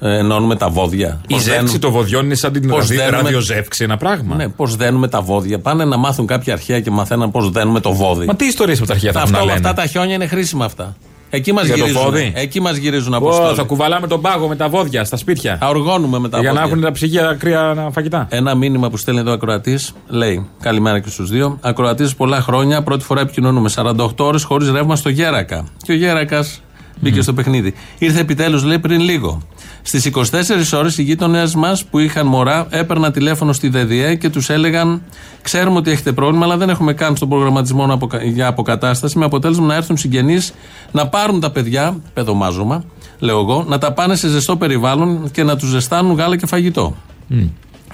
ε, 0.00 0.18
ενώνουμε 0.18 0.56
τα 0.56 0.68
βόδια. 0.68 1.20
Η 1.26 1.32
Πώς 1.32 1.42
ζεύξη 1.42 1.58
δένουμε- 1.60 1.80
των 1.80 1.90
βοδιών 1.92 2.24
είναι 2.24 2.34
σαν 2.34 2.52
την 2.52 2.68
πώς 2.68 2.78
ραδι- 2.78 2.98
δένουμε- 2.98 3.20
ραδιοζεύξη, 3.22 3.84
ένα 3.84 3.96
πράγμα. 3.96 4.36
Ναι, 4.36 4.48
πώς 4.48 4.76
δένουμε 4.76 5.08
τα 5.08 5.20
βόδια. 5.20 5.58
Πάνε 5.58 5.84
να 5.84 5.96
μάθουν 5.96 6.26
κάποια 6.26 6.52
αρχαία 6.52 6.80
και 6.80 6.90
μαθαίναν 6.90 7.30
πώς 7.30 7.50
δένουμε 7.50 7.80
το 7.80 7.92
βόδι. 7.92 8.26
Μα 8.26 8.34
τι 8.36 8.46
ιστορίες 8.46 8.78
από 8.78 8.86
τα 8.86 8.92
αρχαία 8.92 9.12
θα 9.12 9.18
έχουν 9.20 9.34
Αυτό, 9.34 9.46
να 9.46 9.52
λένε; 9.52 9.68
αυτά 9.68 9.82
τα 9.82 9.88
χιόνια 9.88 10.14
είναι 10.14 10.26
χρήσιμα 10.26 10.64
αυτά. 10.64 10.96
Εκεί 11.34 11.52
μας 11.52 11.64
Για 11.64 11.74
το 11.74 11.80
γυρίζουν. 11.80 12.02
βόδι; 12.02 12.32
Εκεί 12.36 12.60
μας 12.60 12.76
γυρίζουν 12.76 13.14
από 13.14 13.28
Ω, 13.28 13.54
θα 13.54 13.62
κουβαλάμε 13.62 14.06
τον 14.06 14.20
πάγο 14.20 14.48
με 14.48 14.56
τα 14.56 14.68
βόδια 14.68 15.04
στα 15.04 15.16
σπίτια; 15.16 15.58
Αοργώνουμε 15.60 16.18
με 16.18 16.28
τα 16.28 16.38
Για 16.40 16.48
να 16.48 16.54
βόδια. 16.54 16.70
έχουν 16.70 16.82
τα 16.84 16.92
ψυγεία 16.92 17.36
κρύα 17.38 17.88
φαγητά. 17.92 18.26
Ένα 18.30 18.54
μήνυμα 18.54 18.90
που 18.90 18.96
στέλνει 18.96 19.20
εδώ 19.20 19.32
ακροατής 19.32 19.92
λέει: 20.08 20.48
Καλημέρα 20.60 21.00
και 21.00 21.08
στους 21.08 21.30
δύο. 21.30 21.58
Ακροατής 21.60 22.14
πολλά 22.14 22.40
χρόνια, 22.40 22.82
πρώτη 22.82 23.04
φορά 23.04 23.20
επικοινωνούμε. 23.20 23.68
48 23.74 24.24
ώρες 24.24 24.42
χωρίς 24.44 24.70
ρεύμα 24.70 24.96
στο 24.96 25.08
Γέρακα. 25.08 25.64
Και 25.82 25.92
ο 25.92 25.94
Γέρακας 25.94 26.62
μπήκε 27.04 27.22
στο 27.22 27.32
παιχνίδι. 27.32 27.74
Ήρθε 27.98 28.20
επιτέλους, 28.20 28.62
λέει, 28.64 28.78
πριν 28.78 29.00
λίγο. 29.00 29.42
Στις 29.82 30.04
24 30.04 30.72
ώρες 30.72 30.98
οι 30.98 31.02
γείτονές 31.02 31.54
μας 31.54 31.84
που 31.84 31.98
είχαν 31.98 32.26
μωρά 32.26 32.66
έπαιρναν 32.70 33.12
τηλέφωνο 33.12 33.52
στη 33.52 33.68
ΔΔΕ 33.68 34.14
και 34.14 34.28
τους 34.30 34.50
έλεγαν: 34.50 35.02
Ξέρουμε 35.42 35.76
ότι 35.76 35.90
έχετε 35.90 36.12
πρόβλημα, 36.12 36.44
αλλά 36.44 36.56
δεν 36.56 36.68
έχουμε 36.68 36.92
καν 36.92 37.16
στον 37.16 37.28
προγραμματισμό 37.28 37.86
να 37.86 37.94
αποκα- 37.94 38.22
για 38.22 38.46
αποκατάσταση. 38.46 39.18
Με 39.18 39.24
αποτέλεσμα 39.24 39.66
να 39.66 39.74
έρθουν 39.74 39.96
συγγενείς 39.96 40.54
να 40.92 41.06
πάρουν 41.08 41.40
τα 41.40 41.50
παιδιά, 41.50 41.96
παιδομάζωμα, 42.14 42.84
λέω 43.18 43.38
εγώ, 43.40 43.64
να 43.68 43.78
τα 43.78 43.92
πάνε 43.92 44.14
σε 44.16 44.28
ζεστό 44.28 44.56
περιβάλλον 44.56 45.30
και 45.30 45.42
να 45.42 45.56
τους 45.56 45.68
ζεστάνουν 45.68 46.16
γάλα 46.16 46.36
και 46.36 46.46
φαγητό. 46.46 46.94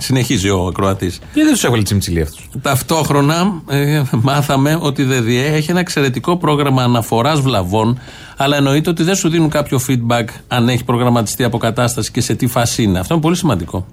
Συνεχίζει 0.00 0.50
ο 0.50 0.66
ακροατή. 0.66 1.06
Γιατί 1.06 1.42
δεν 1.42 1.52
τους 1.52 1.64
έβαλε 1.64 1.82
τσιμτσιλί 1.82 2.20
αυτούς; 2.20 2.48
Ταυτόχρονα 2.62 3.62
ε, 3.70 4.02
μάθαμε 4.22 4.78
ότι 4.80 5.02
η 5.02 5.04
ΔΔΕ 5.04 5.46
έχει 5.46 5.70
ένα 5.70 5.80
εξαιρετικό 5.80 6.36
πρόγραμμα 6.36 6.82
αναφοράς 6.82 7.40
βλαβών, 7.40 7.98
αλλά 8.36 8.56
εννοείται 8.56 8.90
ότι 8.90 9.02
δεν 9.02 9.14
σου 9.14 9.28
δίνουν 9.28 9.48
κάποιο 9.48 9.80
feedback 9.88 10.24
αν 10.48 10.68
έχει 10.68 10.84
προγραμματιστεί 10.84 11.44
αποκατάσταση 11.44 12.10
και 12.10 12.20
σε 12.20 12.34
τι 12.34 12.46
φάση 12.46 12.82
είναι. 12.82 12.98
Αυτό 12.98 13.14
είναι 13.14 13.22
πολύ 13.22 13.36
σημαντικό. 13.36 13.86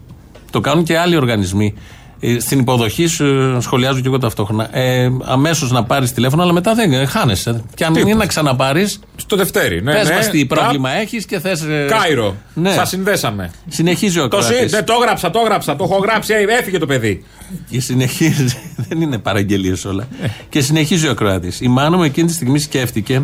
Το 0.51 0.61
κάνουν 0.61 0.83
και 0.83 0.97
άλλοι 0.97 1.15
οργανισμοί. 1.15 1.73
Ε, 2.19 2.39
Στην 2.39 2.59
υποδοχή 2.59 3.07
σου, 3.07 3.57
σχολιάζω 3.61 3.99
και 3.99 4.07
εγώ 4.07 4.17
ταυτόχρονα. 4.17 4.77
Ε, 4.77 5.09
Αμέσως 5.23 5.71
να 5.71 5.83
πάρεις 5.83 6.11
τηλέφωνο, 6.13 6.41
αλλά 6.43 6.53
μετά 6.53 6.73
δεν 6.73 6.93
ε, 6.93 7.05
χάνεσαι. 7.05 7.63
Και 7.75 7.85
αν 7.85 7.93
Τίποτα. 7.93 8.11
είναι 8.11 8.19
να 8.19 8.25
ξαναπάρεις. 8.25 8.99
Στο 9.15 9.35
Δευτέρι. 9.35 9.81
Ναι, 9.83 9.93
πες 9.93 10.07
ναι. 10.09 10.15
μας 10.15 10.29
τι 10.29 10.45
Ταπ. 10.45 10.57
πρόβλημα 10.59 10.91
έχεις 10.91 11.25
και 11.25 11.39
θες. 11.39 11.63
Κάιρο. 11.87 12.35
Ναι. 12.53 12.71
Σας 12.73 12.89
συνδέσαμε. 12.89 13.51
Συνεχίζει 13.67 14.19
ο 14.19 14.27
Το, 14.27 14.37
ακροατής. 14.37 14.57
συ- 14.59 14.69
δεν 14.69 14.85
το 14.85 14.93
έγραψα, 15.01 15.29
το 15.29 15.39
έγραψα. 15.39 15.75
Το 15.75 15.83
έχω 15.83 15.97
γράψει, 15.97 16.33
ε, 16.33 16.57
έφυγε 16.59 16.77
το 16.77 16.85
παιδί. 16.85 17.23
Και 17.69 17.79
συνεχίζει. 17.81 18.45
Δεν 18.89 19.01
είναι 19.01 19.17
παραγγελίες 19.17 19.85
όλα. 19.85 20.07
Ε. 20.21 20.27
και 20.49 20.61
συνεχίζει 20.61 21.07
ο 21.07 21.11
ακροατής. 21.11 21.61
Η 21.61 21.67
μάνα 21.67 21.97
μου 21.97 22.03
εκείνη 22.03 22.27
τη 22.27 22.33
στιγμή 22.33 22.59
σκέφτηκε 22.59 23.21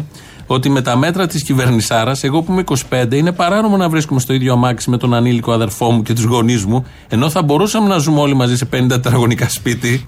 ότι 0.47 0.69
με 0.69 0.81
τα 0.81 0.97
μέτρα 0.97 1.27
της 1.27 1.43
κυβερνησάρας, 1.43 2.23
εγώ 2.23 2.41
που 2.41 2.51
είμαι 2.51 2.63
25, 2.89 3.15
είναι 3.15 3.31
παράνομο 3.31 3.77
να 3.77 3.89
βρίσκουμε 3.89 4.19
στο 4.19 4.33
ίδιο 4.33 4.53
αμάξι 4.53 4.89
με 4.89 4.97
τον 4.97 5.13
ανήλικο 5.13 5.51
αδερφό 5.51 5.91
μου 5.91 6.01
και 6.01 6.13
τους 6.13 6.23
γονείς 6.23 6.65
μου, 6.65 6.85
ενώ 7.07 7.29
θα 7.29 7.43
μπορούσαμε 7.43 7.87
να 7.87 7.97
ζούμε 7.97 8.19
όλοι 8.19 8.33
μαζί 8.33 8.57
σε 8.57 8.67
50 8.73 8.85
τετραγωνικά 8.87 9.49
σπίτι, 9.49 10.07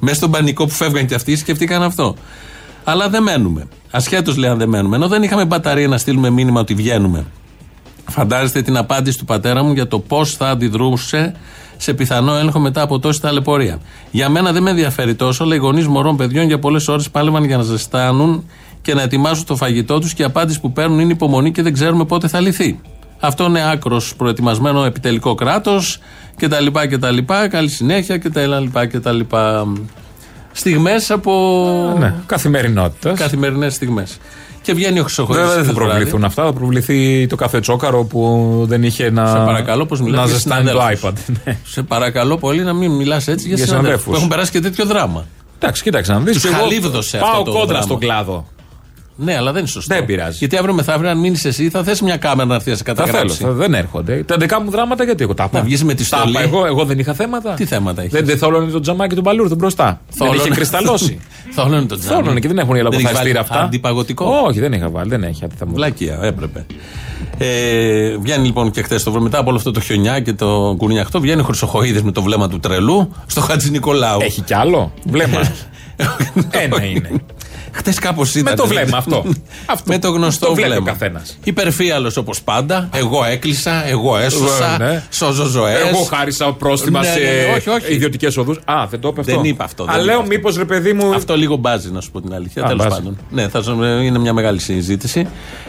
μέσα 0.00 0.14
στον 0.14 0.30
πανικό 0.30 0.64
που 0.64 0.72
φεύγαν 0.72 1.06
και 1.06 1.14
αυτοί, 1.14 1.36
σκεφτήκαν 1.36 1.82
αυτό. 1.82 2.14
Αλλά 2.84 3.08
δεν 3.08 3.22
μένουμε. 3.22 3.68
Ασχέτως 3.90 4.36
λέει 4.36 4.50
αν 4.50 4.58
δεν 4.58 4.68
μένουμε. 4.68 4.96
Ενώ 4.96 5.08
δεν 5.08 5.22
είχαμε 5.22 5.44
μπαταρία 5.44 5.88
να 5.88 5.98
στείλουμε 5.98 6.30
μήνυμα 6.30 6.60
ότι 6.60 6.74
βγαίνουμε. 6.74 7.26
Φαντάζεστε 8.08 8.62
την 8.62 8.76
απάντηση 8.76 9.18
του 9.18 9.24
πατέρα 9.24 9.62
μου 9.62 9.72
για 9.72 9.88
το 9.88 9.98
πώς 9.98 10.34
θα 10.34 10.48
αντιδρούσε 10.48 11.34
σε 11.76 11.94
πιθανό 11.94 12.34
έλεγχο 12.34 12.58
μετά 12.58 12.82
από 12.82 12.98
τόση 12.98 13.20
ταλαιπωρία. 13.20 13.78
Για 14.10 14.28
μένα 14.28 14.52
δεν 14.52 14.62
με 14.62 14.70
ενδιαφέρει 14.70 15.14
τόσο, 15.14 15.44
αλλά 15.44 15.54
οι 15.54 15.58
γονείς 15.58 15.86
μωρών 15.86 16.16
παιδιών 16.16 16.46
για 16.46 16.58
πολλές 16.58 16.88
ώρες 16.88 17.10
πάλευαν 17.10 17.44
για 17.44 17.56
να 17.56 17.62
ζεστάνουν 17.62 18.44
και 18.82 18.94
να 18.94 19.02
ετοιμάζουν 19.02 19.44
το 19.46 19.56
φαγητό 19.56 19.98
τους 19.98 20.14
και 20.14 20.22
η 20.22 20.24
απάντηση 20.24 20.60
που 20.60 20.72
παίρνουν 20.72 20.98
είναι 21.00 21.12
υπομονή 21.12 21.52
και 21.52 21.62
δεν 21.62 21.72
ξέρουμε 21.72 22.04
πότε 22.04 22.28
θα 22.28 22.40
λυθεί. 22.40 22.80
Αυτό 23.20 23.44
είναι 23.44 23.70
άκρος 23.70 24.14
προετοιμασμένο 24.16 24.84
επιτελικό 24.84 25.34
κράτος 25.34 25.98
κτλ. 26.36 26.66
κτλ. 26.90 27.18
Καλή 27.50 27.68
συνέχεια 27.68 28.18
κτλ. 28.18 28.52
κτλ. 28.90 29.20
Στιγμές 30.52 31.10
από. 31.10 31.96
Ναι, 31.98 32.14
καθημερινότητας. 32.26 33.18
Καθημερινές 33.18 33.74
στιγμές. 33.74 34.18
Και 34.62 34.72
βγαίνει 34.74 34.98
ο 35.00 35.02
Χρυσοχοίδης. 35.02 35.40
Βέβαια 35.42 35.56
δεν 35.56 35.64
θα 35.64 35.72
προβληθούν 35.72 36.24
αυτά. 36.24 36.44
Θα 36.44 36.52
προβληθεί 36.52 37.26
το 37.26 37.36
καφέ 37.36 37.60
τσόκαρο 37.60 38.04
που 38.04 38.64
δεν 38.68 38.82
είχε 38.82 39.10
να. 39.10 39.26
Σε 39.26 39.36
παρακαλώ, 39.36 39.86
πώ 39.86 39.96
μιλάς 39.96 40.20
Να 40.20 40.24
για 40.26 40.34
ζεστάνει 40.34 40.64
το 40.64 40.70
συναδέλφους. 40.70 41.10
iPad. 41.10 41.34
Ναι. 41.44 41.58
Σε 41.64 41.82
παρακαλώ 41.82 42.36
πολύ 42.36 42.62
να 42.62 42.72
μην 42.72 42.90
μιλάς 42.90 43.28
έτσι 43.28 43.46
για, 43.46 43.56
Για 43.56 43.64
συναδέλφους 43.66 43.68
συναδέλφους. 43.68 44.04
που 44.04 44.14
έχουν 44.14 44.28
περάσει 44.28 44.50
και 44.50 44.60
τέτοιο 44.60 44.84
δράμα. 44.84 45.26
Εντάξει, 45.58 45.82
κοίταξε 45.82 46.12
να 46.12 46.18
δεις. 46.20 46.40
Τους 46.40 46.50
χαλίβδωσε 46.50 47.16
αυτό 47.18 47.30
Πάω 47.32 47.42
το 47.42 47.50
κόντρα 47.50 47.66
δράμα. 47.66 47.82
στον 47.82 47.98
κλάδο. 47.98 48.46
Ναι, 49.16 49.36
αλλά 49.36 49.50
δεν 49.52 49.60
είναι 49.60 49.68
σωστό. 49.70 49.94
Δεν 49.94 50.04
πειράζει. 50.04 50.36
Γιατί 50.38 50.56
αύριο 50.56 50.74
μεθαύριο, 50.74 51.10
αν 51.10 51.18
μείνεις 51.18 51.44
εσύ, 51.44 51.70
θα 51.70 51.82
θες 51.82 52.00
μια 52.00 52.16
κάμερα 52.16 52.48
να 52.48 52.54
έρθει 52.54 52.70
να 52.70 52.76
σε 52.76 52.82
Θα 52.86 52.94
θέλω, 52.94 53.06
καταγράψει. 53.06 53.42
θα- 53.42 53.52
δεν 53.52 53.74
έρχονται. 53.74 54.22
Τα 54.26 54.36
δικά 54.36 54.60
μου 54.60 54.70
δράματα 54.70 55.04
γιατί 55.04 55.22
εγώ 55.22 55.34
τα 55.34 55.44
είπα. 55.44 55.58
Να 55.58 55.64
βγεις 55.64 55.84
με 55.84 55.94
τη 55.94 56.08
Τα 56.08 56.16
στολή. 56.16 56.30
είπα 56.30 56.40
Εγώ, 56.42 56.66
εγώ 56.66 56.84
δεν 56.84 56.98
είχα 56.98 57.14
θέματα. 57.14 57.54
Τι 57.54 57.64
θέματα 57.64 58.00
έχεις; 58.00 58.12
Δεν, 58.12 58.24
δεν 58.24 58.38
θόλωνε 58.38 58.70
το 58.70 58.80
τζαμάκι 58.80 59.14
του 59.14 59.20
μπαλούρ, 59.20 59.48
τον 59.48 59.56
μπροστά. 59.56 60.00
Δεν 60.14 60.26
είχε 60.26 60.36
Θόλωνε. 60.36 60.54
κρυσταλλώσει. 60.54 61.20
Θόλωνε 61.56 61.86
το 61.86 61.98
τζάμι. 61.98 62.22
Θόλωνε 62.22 62.40
και 62.40 62.48
δεν 62.48 62.58
έχουν 62.58 62.74
οι 62.74 62.78
Δεν 62.78 62.86
έχεις 62.86 63.02
λαμποφαστήρα 63.04 63.34
βάλει 63.42 63.52
αυτά. 63.52 63.64
Αντιπαγωτικό; 63.64 64.26
Όχι, 64.46 64.60
δεν 64.60 64.72
είχα 64.72 64.90
βάλει, 64.90 65.08
δεν 65.10 65.22
έχει. 65.22 65.46
τι 65.46 65.56
θα 65.58 65.66
μου- 65.66 65.74
Βλάκια, 65.74 66.18
έπρεπε. 66.22 66.66
Ε, 67.38 68.16
βγαίνει 68.20 68.46
λοιπόν 68.46 68.70
και 68.70 68.82
χθες 68.82 69.02
το 69.02 69.10
βράδυ, 69.10 69.24
μετά 69.26 69.38
από 69.38 69.48
όλο 69.48 69.58
αυτό 69.58 69.70
το 69.70 69.80
χιονιά 69.80 70.20
και 70.20 70.32
το 70.32 70.74
κουνιαχτό, 70.78 71.20
βγαίνει 71.20 71.40
ο 71.40 71.44
Χρυσοχοίδης 71.44 72.02
με 72.02 72.12
το 72.12 72.22
βλέμμα 72.22 72.48
του 72.48 72.60
τρελού 72.60 73.12
στο 73.26 73.40
Χατζη 73.40 73.70
Νικολάου. 73.70 74.18
Έχει 74.22 74.40
κι 74.40 74.54
άλλο. 74.54 74.92
Βλέμμα. 75.04 75.40
Ένα 76.50 76.84
είναι. 76.84 77.10
Χτες 77.72 77.98
κάπως 77.98 78.34
ήταν. 78.34 78.42
Με 78.52 78.54
το 78.62 78.66
βλέμμα 78.66 78.96
αυτό. 79.02 79.24
Με 79.84 79.98
το 79.98 80.10
γνωστό 80.10 80.46
Το 80.46 80.54
βλέπει 80.54 80.68
ο 80.70 80.72
βλέμμα. 80.74 80.90
καθένας. 80.90 81.38
Υπερφύαλος 81.44 82.16
όπως 82.16 82.42
πάντα. 82.42 82.88
Εγώ 82.94 83.24
έκλεισα, 83.24 83.86
εγώ 83.88 84.16
έσωσα. 84.18 84.76
Ναι. 84.78 85.02
Σώζω 85.10 85.44
ζωές. 85.44 85.88
Εγώ 85.88 86.02
χάρισα 86.02 86.52
πρόστιμα 86.52 87.00
Ναι, 87.00 87.06
ναι, 87.08 87.12
σε 87.14 87.18
ναι, 87.20 87.54
όχι, 87.56 87.68
όχι. 87.70 87.94
ιδιωτικές 87.94 88.36
οδούς. 88.36 88.58
Α, 88.64 88.86
δεν 88.90 89.00
το 89.00 89.08
είπε 89.08 89.20
αυτό. 89.20 89.32
Δεν 89.34 89.44
είπα 89.44 89.64
αυτό. 89.64 89.82
Α, 89.82 89.86
δεν 89.86 89.96
λέω 89.96 90.04
είπα 90.14 90.22
αυτό. 90.22 90.34
μήπως 90.34 90.56
ρε 90.56 90.64
παιδί 90.64 90.92
μου. 90.92 91.14
Αυτό 91.14 91.36
λίγο 91.36 91.56
μπάζει, 91.56 91.90
να 91.90 92.00
σου 92.00 92.10
πω 92.10 92.20
την 92.20 92.34
αλήθεια. 92.34 92.64
Α, 92.64 92.66
Τέλος 92.68 92.84
μπάζει. 92.86 92.96
πάντων. 93.00 93.18
Ναι, 93.30 93.48
θα, 93.48 93.62
σου- 93.62 93.82
είναι 93.82 94.18
μια 94.18 94.32
μεγάλη 94.32 94.58
συζήτηση. 94.60 95.26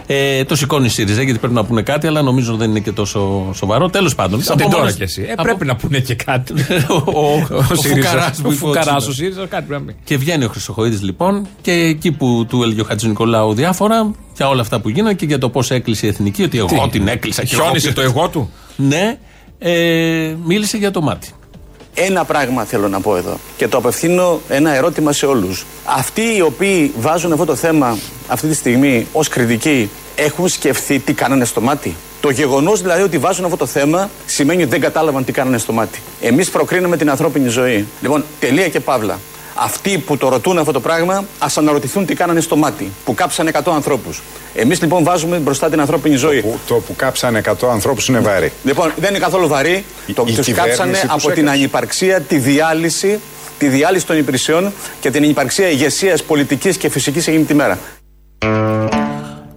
Ε, 0.07 0.43
το 0.43 0.55
σηκώνει 0.55 0.85
η 0.85 0.89
ΣΥΡΙΖΑ 0.89 1.21
γιατί 1.21 1.39
πρέπει 1.39 1.53
να 1.53 1.65
πούνε 1.65 1.81
κάτι, 1.81 2.07
αλλά 2.07 2.21
νομίζω 2.21 2.55
δεν 2.55 2.69
είναι 2.69 2.79
και 2.79 2.91
τόσο 2.91 3.49
σοβαρό. 3.53 3.89
Τέλος 3.89 4.15
πάντων. 4.15 4.41
Σαν 4.43 4.55
την 4.55 4.65
από 4.65 4.71
τώρα 4.75 4.83
μόνος- 4.83 4.97
κι 4.97 5.03
εσύ. 5.03 5.21
Ε, 5.27 5.31
από- 5.31 5.43
πρέπει 5.43 5.65
να 5.65 5.75
πούνε 5.75 5.99
και 5.99 6.15
κάτι. 6.15 6.53
ο, 6.87 7.19
ο, 7.19 7.45
ο 7.71 7.75
ΣΥΡΙΖΑ. 7.75 8.09
Φουκαράς 8.09 8.37
που 8.41 8.47
Ο 8.47 8.51
είπε 8.51 8.65
ο 8.65 8.67
Φουκαράς, 8.67 8.85
Τσίπρας. 8.85 9.07
ο 9.07 9.11
ΣΥΡΙΖΑ, 9.13 9.45
κάτι 9.45 9.63
πρέπει 9.67 9.81
να 9.85 9.91
πει. 9.91 9.95
Και 10.03 10.17
βγαίνει 10.17 10.43
ο 10.45 10.47
Χρυσοχοίδης 10.47 11.01
λοιπόν 11.01 11.47
και 11.61 11.90
εκεί 11.91 12.11
που 12.11 12.45
του 12.49 12.63
έλεγε 12.63 12.81
ο 12.81 12.83
Χατζη 12.83 13.07
Νικολάου 13.07 13.53
διάφορα 13.53 14.11
για 14.35 14.47
όλα 14.49 14.61
αυτά 14.61 14.79
που 14.79 14.89
γίνανε 14.89 15.13
και 15.13 15.25
για 15.25 15.37
το 15.37 15.49
πώς 15.49 15.71
έκλεισε 15.71 16.05
η 16.05 16.09
εθνική, 16.09 16.43
ότι 16.43 16.57
εγώ 16.57 16.67
Τι; 16.67 16.89
την 16.89 17.07
έκλεισα 17.07 17.43
και 17.43 17.55
εγώ 17.55 17.63
Χιόνισε 17.63 17.89
πήρα- 17.91 18.01
το 18.01 18.17
εγώ 18.17 18.27
του; 18.29 18.51
Ναι, 18.75 19.17
ε, 19.59 20.35
μίλησε 20.45 20.77
για 20.77 20.91
το 20.91 21.01
μάτι. 21.01 21.29
Ένα 21.93 22.25
πράγμα 22.25 22.63
θέλω 22.63 22.87
να 22.87 22.99
πω 22.99 23.15
εδώ 23.17 23.37
και 23.57 23.67
το 23.67 23.77
απευθύνω 23.77 24.39
ένα 24.49 24.75
ερώτημα 24.75 25.11
σε 25.11 25.25
όλους. 25.25 25.65
Αυτοί 25.85 26.21
οι 26.37 26.41
οποίοι 26.41 26.91
βάζουν 26.99 27.31
αυτό 27.31 27.45
το 27.45 27.55
θέμα 27.55 27.97
αυτή 28.27 28.47
τη 28.47 28.53
στιγμή 28.55 29.07
ως 29.13 29.27
κριτική 29.27 29.89
έχουν 30.15 30.47
σκεφτεί 30.47 30.99
τι 30.99 31.13
κάνανε 31.13 31.45
στο 31.45 31.61
μάτι; 31.61 31.95
Το 32.21 32.29
γεγονός 32.29 32.81
δηλαδή 32.81 33.01
ότι 33.01 33.17
βάζουν 33.17 33.45
αυτό 33.45 33.57
το 33.57 33.65
θέμα 33.65 34.09
σημαίνει 34.25 34.61
ότι 34.61 34.71
δεν 34.71 34.81
κατάλαβαν 34.81 35.25
τι 35.25 35.31
κάνανε 35.31 35.57
στο 35.57 35.73
μάτι. 35.73 35.99
Εμείς 36.21 36.49
προκρίνουμε 36.49 36.97
την 36.97 37.09
ανθρώπινη 37.09 37.49
ζωή. 37.49 37.85
Λοιπόν, 38.01 38.23
τελεία 38.39 38.69
και 38.69 38.79
παύλα. 38.79 39.19
Αυτοί 39.63 39.97
που 39.97 40.17
το 40.17 40.29
ρωτούν 40.29 40.57
αυτό 40.57 40.71
το 40.71 40.79
πράγμα, 40.79 41.23
ας 41.39 41.57
αναρωτηθούν 41.57 42.05
τι 42.05 42.13
κάνανε 42.15 42.39
στο 42.41 42.55
μάτι, 42.55 42.91
που 43.05 43.13
κάψανε 43.13 43.51
100 43.53 43.71
ανθρώπους. 43.73 44.21
Εμείς 44.55 44.81
λοιπόν 44.81 45.03
βάζουμε 45.03 45.37
μπροστά 45.37 45.69
την 45.69 45.79
ανθρώπινη 45.79 46.15
ζωή. 46.15 46.43
Το 46.67 46.73
που 46.75 46.95
κάψανε 46.95 47.41
100 47.45 47.67
ανθρώπους 47.71 48.07
είναι 48.07 48.19
βαρύ. 48.19 48.51
Λοιπόν, 48.63 48.91
δεν 48.97 49.09
είναι 49.09 49.19
καθόλου 49.19 49.47
βαρύ. 49.47 49.85
Η- 50.05 50.13
Το, 50.13 50.23
η 50.27 50.33
τους 50.33 50.45
κυβέρνηση 50.45 50.77
κάψανε 50.77 50.91
τους 50.91 51.01
από 51.09 51.19
την 51.31 51.31
έκαψε. 51.43 51.49
ανυπαρξία, 51.59 52.21
τη 52.21 52.37
διάλυση, 52.37 53.19
τη 53.57 53.67
διάλυση 53.67 54.05
των 54.05 54.17
υπηρεσιών 54.17 54.71
και 54.99 55.11
την 55.11 55.23
ανυπαρξία 55.23 55.69
ηγεσίας 55.69 56.23
πολιτικής 56.23 56.77
και 56.77 56.89
φυσικής 56.89 57.27
εκείνη 57.27 57.43
τη 57.43 57.53
μέρα. 57.53 57.79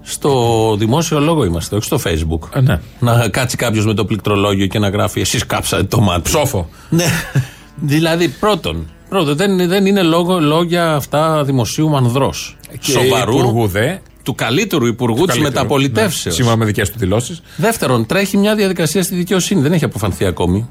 Στο 0.03 0.31
δημόσιο 0.79 1.21
λόγο 1.21 1.45
είμαστε, 1.45 1.77
όχι 1.77 1.85
στο 1.85 2.01
facebook. 2.05 2.61
ναι. 2.63 2.81
Να 2.99 3.29
κάτσει 3.29 3.57
κάποιος 3.57 3.87
με 3.87 3.95
το 3.95 4.05
πληκτρολόγιο 4.05 4.67
και 4.67 4.79
να 4.79 4.89
γράφει 4.89 5.21
Εσείς 5.21 5.47
κάψατε 5.47 5.83
το 5.83 6.01
μάτι. 6.01 6.23
Ψόφο. 6.23 6.69
Ναι. 6.89 7.05
δηλαδή, 7.95 8.29
πρώτον, 8.29 8.91
πρώτον 9.09 9.37
δεν, 9.37 9.69
δεν 9.69 9.87
είναι 9.87 10.03
λόγο, 10.03 10.41
λόγια 10.41 10.95
αυτά 10.95 11.45
δημοσίου 11.45 11.89
μανδρός. 11.89 12.57
Και 12.81 12.91
Σοβαρού. 12.91 13.39
υπουργού 13.39 13.67
δε. 13.67 13.95
Του 14.23 14.35
καλύτερου 14.35 14.87
υπουργού 14.87 15.25
της 15.25 15.27
Καλύτερο, 15.27 15.49
μεταπολιτεύσεως. 15.55 16.25
ναι, 16.25 16.33
Σύμφωνα 16.33 16.57
με 16.57 16.65
δικές 16.65 16.91
του 16.91 16.99
δηλώσεις. 16.99 17.43
Δεύτερον, 17.57 18.07
τρέχει 18.07 18.37
μια 18.37 18.55
διαδικασία 18.55 19.03
στη 19.03 19.15
δικαιοσύνη. 19.15 19.61
Δεν 19.61 19.73
έχει 19.73 19.85
αποφανθεί 19.85 20.25
ακόμη. 20.25 20.69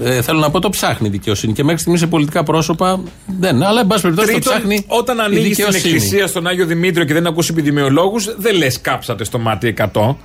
Ε, 0.00 0.22
θέλω 0.22 0.38
να 0.38 0.50
πω, 0.50 0.60
το 0.60 0.68
ψάχνει 0.68 1.06
η 1.08 1.10
δικαιοσύνη. 1.10 1.52
Και 1.52 1.62
μέχρι 1.64 1.78
στιγμής 1.80 2.00
σε 2.00 2.06
πολιτικά 2.06 2.42
πρόσωπα 2.42 3.00
δεν. 3.38 3.62
Αλλά, 3.62 3.80
εν 3.80 3.86
πάση 3.86 4.02
περιπτώσει, 4.02 4.32
το 4.32 4.38
ψάχνει. 4.38 4.84
όταν 4.86 5.16
η 5.16 5.20
ανοίγει 5.20 5.40
την 5.42 5.48
δικαιοσύνη. 5.50 5.94
εκκλησία 5.94 6.26
στον 6.26 6.46
Άγιο 6.46 6.66
Δημήτριο 6.66 7.04
και 7.04 7.12
δεν 7.12 7.26
ακούς 7.26 7.48
επιδημιολόγους, 7.48 8.34
δεν 8.38 8.56
λες 8.56 8.80
κάψατε 8.80 9.24
στο 9.24 9.38
μάτι 9.38 9.66
100. 9.66 10.16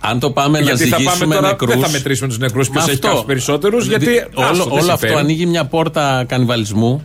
Αν 0.00 0.18
το 0.18 0.30
πάμε 0.30 0.58
να 0.58 0.64
γιατί 0.64 0.84
θα 0.84 0.90
πάμε 0.96 1.02
ζυγίσουμε 1.08 1.34
τώρα, 1.34 1.48
νεκρούς. 1.48 1.70
δεν 1.74 1.80
θα 1.82 1.90
μετρήσουμε 1.90 2.28
τους 2.28 2.38
νεκρούς 2.38 2.68
Μα 2.68 2.72
ποιο 2.74 2.82
έχει 2.82 2.90
αυτό. 2.92 3.08
κάψει 3.08 3.24
περισσότερους. 3.24 3.86
Γιατί 3.86 4.04
Δηλαδή, 4.04 4.26
άστο, 4.36 4.42
όλο, 4.42 4.64
δεν 4.64 4.72
όλο 4.72 4.92
αυτό 4.92 5.06
συμφέρει. 5.06 5.14
ανοίγει 5.14 5.46
μια 5.46 5.64
πόρτα 5.64 6.24
κανιβαλισμού 6.28 7.02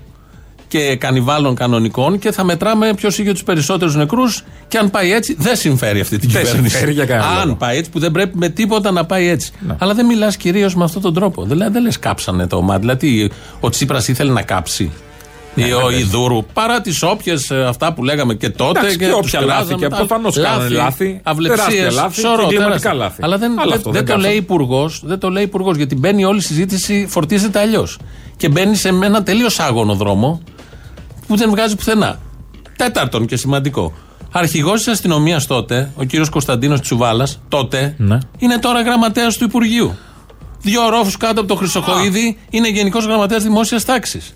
και 0.67 0.95
κανιβάλων 0.95 1.55
κανονικών 1.55 2.19
και 2.19 2.31
θα 2.31 2.43
μετράμε 2.43 2.93
ποιος 2.95 3.17
είχε 3.17 3.31
τους 3.31 3.43
περισσότερους 3.43 3.95
νεκρούς. 3.95 4.43
Και 4.67 4.77
αν 4.77 4.89
πάει 4.89 5.11
έτσι, 5.13 5.35
δεν 5.39 5.55
συμφέρει 5.55 5.99
αυτή 5.99 6.17
την 6.17 6.29
Δεν 6.29 6.43
κυβέρνηση. 6.43 6.69
συμφέρει 6.69 6.93
για 6.93 7.05
κανένα 7.05 7.27
αν 7.27 7.33
λόγο. 7.35 7.45
Ναι. 7.47 7.53
πάει 7.55 7.77
έτσι, 7.77 7.91
που 7.91 7.99
δεν 7.99 8.11
πρέπει 8.11 8.37
με 8.37 8.49
τίποτα 8.49 8.91
να 8.91 9.05
πάει 9.05 9.27
έτσι. 9.27 9.51
Αλλά 9.77 9.93
δεν 9.93 10.05
μιλάς 10.05 10.37
κυρίως 10.37 10.75
με 10.75 10.83
αυτόν 10.83 11.01
τον 11.01 11.13
τρόπο. 11.13 11.43
Δηλαδή, 11.43 11.71
δεν 11.71 11.81
λες 11.83 11.99
κάψανε 11.99 12.47
το 12.47 12.61
μάτι. 12.61 12.79
Δηλαδή, 12.79 13.31
ο 13.59 13.69
Τσίπρας 13.69 14.07
ήθελε 14.07 14.31
να 14.31 14.41
κάψει. 14.41 14.91
Ναι, 15.55 15.65
Ή 15.67 15.71
ο 15.71 15.89
Ιδούρου, 15.91 16.45
παρά 16.53 16.81
τις 16.81 17.03
όποιες 17.03 17.51
αυτά 17.51 17.93
που 17.93 18.03
λέγαμε 18.03 18.33
και 18.33 18.49
τότε. 18.49 18.79
Εντάξει, 18.79 18.97
και 18.97 19.05
και 19.05 19.11
τους 19.11 19.19
όποια 19.19 19.39
λάθη, 19.41 19.55
κράζαμε 19.57 19.77
και 19.81 19.87
τα- 19.87 19.95
προφανώς 19.95 20.35
κάνανε 20.39 20.69
λάθη, 20.69 21.19
αυλεψίες, 21.23 21.65
τεράστια 21.67 21.91
λάθη 21.91 22.19
σωρό, 22.21 22.35
και 22.35 22.43
εγκληματικά 22.43 22.65
τεράστια. 22.79 22.93
λάθη. 22.93 23.19
Αλλά 23.23 23.37
δεν, 23.37 23.51
Αλλά 23.51 23.63
δεν, 23.63 23.73
αυτό 23.77 23.91
δεν 23.91 24.05
δεν 24.05 24.15
το 24.15 24.21
λέει 24.21 24.31
κάψανε. 24.31 24.55
υπουργός, 24.55 25.01
δεν 25.05 25.19
το 25.19 25.29
λέει 25.29 25.43
υπουργός, 25.43 25.75
γιατί 25.77 25.95
μπαίνει 25.95 26.25
όλη 26.25 26.37
η 26.37 26.41
συζήτηση, 26.41 27.05
φορτίζεται 27.09 27.59
αλλιώς. 27.59 27.97
Και 28.37 28.49
μπαίνει 28.49 28.75
σε 28.75 28.87
ένα 28.87 29.23
τελείως 29.23 29.59
άγωνο 29.59 29.93
δρόμο 29.93 30.41
που 31.27 31.35
δεν 31.35 31.49
βγάζει 31.49 31.75
πουθενά. 31.75 32.19
Τέταρτον 32.77 33.25
και 33.25 33.35
σημαντικό. 33.37 33.93
Αρχηγός 34.31 34.77
της 34.83 34.87
αστυνομίας 34.93 35.47
τότε, 35.47 35.91
ο 35.95 36.03
κύριος 36.03 36.29
Κωνσταντίνος 36.29 36.81
Τσουβάλας, 36.81 37.39
τότε, 37.47 37.95
Ναι. 37.97 38.17
είναι 38.37 38.57
τώρα 38.57 38.81
γραμματέας 38.81 39.37
του 39.37 39.43
Υπουργείου. 39.43 39.95
Δύο 40.61 40.89
ρόφους 40.89 41.17
κάτω 41.17 41.39
από 41.39 41.49
το 41.49 41.55
Χρυσοχοίδη 41.55 42.37
είναι 42.49 42.67
γενικός 42.69 43.05
γραμματέας 43.05 43.43
δημόσιας 43.43 43.85
τάξης. 43.85 44.35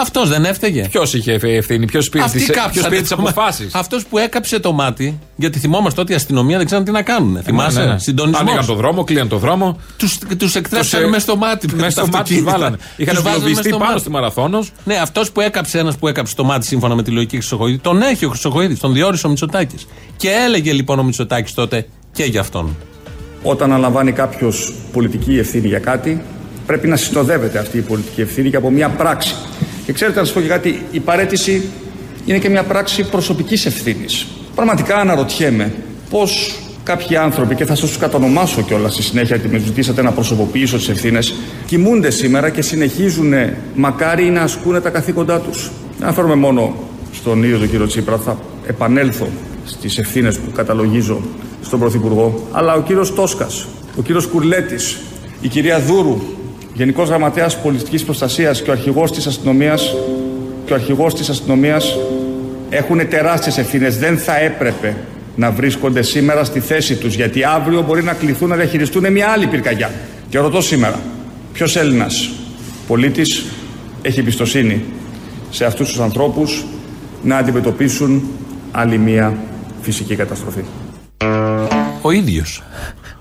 Αυτός 0.00 0.28
δεν 0.28 0.44
έφταιγε. 0.44 0.88
Ποιος 0.90 1.14
είχε 1.14 1.32
ευθύνη, 1.42 1.86
ποιος 1.86 2.08
πήρε 2.08 2.24
Αυτοί 2.24 2.38
τι 2.38 2.50
κάψανε 2.52 3.00
το 3.00 3.16
μάτι. 3.16 3.28
αποφάσεις; 3.30 3.74
Αυτός 3.74 4.04
που 4.06 4.18
έκαψε 4.18 4.58
το 4.60 4.72
μάτι, 4.72 5.18
γιατί 5.36 5.58
θυμόμαστε 5.58 6.00
ότι 6.00 6.12
η 6.12 6.14
αστυνομία 6.14 6.56
δεν 6.56 6.66
ξέραν 6.66 6.84
τι 6.84 6.90
να 6.90 7.02
κάνουν. 7.02 7.40
Θυμάσαι, 7.42 7.78
Ναι, 7.78 7.84
ναι, 7.86 7.92
ναι. 7.92 7.98
συντονισμός. 7.98 8.40
Άνοιγαν 8.40 8.66
το 8.66 8.74
δρόμο, 8.74 9.04
κλείναν 9.04 9.28
το 9.28 9.36
δρόμο. 9.36 9.78
Του 9.96 10.08
τους 10.36 10.54
εκτρέψαν 10.54 11.00
Τους, 11.00 11.06
ε, 11.08 11.10
μέσα 11.10 11.20
στο 11.20 11.36
μάτι. 11.36 11.66
μες 11.66 11.76
Μέσα 11.80 12.00
τα 12.00 12.06
στο 12.06 12.16
μάτι 12.16 12.28
τους 12.28 12.36
αυτοκίνητα. 12.36 12.52
βάλανε. 12.58 12.76
Είχαν 12.96 13.14
Τους 13.14 13.22
βάζανε 13.22 13.44
εγκλωβιστεί 13.44 13.56
μέσα 13.56 13.68
στο 13.68 13.78
πάνω 13.78 13.90
μάτι. 13.90 14.00
στη 14.00 14.10
Μαραθώνος. 14.10 14.72
Ναι, 14.84 14.94
αυτός 14.96 15.30
που 15.32 15.40
έκαψε 15.40 15.78
ένας 15.78 15.96
που 15.96 16.08
έκαψε 16.08 16.34
το 16.34 16.44
μάτι 16.44 16.66
σύμφωνα 16.66 16.94
με 16.94 17.02
τη 17.02 17.10
λογική 17.10 17.36
Χρυσοχοίδη, 17.36 17.78
τον 17.78 18.02
έχει 18.02 18.24
ο 18.24 18.28
Χρυσοχοίδης, 18.28 18.78
τον 18.78 18.92
διόρισε 18.92 19.26
ο 19.26 19.28
Μητσοτάκης. 19.28 19.86
Και 20.16 20.28
έλεγε 20.46 20.72
λοιπόν 20.72 20.98
ο 20.98 21.02
Μητσοτάκης 21.02 21.54
τότε 21.54 21.86
και 22.12 22.24
για 22.24 22.40
αυτόν. 22.40 22.76
Όταν 23.42 23.72
αναλαμβάνει 23.72 24.12
κάποιος 24.12 24.72
πολιτική 24.92 25.38
ευθύνη 25.38 25.68
για 25.68 25.78
κάτι, 25.78 26.22
πρέπει 26.66 26.88
να 26.88 26.96
συνοδεύεται 26.96 27.58
αυτή 27.58 27.78
η 27.78 27.80
πολιτική 27.80 28.20
ευθύνη 28.20 28.50
και 28.50 28.56
από 28.56 28.70
μια 28.70 28.88
πράξη. 28.88 29.34
Και 29.90 29.96
ξέρετε, 29.96 30.18
να 30.18 30.24
σας 30.24 30.34
πω 30.34 30.40
και 30.40 30.48
κάτι, 30.48 30.82
η 30.90 31.00
παρέτηση 31.00 31.62
είναι 32.24 32.38
και 32.38 32.48
μια 32.48 32.62
πράξη 32.62 33.02
προσωπικής 33.02 33.66
ευθύνης. 33.66 34.26
Πραγματικά 34.54 34.96
αναρωτιέμαι 34.96 35.72
πώς 36.10 36.58
κάποιοι 36.82 37.16
άνθρωποι, 37.16 37.54
και 37.54 37.64
θα 37.64 37.74
σας 37.74 37.88
τους 37.88 37.98
κατονομάσω 37.98 38.62
κιόλας 38.62 38.92
στη 38.92 39.02
συνέχεια, 39.02 39.36
γιατί 39.36 39.52
με 39.52 39.58
ζητήσατε 39.58 40.02
να 40.02 40.12
προσωποποιήσω 40.12 40.76
τις 40.76 40.88
ευθύνες, 40.88 41.34
κοιμούνται 41.66 42.10
σήμερα 42.10 42.50
και 42.50 42.62
συνεχίζουν 42.62 43.32
μακάρι 43.74 44.24
να 44.24 44.40
ασκούν 44.42 44.82
τα 44.82 44.90
καθήκοντά 44.90 45.40
τους. 45.40 45.70
Δεν 45.98 46.06
αναφέρομαι 46.06 46.34
μόνο 46.34 46.74
στον 47.12 47.42
ίδιο 47.42 47.58
τον 47.58 47.70
κύριο 47.70 47.86
Τσίπρα, 47.86 48.16
θα 48.16 48.38
επανέλθω 48.66 49.28
στις 49.64 49.98
ευθύνες 49.98 50.38
που 50.38 50.52
καταλογίζω 50.52 51.20
στον 51.62 51.78
Πρωθυπουργό, 51.78 52.48
αλλά 52.52 52.74
ο 52.74 52.82
κύριος 52.82 53.14
Τόσκας, 53.14 53.66
ο 53.98 54.02
κύριος 54.02 54.26
Κουρλέτης, 54.26 54.98
η 55.40 55.48
κυρία 55.48 55.80
Δούρου, 55.80 56.20
Γενικός 56.80 57.08
Γραμματέας 57.08 57.60
Πολιτικής 57.60 58.04
Προστασίας 58.04 58.62
και 58.62 58.70
ο 58.70 58.72
αρχηγός 58.72 59.12
της 59.12 59.26
αστυνομίας 59.26 59.94
και 60.66 60.72
ο 60.72 60.74
αρχηγός 60.74 61.14
της 61.14 61.28
αστυνομίας 61.28 61.96
έχουν 62.70 63.08
τεράστιες 63.08 63.58
ευθύνες. 63.58 63.98
Δεν 63.98 64.18
θα 64.18 64.38
έπρεπε 64.38 64.96
να 65.36 65.50
βρίσκονται 65.50 66.02
σήμερα 66.02 66.44
στη 66.44 66.60
θέση 66.60 66.96
τους, 66.96 67.14
γιατί 67.14 67.44
αύριο 67.44 67.82
μπορεί 67.82 68.02
να 68.02 68.12
κληθούν 68.12 68.48
να 68.48 68.56
διαχειριστούν 68.56 69.12
μια 69.12 69.28
άλλη 69.28 69.46
πυρκαγιά. 69.46 69.90
Και 70.28 70.38
ρωτώ 70.38 70.60
σήμερα, 70.60 71.00
ποιος 71.52 71.76
Έλληνας 71.76 72.30
πολίτης 72.86 73.44
έχει 74.02 74.20
εμπιστοσύνη 74.20 74.84
σε 75.50 75.64
αυτούς 75.64 75.88
τους 75.88 76.00
ανθρώπους 76.00 76.64
να 77.22 77.36
αντιμετωπίσουν 77.36 78.22
άλλη 78.70 78.98
μία 78.98 79.36
φυσική 79.82 80.14
καταστροφή; 80.16 80.64
Ο 82.02 82.10
ίδιος. 82.10 82.62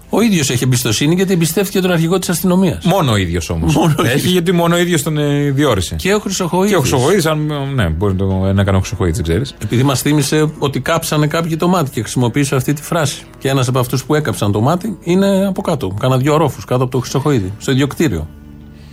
Ο 0.09 0.21
ίδιος 0.21 0.49
έχει 0.49 0.63
εμπιστοσύνη 0.63 1.15
γιατί 1.15 1.33
εμπιστεύτηκε 1.33 1.79
τον 1.79 1.91
αρχηγό 1.91 2.19
της 2.19 2.29
αστυνομίας. 2.29 2.85
Μόνο 2.85 3.11
ο 3.11 3.15
ίδιος 3.15 3.49
όμως. 3.49 3.75
Μόνο 3.75 3.95
ο 3.99 4.01
Έχει 4.03 4.15
ίδιος. 4.17 4.31
γιατί 4.31 4.51
μόνο 4.51 4.75
ο 4.75 4.77
ίδιος 4.79 5.03
τον 5.03 5.17
ε, 5.17 5.51
διόρισε. 5.51 5.95
Και 5.95 6.13
ο 6.13 6.19
Χρυσοχοίδης. 6.19 6.69
Και 6.69 6.75
ο 6.75 6.79
Χρυσοχοίδης, 6.79 7.25
αν. 7.25 7.51
Ναι, 7.75 7.89
μπορεί 7.89 8.13
να 8.13 8.17
το 8.19 8.25
να 8.53 8.61
έκανε 8.61 8.77
ο 8.77 8.79
Χρυσοχοίδης, 8.79 9.15
δεν 9.15 9.23
ξέρεις. 9.23 9.55
Επειδή 9.63 9.83
μας 9.83 10.01
θύμισε 10.01 10.51
ότι 10.59 10.79
κάψανε 10.79 11.27
κάποιοι 11.27 11.55
το 11.55 11.67
μάτι 11.67 11.89
και 11.89 12.01
χρησιμοποίησε 12.01 12.55
αυτή 12.55 12.73
τη 12.73 12.81
φράση. 12.81 13.21
Και 13.37 13.49
ένας 13.49 13.67
από 13.67 13.79
αυτούς 13.79 14.03
που 14.05 14.15
έκαψαν 14.15 14.51
το 14.51 14.61
μάτι 14.61 14.97
είναι 15.03 15.45
από 15.47 15.61
κάτω. 15.61 15.87
Κάνα 15.99 16.17
δύο 16.17 16.37
ρόφους 16.37 16.65
κάτω 16.65 16.83
από 16.83 16.91
το 16.91 16.99
Χρυσοχοίδη, 16.99 17.53
στο 17.57 17.71
ίδιο 17.71 17.87
κτίριο. 17.87 18.27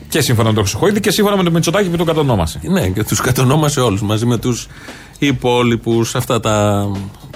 Και 0.08 0.20
σύμφωνα 0.20 0.48
με 0.48 0.54
τον 0.54 0.64
Χρυσοχοίδη 0.66 1.00
και 1.00 1.10
σύμφωνα 1.10 1.36
με 1.36 1.42
τον 1.42 1.52
Μητσοτάκη 1.52 1.88
που 1.88 1.96
τον 1.96 2.06
κατονόμασε. 2.06 2.60
Ναι, 2.70 2.88
και 2.88 3.04
τους 3.04 3.20
κατονόμασε 3.20 3.80
όλους 3.80 4.02
μαζί 4.02 4.26
με 4.26 4.36
τους 4.38 4.66
υπόλοιπους. 5.18 6.14
Αυτά 6.14 6.40
τα 6.40 6.86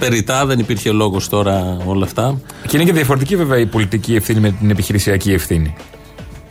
περιτά, 0.01 0.47
δεν 0.47 0.59
υπήρχε 0.59 0.91
λόγος 0.91 1.29
τώρα 1.29 1.77
όλα 1.87 2.05
αυτά. 2.05 2.41
Και 2.67 2.77
είναι 2.77 2.85
και 2.85 2.93
διαφορετική 2.93 3.37
βέβαια 3.37 3.59
η 3.59 3.67
πολιτική 3.67 4.15
ευθύνη 4.15 4.41
με 4.41 4.51
την 4.51 4.71
επιχειρησιακή 4.71 5.33
ευθύνη. 5.33 5.75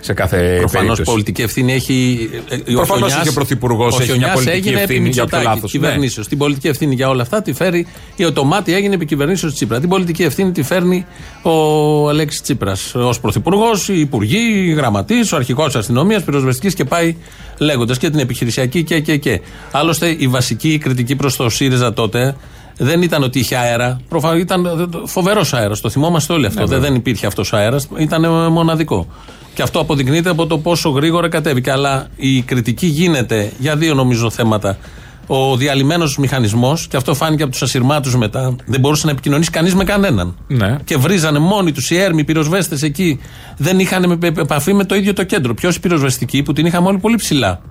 Σε 0.02 0.14
κάθε 0.14 0.38
Προφανώς 0.38 0.72
περίπτωση. 0.72 1.04
πολιτική 1.04 1.42
ευθύνη 1.42 1.74
έχει. 1.74 2.30
ε, 2.50 2.56
ε, 2.56 2.58
ο 2.58 2.62
Προφανώς 2.64 2.88
Χιονιάς- 2.88 3.20
είχε 3.22 3.30
ο 3.30 3.34
Πρωθυπουργός, 3.34 3.94
ο 3.94 4.02
έχει 4.02 4.06
μια 4.06 4.06
Χιονιάς 4.16 4.34
πολιτική 4.34 4.68
έγινε 4.68 4.82
ευθύνη 4.82 5.00
επί 5.00 5.10
για 5.10 5.24
όποιο 5.24 5.38
Μητσοτάκη, 5.38 5.56
λάθος. 5.56 5.72
κυβερνήσεως. 5.72 6.28
Την 6.28 6.38
πολιτική 6.38 6.68
ευθύνη 6.68 6.96
για 6.96 7.10
όλα 7.10 7.22
αυτά 7.22 7.42
τη 7.42 7.54
φέρει. 7.54 7.88
Η 8.16 8.24
οτομάτη 8.24 8.74
έγινε 8.74 8.94
επί 8.96 9.06
κυβερνήσεω 9.06 9.52
Τσίπρας. 9.52 9.80
Την 9.80 9.90
πολιτική 9.90 10.24
ευθύνη 10.24 10.52
τη 10.52 10.64
φέρνει 10.64 11.06
ο 11.42 12.10
Αλέξης 12.10 12.42
Τσίπρας. 12.42 12.96
Ω 12.96 13.10
πρωθυπουργός, 13.22 13.88
οι 13.90 14.00
υπουργοί, 14.00 14.38
οι 14.54 14.72
γραμματείς, 14.74 15.32
ο 15.32 15.36
αρχικό 15.36 15.64
αστυνομίας, 15.76 16.24
πυροσβεστικής 16.24 16.74
και 16.74 16.86
πάει 16.86 17.16
λέγοντας 17.58 17.98
και 17.98 18.10
την 18.10 18.20
επιχειρησιακή 18.20 18.84
και, 18.84 19.00
και, 19.00 19.18
και. 19.18 19.42
Άλλωστε, 19.72 20.16
η 20.20 20.28
βασική 20.28 20.78
κριτική 20.78 21.16
προς 21.16 21.36
το 21.36 21.50
ΣΥΡΙΖΑ 21.50 21.94
τότε 21.94 22.36
δεν 22.82 23.02
ήταν 23.02 23.24
ότι 23.24 23.40
είχε 23.40 23.56
αέρα. 23.56 24.00
Προφανώ 24.10 24.38
ήταν 24.38 24.90
φοβερός 25.06 25.54
αέρας. 25.54 25.82
Το 25.82 25.90
θυμόμαστε 25.90 26.34
όλοι 26.34 26.46
αυτό. 26.46 26.60
Ναι, 26.60 26.66
δεν, 26.66 26.76
βέβαια. 26.76 26.90
δεν 26.92 27.00
υπήρχε 27.00 27.26
αυτός 27.28 27.54
αέρας. 27.54 27.88
Ήταν 27.98 28.24
ε, 28.24 28.28
μοναδικό. 28.50 29.08
Και 29.54 29.62
αυτό 29.62 29.80
αποδεικνύεται 29.80 30.30
από 30.30 30.46
το 30.48 30.58
πόσο 30.58 30.90
γρήγορα 30.90 31.30
κατέβηκε. 31.30 31.72
Αλλά 31.72 32.08
η 32.16 32.42
κριτική 32.42 32.86
γίνεται 32.88 33.52
για 33.60 33.76
δύο 33.76 33.94
νομίζω 33.94 34.30
θέματα. 34.30 34.78
Ο 35.28 35.56
διαλυμένος 35.56 36.18
μηχανισμός, 36.18 36.88
και 36.88 36.98
αυτό 36.98 37.14
φάνηκε 37.14 37.44
από 37.44 37.52
τους 37.52 37.62
ασυρμάτους 37.62 38.16
μετά, 38.16 38.56
δεν 38.66 38.80
μπορούσε 38.80 39.06
να 39.06 39.12
επικοινωνήσει 39.12 39.50
κανείς 39.50 39.76
με 39.76 39.84
κανέναν. 39.84 40.36
Ναι. 40.48 40.78
Και 40.84 40.98
βρίζανε 40.98 41.40
μόνοι 41.40 41.72
τους 41.72 41.90
οι 41.90 41.98
έρμοι, 41.98 42.22
οι 42.22 42.24
πυροσβέστες 42.24 42.82
εκεί. 42.82 43.20
Δεν 43.58 43.80
είχαν 43.80 44.08
με- 44.08 44.18
με- 44.32 44.42
επαφή 44.42 44.74
με 44.74 44.84
το 44.84 44.96
ίδιο 44.96 45.14
το 45.14 45.24
κέντρο. 45.24 45.54
Ποιος 45.54 45.76
οι 45.76 45.80
πυροσβεστικοί 45.80 46.44
που 46.44 46.54
την 46.54 46.66
είχαμε 46.66 46.88
όλοι 46.88 46.98
πολύ 46.98 47.16
ψηλά 47.16 47.62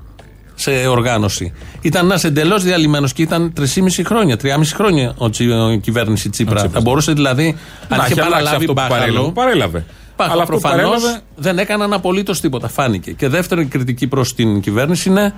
σε 0.61 0.71
οργάνωση. 0.87 1.53
Ήταν 1.81 2.05
ένας 2.05 2.25
εντελώς 2.25 2.63
διαλυμένος 2.63 3.13
και 3.13 3.23
ήταν 3.23 3.53
3,5 3.57 4.03
χρόνια, 4.05 4.37
3,5 4.37 4.75
χρόνια 4.75 5.15
ο, 5.17 5.31
Τσι- 5.31 5.51
η 5.73 5.79
κυβέρνηση 5.79 6.31
Τσίπρα. 6.31 6.69
Θα 6.69 6.81
μπορούσε 6.81 7.13
δηλαδή, 7.13 7.57
αν 7.89 7.99
Να 7.99 8.05
είχε 8.05 8.05
έχει 8.13 8.21
αλλάξει 8.21 8.31
παραλάβει 8.31 8.57
αυτό 8.57 8.67
που 8.67 8.75
παρέλαβε. 8.89 9.11
μπάχαλο. 9.13 9.33
Παρέλαβε. 9.33 9.85
Πάχα, 10.17 10.33
Αλλά 10.33 10.43
αυτό 10.43 10.55
που 10.55 10.61
προφανώς 10.61 10.91
παρέλαβε- 10.91 11.23
δεν 11.37 11.59
έκαναν 11.59 11.93
απολύτως 11.93 12.41
τίποτα. 12.41 12.69
Φάνηκε. 12.69 13.13
Και 13.13 13.29
δεύτερη 13.29 13.65
κριτική 13.65 14.07
προς 14.07 14.35
την 14.35 14.61
κυβέρνηση 14.61 15.09
είναι 15.09 15.35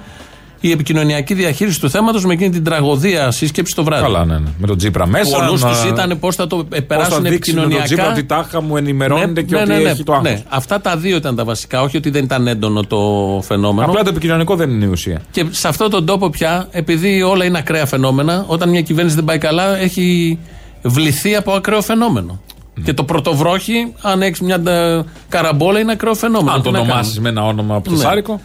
η 0.61 0.71
επικοινωνιακή 0.71 1.35
διαχείριση 1.35 1.81
του 1.81 1.91
θέματος 1.91 2.25
με 2.25 2.33
εκείνη 2.33 2.51
την 2.51 2.65
τραγωδία 2.65 3.31
σύσκεψη 3.31 3.75
το 3.75 3.85
βράδυ. 3.85 4.03
Καλά, 4.03 4.25
ναι, 4.25 4.35
ναι. 4.39 4.49
Με 4.59 4.67
τον 4.67 4.77
Τζίπρα 4.77 5.07
μέσα. 5.07 5.37
Ο 5.39 5.43
νους 5.43 5.63
να- 5.63 5.69
τους 5.69 5.85
ήταν 5.85 6.19
πώς 6.21 6.37
θα 6.37 6.47
το 6.47 6.57
Πώς 6.57 6.67
θα 6.79 6.83
περάσουν 6.83 7.23
δείξει 7.23 7.53
με 7.53 7.61
τον 7.61 7.69
Τζίπρα 7.69 7.83
επικοινωνιακά. 7.85 8.13
ότι 8.19 8.25
τάχα 8.27 8.63
μου 8.63 8.77
ενημερώνεται 8.77 9.27
Ναι, 9.41 9.43
και 9.43 9.55
ναι, 9.55 9.61
ότι 9.61 9.71
ναι, 9.71 9.79
ναι, 9.79 9.91
έχει 9.91 10.03
το 10.03 10.13
άγχος. 10.13 10.29
ναι. 10.31 10.43
Αυτά 10.49 10.81
τα 10.81 10.97
δύο 10.97 11.17
ήταν 11.17 11.37
τα 11.37 11.45
βασικά. 11.45 11.83
Όχι 11.83 11.97
ότι 11.97 12.11
δεν 12.11 12.25
ήταν 12.25 12.47
έντονο 12.47 12.83
το 12.83 12.99
φαινόμενο. 13.45 13.89
Απλά 13.91 14.03
το 14.03 14.09
επικοινωνικό 14.11 14.57
δεν 14.57 14.71
είναι 14.71 14.85
η 14.85 14.89
ουσία. 14.89 15.21
Και 15.31 15.47
σε 15.51 15.69
αυτόν 15.69 15.91
τον 15.91 16.07
τόπο 16.07 16.31
πια, 16.31 16.67
επειδή 16.71 17.23
όλα 17.23 17.45
είναι 17.45 17.59
ακραία 17.59 17.87
φαινόμενα, 17.87 18.45
όταν 18.47 18.69
μια 18.69 18.81
κυβέρνηση 18.83 19.17
δεν 19.17 19.25
πάει 19.25 19.39
καλά, 19.39 19.77
έχει 19.77 20.39
βληθεί 20.83 21.37
από 21.37 21.53
ακραίο 21.53 21.81
φαινόμενο. 21.83 22.41
Ναι. 22.75 22.85
Και 22.85 22.93
το 22.93 23.05
πρωτοβρόχι, 23.05 23.93
αν 24.03 24.23
έχεις 24.23 24.41
μια 24.41 24.63
ε, 24.67 25.01
καραμπόλα, 25.29 25.79
είναι 25.79 25.93
ακραίο 25.93 26.15
φαινόμενο. 26.15 26.51
Αν 26.51 26.57
Τι 26.57 26.63
το 26.65 26.71
να 26.71 26.77
κάνουμε; 26.79 26.93
ονομάσει 26.95 27.21
με 27.21 27.29
ένα 27.29 27.45
όνομα 27.45 27.81
πιτσάρικο. 27.81 28.41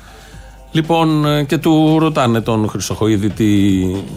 Λοιπόν, 0.76 1.26
ε, 1.26 1.44
και 1.44 1.58
του 1.58 2.00
ρωτάνε 2.00 2.42
τον 2.42 2.70
Χρυσοχοίδη 2.70 3.30
τι, 3.30 3.46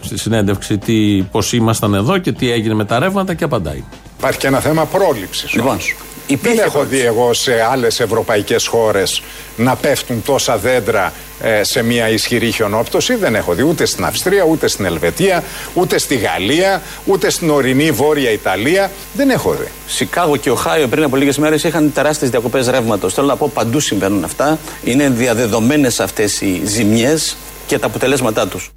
στη 0.01 0.17
συνέντευξη 0.17 0.77
τι, 0.77 1.23
πώς 1.31 1.53
ήμασταν 1.53 1.93
εδώ 1.93 2.17
και 2.17 2.31
τι 2.31 2.51
έγινε 2.51 2.73
με 2.73 2.85
τα 2.85 2.99
ρεύματα 2.99 3.33
και 3.33 3.43
απαντάει. 3.43 3.83
Υπάρχει 4.17 4.39
και 4.39 4.47
ένα 4.47 4.59
θέμα 4.59 4.85
πρόληψης. 4.85 5.53
Λοιπόν, 5.53 5.77
δεν 6.35 6.59
έχω 6.59 6.83
δει 6.83 6.99
εγώ 6.99 7.33
σε 7.33 7.61
άλλες 7.71 7.99
ευρωπαϊκές 7.99 8.67
χώρες 8.67 9.21
να 9.57 9.75
πέφτουν 9.75 10.23
τόσα 10.23 10.57
δέντρα 10.57 11.13
ε, 11.41 11.63
σε 11.63 11.83
μια 11.83 12.09
ισχυρή 12.09 12.51
χιονόπτωση. 12.51 13.15
Δεν 13.15 13.35
έχω 13.35 13.53
δει 13.53 13.63
ούτε 13.63 13.85
στην 13.85 14.05
Αυστρία, 14.05 14.43
ούτε 14.43 14.67
στην 14.67 14.85
Ελβετία, 14.85 15.43
ούτε 15.73 15.97
στη 15.97 16.15
Γαλλία, 16.15 16.81
ούτε 17.05 17.29
στην 17.29 17.49
ορεινή 17.49 17.91
Βόρεια 17.91 18.31
Ιταλία. 18.31 18.91
Δεν 19.13 19.29
έχω 19.29 19.51
δει. 19.51 19.67
Σικάγο 19.87 20.35
και 20.35 20.49
Οχάιο 20.49 20.87
πριν 20.87 21.03
από 21.03 21.15
λίγες 21.15 21.37
μέρες 21.37 21.63
είχαν 21.63 21.93
τεράστιες 21.93 22.29
διακοπές 22.29 22.67
ρεύματος. 22.67 23.13
Θέλω 23.13 23.27
να 23.27 23.35
πω 23.35 23.51
παντού 23.53 23.79
συμβαίνουν 23.79 24.23
αυτά. 24.23 24.59
Είναι 24.83 25.09
διαδεδομένε 25.09 25.87
αυτές 25.99 26.41
οι 26.41 26.61
ζημιές 26.65 27.37
και 27.67 27.79
τα 27.79 27.85
αποτελέσματά 27.85 28.47
τους. 28.47 28.71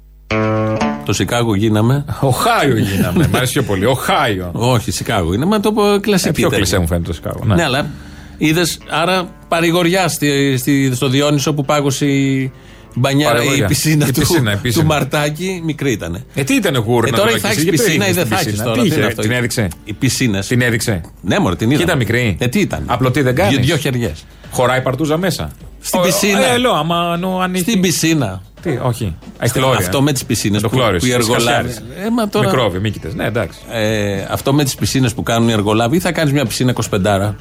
Το 1.05 1.13
Σικάγο 1.13 1.55
γίναμε. 1.55 2.05
Οχάιο 2.19 2.77
γίναμε. 2.77 3.27
Μ' 3.31 3.35
αρέσει 3.35 3.53
πιο 3.53 3.63
πολύ. 3.63 3.85
Οχάιο. 3.85 4.49
Όχι, 4.53 4.91
Σικάγο 4.91 5.33
είναι, 5.33 5.45
μα 5.45 5.59
το 5.59 5.71
πω 5.71 5.83
κλασική. 6.01 6.29
Ε, 6.29 6.31
πιο 6.31 6.43
τέτοια. 6.49 6.57
κλεισέ 6.63 6.77
μου 6.79 6.87
φαίνεται 6.87 7.07
το 7.07 7.13
Σικάγο. 7.13 7.45
Ναι, 7.45 7.63
αλλά 7.63 7.89
είδες, 8.37 8.77
άρα 8.89 9.27
παρηγοριά 9.47 10.07
στη, 10.07 10.57
στη- 10.57 10.91
στο 10.95 11.07
Διόνυσο 11.07 11.53
που 11.53 11.65
πάγωσε 11.65 12.05
η 12.05 12.51
μπανιέρα 12.95 13.31
ή 13.31 13.35
η 13.35 13.37
Παρηγοριά. 13.37 13.67
πισίνα, 13.67 14.07
Η 14.07 14.11
του, 14.11 14.19
πισίνα, 14.19 14.51
η 14.53 14.55
πισίνα. 14.55 14.81
του 14.83 14.89
Μαρτάκη, 14.89 15.61
μικρή 15.65 15.91
ήταν. 15.91 16.23
Ε, 16.33 16.43
τι 16.43 16.55
ήταν 16.55 16.75
γούρνα 16.75 17.07
Ε, 17.07 17.11
τώρα 17.11 17.23
τώρα 17.29 17.39
θα 17.39 17.47
και 17.47 17.53
έχεις 17.53 17.57
εσύ, 17.57 17.63
γιατί 17.63 17.77
πισίνα 17.83 18.05
ή 18.05 18.07
έγινε 18.09 18.23
δεν 18.23 18.27
θα 18.31 18.37
στην 18.37 18.47
έχεις 18.49 18.51
πισίνα; 18.51 18.63
τώρα. 18.63 18.75
Τι 18.83 18.87
τι 18.89 18.93
είναι 18.95 18.97
είχε, 19.03 19.07
αυτό; 19.09 19.21
την 19.21 19.31
έδειξε; 19.31 19.67
Οι 19.83 19.93
πισίνες. 19.93 20.47
Την 20.47 20.61
έδειξε. 20.61 21.01
Ναι, 21.21 21.39
μωρέ, 21.39 21.55
την 21.55 21.67
είδα. 21.69 21.77
Και 21.77 21.83
ήταν 21.83 21.97
μικρή. 21.97 22.35
Ε, 22.39 22.47
τι 22.47 22.59
ήταν. 22.59 22.83
Απλωτή 22.85 23.21
δεν 23.21 23.35
κάνεις. 23.35 23.55
Δύο, 23.55 23.65
δύο 23.65 23.77
χεριές. 23.77 24.25
Χωράει 24.51 24.81
παρτούζα 24.81 25.17
μέσα. 25.17 25.51
Στην 25.81 25.99
Ο- 25.99 26.03
πισίνα. 26.03 26.45
Ε, 26.45 26.57
λέω, 26.57 26.71
άμα 26.73 27.17
νο, 27.17 27.37
ανοίγει. 27.39 27.63
Στην 27.63 27.81
πισίνα. 27.81 28.41
Τι, 28.63 28.79
όχι. 28.83 29.15
Έχει 29.39 29.49
Στην- 29.49 29.61
χλώρια. 29.61 29.79
Αυτό 29.79 30.01
με 30.01 30.11
τις 30.11 30.25
πισίνες 30.25 30.61
Το 30.61 30.69
που, 30.69 30.75
χλώριο, 30.75 30.99
που 30.99 31.05
οι 31.05 31.09
στις 31.11 31.13
εργολάβοι. 31.27 31.67
Κασιάρες. 31.67 32.05
Ε, 32.05 32.09
μα 32.09 32.27
τώρα- 32.29 32.49
Μικρόβιο, 32.49 32.79
μήκητες. 32.79 33.13
Ναι, 33.13 33.25
εντάξει. 33.25 33.59
Ε, 33.71 34.25
αυτό 34.29 34.53
με 34.53 34.63
τις 34.63 34.75
πισίνες 34.75 35.13
που 35.13 35.23
κάνουν 35.23 35.49
οι 35.49 35.51
εργολάβοι 35.51 35.95
ή 35.95 35.99
θα 35.99 36.11
κάνεις 36.11 36.33
μια 36.33 36.45
πισίνα 36.45 36.69
25. 36.71 37.35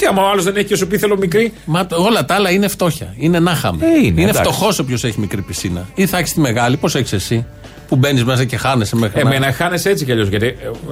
Τι 0.00 0.06
άμα 0.06 0.22
ο 0.22 0.28
άλλος 0.30 0.44
δεν 0.44 0.56
έχει 0.56 0.66
και 0.66 0.76
σου 0.76 0.86
πει 0.86 0.98
θέλω 0.98 1.16
μικρή; 1.16 1.52
Μα 1.64 1.86
το- 1.86 2.02
όλα 2.02 2.24
τα 2.24 2.34
άλλα 2.34 2.50
είναι 2.50 2.68
φτώχεια. 2.68 3.14
Είναι 3.18 3.38
νάχαμε. 3.38 3.84
Ε, 3.86 4.06
είναι, 4.06 4.22
εντάξει. 4.22 4.40
φτωχός 4.40 4.78
όποιος 4.78 5.04
έχει 5.04 5.20
μικρή 5.20 5.42
πισίνα. 5.42 5.86
Ή 5.94 6.06
θα 6.06 6.18
έχεις 6.18 6.32
τη 6.32 6.40
μεγάλη, 6.40 6.76
πώς 6.76 6.94
έχεις 6.94 7.12
εσύ. 7.12 7.46
Που 7.88 7.96
μπαίνεις 7.96 8.24
μέσα 8.24 8.44
και 8.44 8.56
χάνεσαι 8.56 8.96
μέχρι 8.96 9.20
Εμένα 9.20 9.52
χάνεσαι 9.52 9.90
έτσι 9.90 10.04
κι 10.04 10.12
αλλιώς. 10.12 10.28
Γιατί 10.28 10.46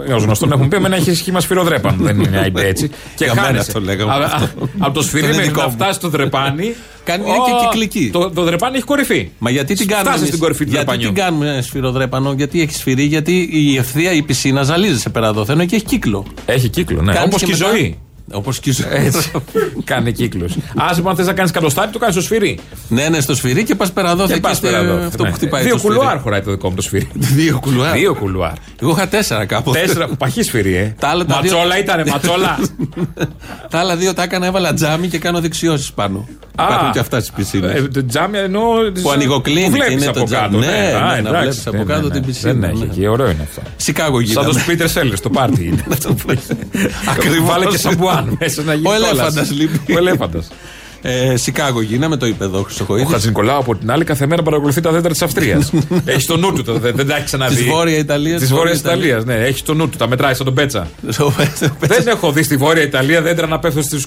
ε, 0.08 0.12
ως 0.12 0.22
γνωστόν 0.22 0.52
έχουν 0.52 0.68
πει: 0.68 0.76
Εμένα 0.76 0.96
έχει 0.96 1.14
σχήμα 1.14 1.40
σφυροδρέπαν. 1.40 1.96
δεν 2.00 2.20
είναι 2.20 2.50
έτσι. 2.54 2.88
Και 3.14 3.24
Για 3.24 3.34
μένα 3.34 3.46
χάνεσαι. 3.46 3.72
το 3.72 3.80
λέγαμε 3.80 4.12
Α, 4.12 4.16
αυτό. 4.24 4.44
α, 4.44 4.48
Από 4.78 4.94
το 4.94 5.02
σφυρί 5.02 5.22
Είναι 5.24 5.32
μέχρι 5.32 5.48
δικό 5.48 5.60
να 5.60 5.66
μου. 5.66 5.72
φτάσει 5.72 5.92
στο 5.92 6.08
δρεπάνι. 6.08 6.74
Κάνει 7.04 7.22
Ω, 7.22 7.26
και 7.26 7.66
κυκλική. 7.70 8.10
Το, 8.12 8.30
το 8.30 8.42
δρεπάνι 8.42 8.76
έχει 8.76 8.84
κορυφή. 8.84 9.30
Μα 9.38 9.50
γιατί 9.50 9.74
την 9.74 9.86
κάνουμε. 9.86 10.02
Φτάσε 10.04 10.16
εμείς- 10.18 10.28
στην 10.28 10.40
κορυφή 10.40 10.64
του 10.64 10.70
γιατί 10.70 10.84
δρεπανιού. 10.86 11.12
την 11.12 11.22
κάνουμε 11.22 11.60
σφυροδρέπανο, 11.62 12.32
γιατί 12.32 12.60
έχει 12.60 12.74
σφυρί, 12.74 13.02
γιατί 13.02 13.48
η 13.52 13.76
ευθεία, 13.76 14.12
η 14.12 14.22
πισίνα 14.22 14.62
ζαλίζεσαι 14.62 15.08
πέρα 15.10 15.26
εδώ. 15.28 15.44
Θέλω 15.44 15.64
και 15.64 15.76
έχει 15.76 15.84
κύκλο. 15.84 16.26
Έχει 16.46 16.68
κύκλο, 16.68 17.02
ναι. 17.02 17.12
Κάνεις 17.12 17.28
Όπως 17.28 17.42
και 17.42 17.50
η 17.50 17.54
μετά- 17.58 17.70
ζωή. 17.70 17.98
Όπως 18.32 18.60
και 18.60 18.70
η 18.70 18.72
ζωή. 18.72 18.88
Έτσι. 19.06 19.30
Κάνει 19.84 20.12
κύκλους. 20.12 20.56
Άσε 20.76 21.02
που 21.02 21.08
αν 21.08 21.16
θες 21.16 21.26
να 21.26 21.32
κάνεις 21.32 21.50
κατοστάρι, 21.50 21.90
το 21.90 21.98
κάνεις 21.98 22.14
στο 22.14 22.24
σφυρί. 22.24 22.58
ναι, 22.88 23.08
ναι, 23.08 23.20
στο 23.20 23.34
σφυρί 23.34 23.64
και 23.64 23.74
πας 23.74 23.92
πέρα 23.92 24.10
εδώ. 24.10 24.26
Και 24.26 24.32
θα 24.34 24.40
πας 24.40 24.52
εκεί 24.52 24.60
πέρα 24.60 24.78
εδώ. 24.78 25.06
αυτό 25.06 25.22
Ναι. 25.22 25.28
που 25.28 25.34
χτυπάει. 25.34 25.62
Δύο 25.62 25.72
το 25.72 25.78
σφυρί. 25.78 25.94
κουλουάρ 25.94 26.18
χωράει 26.20 26.40
το 26.40 26.50
δικό 26.50 26.68
μου 26.68 26.74
το 26.76 26.82
σφυρί. 26.82 27.08
Δύο 27.36 27.58
κουλουάρ. 27.60 27.92
Δύο 27.98 28.14
κουλουάρ. 28.14 28.52
Εγώ 28.82 28.90
είχα 28.90 29.08
τέσσερα 29.08 29.44
κάπου. 29.46 29.70
Τέσσερα. 29.70 30.08
Παχύ 30.18 30.42
σφυρί, 30.42 30.74
ε. 30.76 30.94
Τα 30.98 31.08
άλλα 31.08 31.24
τα 31.24 31.40
δύο- 31.42 31.52
Ματσόλα 31.52 31.78
ήτανε, 31.78 32.04
ματσόλα. 32.06 32.58
Τα 33.70 33.78
άλλα 33.78 33.96
δύο 33.96 34.14
τα 34.14 34.22
έκανα, 34.22 34.46
έβαλα 34.46 34.74
τζάμι 34.74 35.08
και 35.08 35.18
κάνω 35.18 35.40
δεξιώσεις 35.40 35.92
πάνω. 35.92 36.28
Υπάρχουν 36.62 36.90
και 36.92 36.98
αυτά 36.98 37.18
στις 37.20 37.30
πισίνες. 37.32 37.74
Ε, 37.74 37.82
Το 37.82 38.04
τζάμι 38.06 38.38
εννοώ. 38.38 38.62
Που 39.02 39.10
ανοιγοκλίνει 39.10 39.60
Που 39.64 39.70
και 39.70 39.76
βλέπεις 39.76 39.94
είναι 39.94 40.06
από 40.06 40.18
το 40.18 40.24
τζάμι. 40.24 40.42
κάτω. 40.44 40.58
Ναι, 40.58 40.66
ναι, 40.66 40.94
Α, 40.96 41.00
να 41.00 41.16
εντάξει. 41.16 41.40
βλέπεις 41.40 41.66
από 41.66 41.76
Ναι, 41.76 41.84
κάτω 41.84 42.06
ναι, 42.06 42.10
την 42.12 42.20
ναι. 42.20 42.26
πισίνα, 42.26 42.52
Δεν 42.52 42.62
έχει 42.64 42.78
ναι. 42.78 42.84
εκεί, 42.84 43.06
ωραίο 43.06 43.30
είναι 43.30 43.42
αυτό. 43.48 43.62
Σικάγο 43.76 44.16
Σαν 44.18 44.24
γίναμε. 44.26 44.46
το 44.52 44.58
Σπίτερ 44.58 44.88
Σέλλερ, 44.88 45.20
το 45.20 45.30
πάρτι 45.30 45.64
είναι. 45.66 45.84
Ακριβώς. 47.10 47.48
Βάλε 47.48 47.64
και 47.66 47.76
σαμπουάν 47.78 48.36
μέσα 48.40 48.62
να 48.62 48.74
γίνει 48.74 48.86
Ο 48.88 48.90
κόλαση. 48.90 49.10
ελέφαντας 49.12 49.50
λείπει. 49.50 49.92
Ο 49.94 49.98
ελέφαντας. 49.98 50.48
Ε, 51.02 51.36
Σικάγο 51.36 51.80
γίναμε, 51.82 52.16
το 52.16 52.26
είπε 52.26 52.44
εδώ 52.44 52.56
ο 52.56 52.60
Ο 52.60 52.62
Χρυσοχοίδης. 52.62 53.06
Χατζη 53.10 53.26
Νικολάου 53.26 53.58
από 53.58 53.76
την 53.76 53.90
άλλη 53.90 54.04
κάθε 54.04 54.26
μέρα 54.26 54.42
παρακολουθεί 54.42 54.80
τα 54.80 54.90
δέντρα 54.90 55.10
της 55.10 55.22
Αυστρίας. 55.22 55.72
έχει 56.04 56.26
το 56.26 56.36
νου 56.36 56.52
του, 56.52 56.62
το- 56.64 56.78
δεν, 56.78 56.96
δεν 56.96 57.06
τα 57.06 57.16
έχει 57.16 57.24
ξαναδεί. 57.24 57.54
Της 57.54 57.64
Βόρεια 57.64 57.98
Ιταλίας, 57.98 58.38
Της 58.38 58.48
της 58.48 58.56
Βόρεια 58.56 58.74
Βόρειας 58.82 58.96
Ιταλία, 59.10 59.22
ναι. 59.36 59.44
Έχει 59.46 59.62
το 59.62 59.74
νου 59.74 59.88
του, 59.88 59.96
τα 59.96 60.08
μετράει 60.08 60.34
σαν 60.34 60.44
τον 60.44 60.54
Πέτσα. 60.54 60.88
Ο 61.20 61.30
Πέτσα- 61.36 61.76
δεν 61.80 62.06
έχω 62.06 62.32
δει 62.32 62.42
στη 62.42 62.56
Βόρεια 62.56 62.82
Ιταλία 62.82 63.22
δέντρα 63.22 63.46
να 63.46 63.58
πέφτουν 63.58 63.82
στου. 63.82 63.98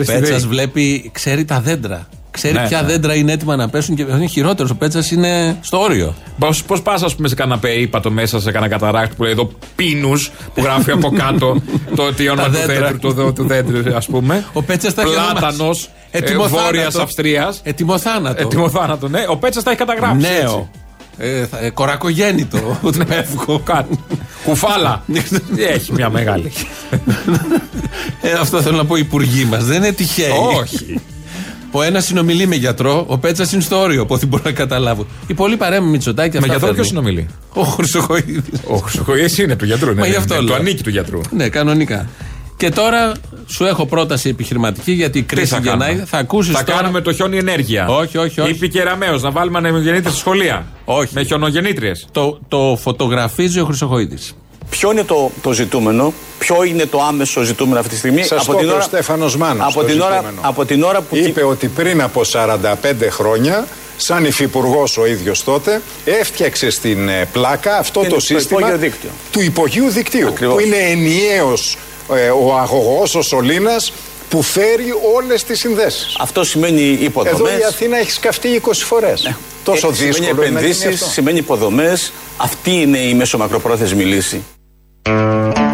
Ο 0.00 0.04
Πέτσας 0.06 0.46
βλέπει, 0.46 1.10
ξέρει 1.14 1.44
τα 1.44 1.60
δέντρα. 1.60 2.08
Ξέρει 2.30 2.54
Ναι, 2.54 2.66
ποια 2.68 2.80
ναι. 2.82 2.86
δέντρα 2.86 3.14
είναι 3.14 3.32
έτοιμα 3.32 3.56
να 3.56 3.68
πέσουν 3.68 3.94
και 3.94 4.02
είναι 4.02 4.26
χειρότερος. 4.26 4.70
Ο 4.70 4.74
Πέτσας 4.74 5.10
είναι 5.10 5.58
στο 5.60 5.80
όριο. 5.80 6.14
Πώς 6.66 6.82
πας, 6.82 7.02
ας 7.02 7.14
πούμε, 7.14 7.28
σε 7.28 7.34
κανένα 7.34 7.60
το 8.02 8.10
μέσα 8.10 8.40
σε 8.40 8.50
κανένα 8.52 8.72
καταράκτη 8.72 9.14
που 9.16 9.22
λέει 9.22 9.32
εδώ 9.32 9.50
πίνους, 9.76 10.30
που 10.54 10.62
γράφει 10.62 10.90
από 10.90 11.10
κάτω 11.10 11.62
το 11.96 12.12
τι 12.12 12.28
όνομα 12.28 12.48
Τα 12.48 12.58
του 12.60 12.66
δέντρα. 12.66 12.86
δέντρου, 12.86 12.98
το, 12.98 13.10
δο- 13.12 13.32
του 13.32 13.44
δέντρου, 13.46 13.96
ας 13.96 14.06
πούμε. 14.06 14.44
Ο 14.52 14.62
Πέτσας 14.62 14.94
τα 14.94 15.02
έχει 15.02 15.10
Πλάτανος 15.12 15.58
ονομάσει. 15.60 15.88
Έτοιμο 16.10 16.46
Βόρειας 16.48 16.82
θάνατο. 16.82 17.02
Αυστρίας. 17.02 17.60
Ετοιμοθάνατο. 17.64 18.42
Ετοιμοθάνατο, 18.42 19.08
ναι. 19.08 19.24
Ο 19.28 19.36
Πέτσας 19.36 19.62
τα 19.62 19.70
έχει 19.70 19.78
καταγράψει. 19.78 20.26
Νέο. 20.26 20.68
έτσι. 21.18 21.38
Ε, 21.42 21.46
θα- 21.46 21.64
ε, 21.64 21.70
κορακογέννητο. 21.70 22.58
Το 22.82 22.92
εύκο. 23.08 23.58
Κάτι. 23.58 23.98
Κουφάλα. 24.44 25.04
Έχει 25.74 25.92
μια 25.92 26.10
μεγάλη. 26.10 26.52
Ε, 28.20 28.32
αυτό 28.32 28.60
θέλω 28.62 28.76
να 28.76 28.84
πω 28.84 28.96
οι 28.96 29.00
υπουργοί 29.00 29.44
μας. 29.44 29.64
Δεν 29.64 29.76
είναι 29.76 29.92
τυχαίοι. 29.92 30.30
Όχι. 30.60 31.00
Ο 31.72 31.82
ένα 31.82 32.00
συνομιλεί 32.00 32.46
με 32.46 32.54
γιατρό, 32.54 33.04
ο 33.08 33.18
Πέτσας 33.18 33.52
είναι 33.52 33.62
στο 33.62 33.80
όριο, 33.80 34.02
από 34.02 34.14
ό,τι 34.14 34.26
μπορώ 34.26 34.42
να 34.46 34.52
καταλάβω. 34.52 35.06
Οι 35.26 35.34
πολλοί 35.34 35.56
παρέμουν 35.56 35.84
με 35.84 35.90
Μητσοτάκη 35.90 36.30
Με 36.32 36.38
αυτά 36.38 36.52
γιατρό 36.52 36.72
ποιος 36.74 36.86
φέρνουν. 36.86 37.04
συνομιλεί; 37.06 37.28
Ο 37.54 37.62
Χρυσοχοίδης. 37.62 38.42
Ο 38.66 38.76
Χρυσοχοίδης 38.76 39.38
είναι 39.38 39.56
του 39.56 39.64
γιατρού. 39.64 39.88
Ναι, 39.88 40.00
Μα 40.00 40.04
γι' 40.06 40.10
ναι, 40.12 40.16
αυτό 40.18 40.34
ναι, 40.34 40.40
λέω. 40.40 40.48
Το 40.48 40.54
ανήκει 40.54 40.82
του 40.82 40.90
γιατρού. 40.90 41.20
Ναι, 41.30 41.48
κανονικά. 41.48 42.08
Και 42.56 42.70
τώρα 42.70 43.12
σου 43.46 43.64
έχω 43.64 43.86
πρόταση 43.86 44.28
επιχειρηματική 44.28 44.92
γιατί 44.92 45.18
η 45.18 45.22
Τι 45.22 45.34
κρίση 45.34 45.46
θα 45.46 45.58
γεννάει. 45.58 45.88
κάνουμε; 45.88 46.06
Θα 46.06 46.18
ακούσεις 46.18 46.54
Θα 46.54 46.64
τώρα. 46.64 46.78
κάνουμε 46.80 47.00
το 47.00 47.12
χιόνι 47.12 47.36
ενέργεια. 47.38 47.86
Όχι, 47.88 48.18
όχι, 48.18 48.40
όχι. 48.40 48.50
Είπε 48.50 48.66
κεραμαίο 48.66 49.18
να 49.18 49.30
βάλουμε 49.30 49.58
ανεμογεννήτρε 49.58 50.10
στη 50.10 50.18
σχολεία. 50.18 50.66
Όχι. 50.84 51.14
Με 51.14 51.22
χιονογεννήτριες. 51.22 52.06
Το, 52.12 52.38
το 52.48 52.78
φωτογραφίζει 52.80 53.60
ο 53.60 53.64
Χρυσοχοίδης. 53.64 54.34
Ποιο 54.70 54.90
είναι 54.90 55.04
το, 55.04 55.30
το 55.42 55.52
ζητούμενο, 55.52 56.12
ποιο 56.38 56.62
είναι 56.64 56.86
το 56.86 57.00
άμεσο 57.02 57.42
ζητούμενο 57.42 57.78
αυτή 57.78 57.90
τη 57.92 57.96
στιγμή; 57.98 58.22
Σας 58.24 58.44
το 58.44 58.58
είπε 58.62 58.72
ο 58.72 58.80
Στέφανος 58.80 59.36
Μάνος 59.36 59.66
από, 59.66 59.80
το 59.80 59.86
την 59.86 60.00
ώρα, 60.00 60.12
ζητούμενο. 60.14 60.40
από 60.42 60.64
την 60.64 60.82
ώρα 60.82 61.00
που. 61.00 61.16
Είπε 61.16 61.44
ότι 61.44 61.68
πριν 61.68 62.02
από 62.02 62.20
45 62.32 63.08
χρόνια, 63.10 63.66
σαν 63.96 64.24
υφυπουργός 64.24 64.96
ο 64.98 65.06
ίδιος 65.06 65.44
τότε, 65.44 65.82
έφτιαξε 66.04 66.70
στην 66.70 67.08
ε, 67.08 67.28
πλάκα 67.32 67.76
αυτό 67.78 68.00
Είναι 68.00 68.08
το 68.08 68.14
το 68.14 68.20
σύστημα 68.20 68.58
υπόγειο 68.60 68.78
δίκτυο. 68.78 69.10
του 69.32 69.40
υπογείου 69.40 69.88
δικτύου. 69.90 70.28
Ακριβώς. 70.28 70.54
Που 70.54 70.60
είναι 70.60 70.76
ενιαίος 70.76 71.76
ο 72.46 72.56
αγωγός, 72.56 73.14
ο 73.14 73.22
σωλήνας 73.22 73.92
που 74.28 74.42
φέρει 74.42 74.94
όλες 75.14 75.44
τις 75.44 75.58
συνδέσεις. 75.58 76.16
Αυτό 76.20 76.44
σημαίνει 76.44 76.80
υποδομές. 77.00 77.40
Εδώ 77.40 77.58
η 77.58 77.64
Αθήνα 77.68 77.98
έχει 77.98 78.10
σκαφτεί 78.10 78.48
20 78.66 78.84
φορές. 78.84 79.34
Τόσο 79.64 79.88
Ε, 79.88 79.94
σημαίνει 79.94 80.12
δύσκολο 80.12 80.30
είναι 80.30 80.50
να 80.50 80.60
γίνει 80.60 80.70
επενδύσεις, 80.70 81.02
αυτό. 81.02 81.12
σημαίνει 81.12 81.38
υποδομές. 81.38 82.12
Αυτή 82.36 82.70
είναι 82.70 82.98
η 82.98 83.14
μέσο-μακροπρόθεσμη 83.14 84.04
λύση. 84.04 84.42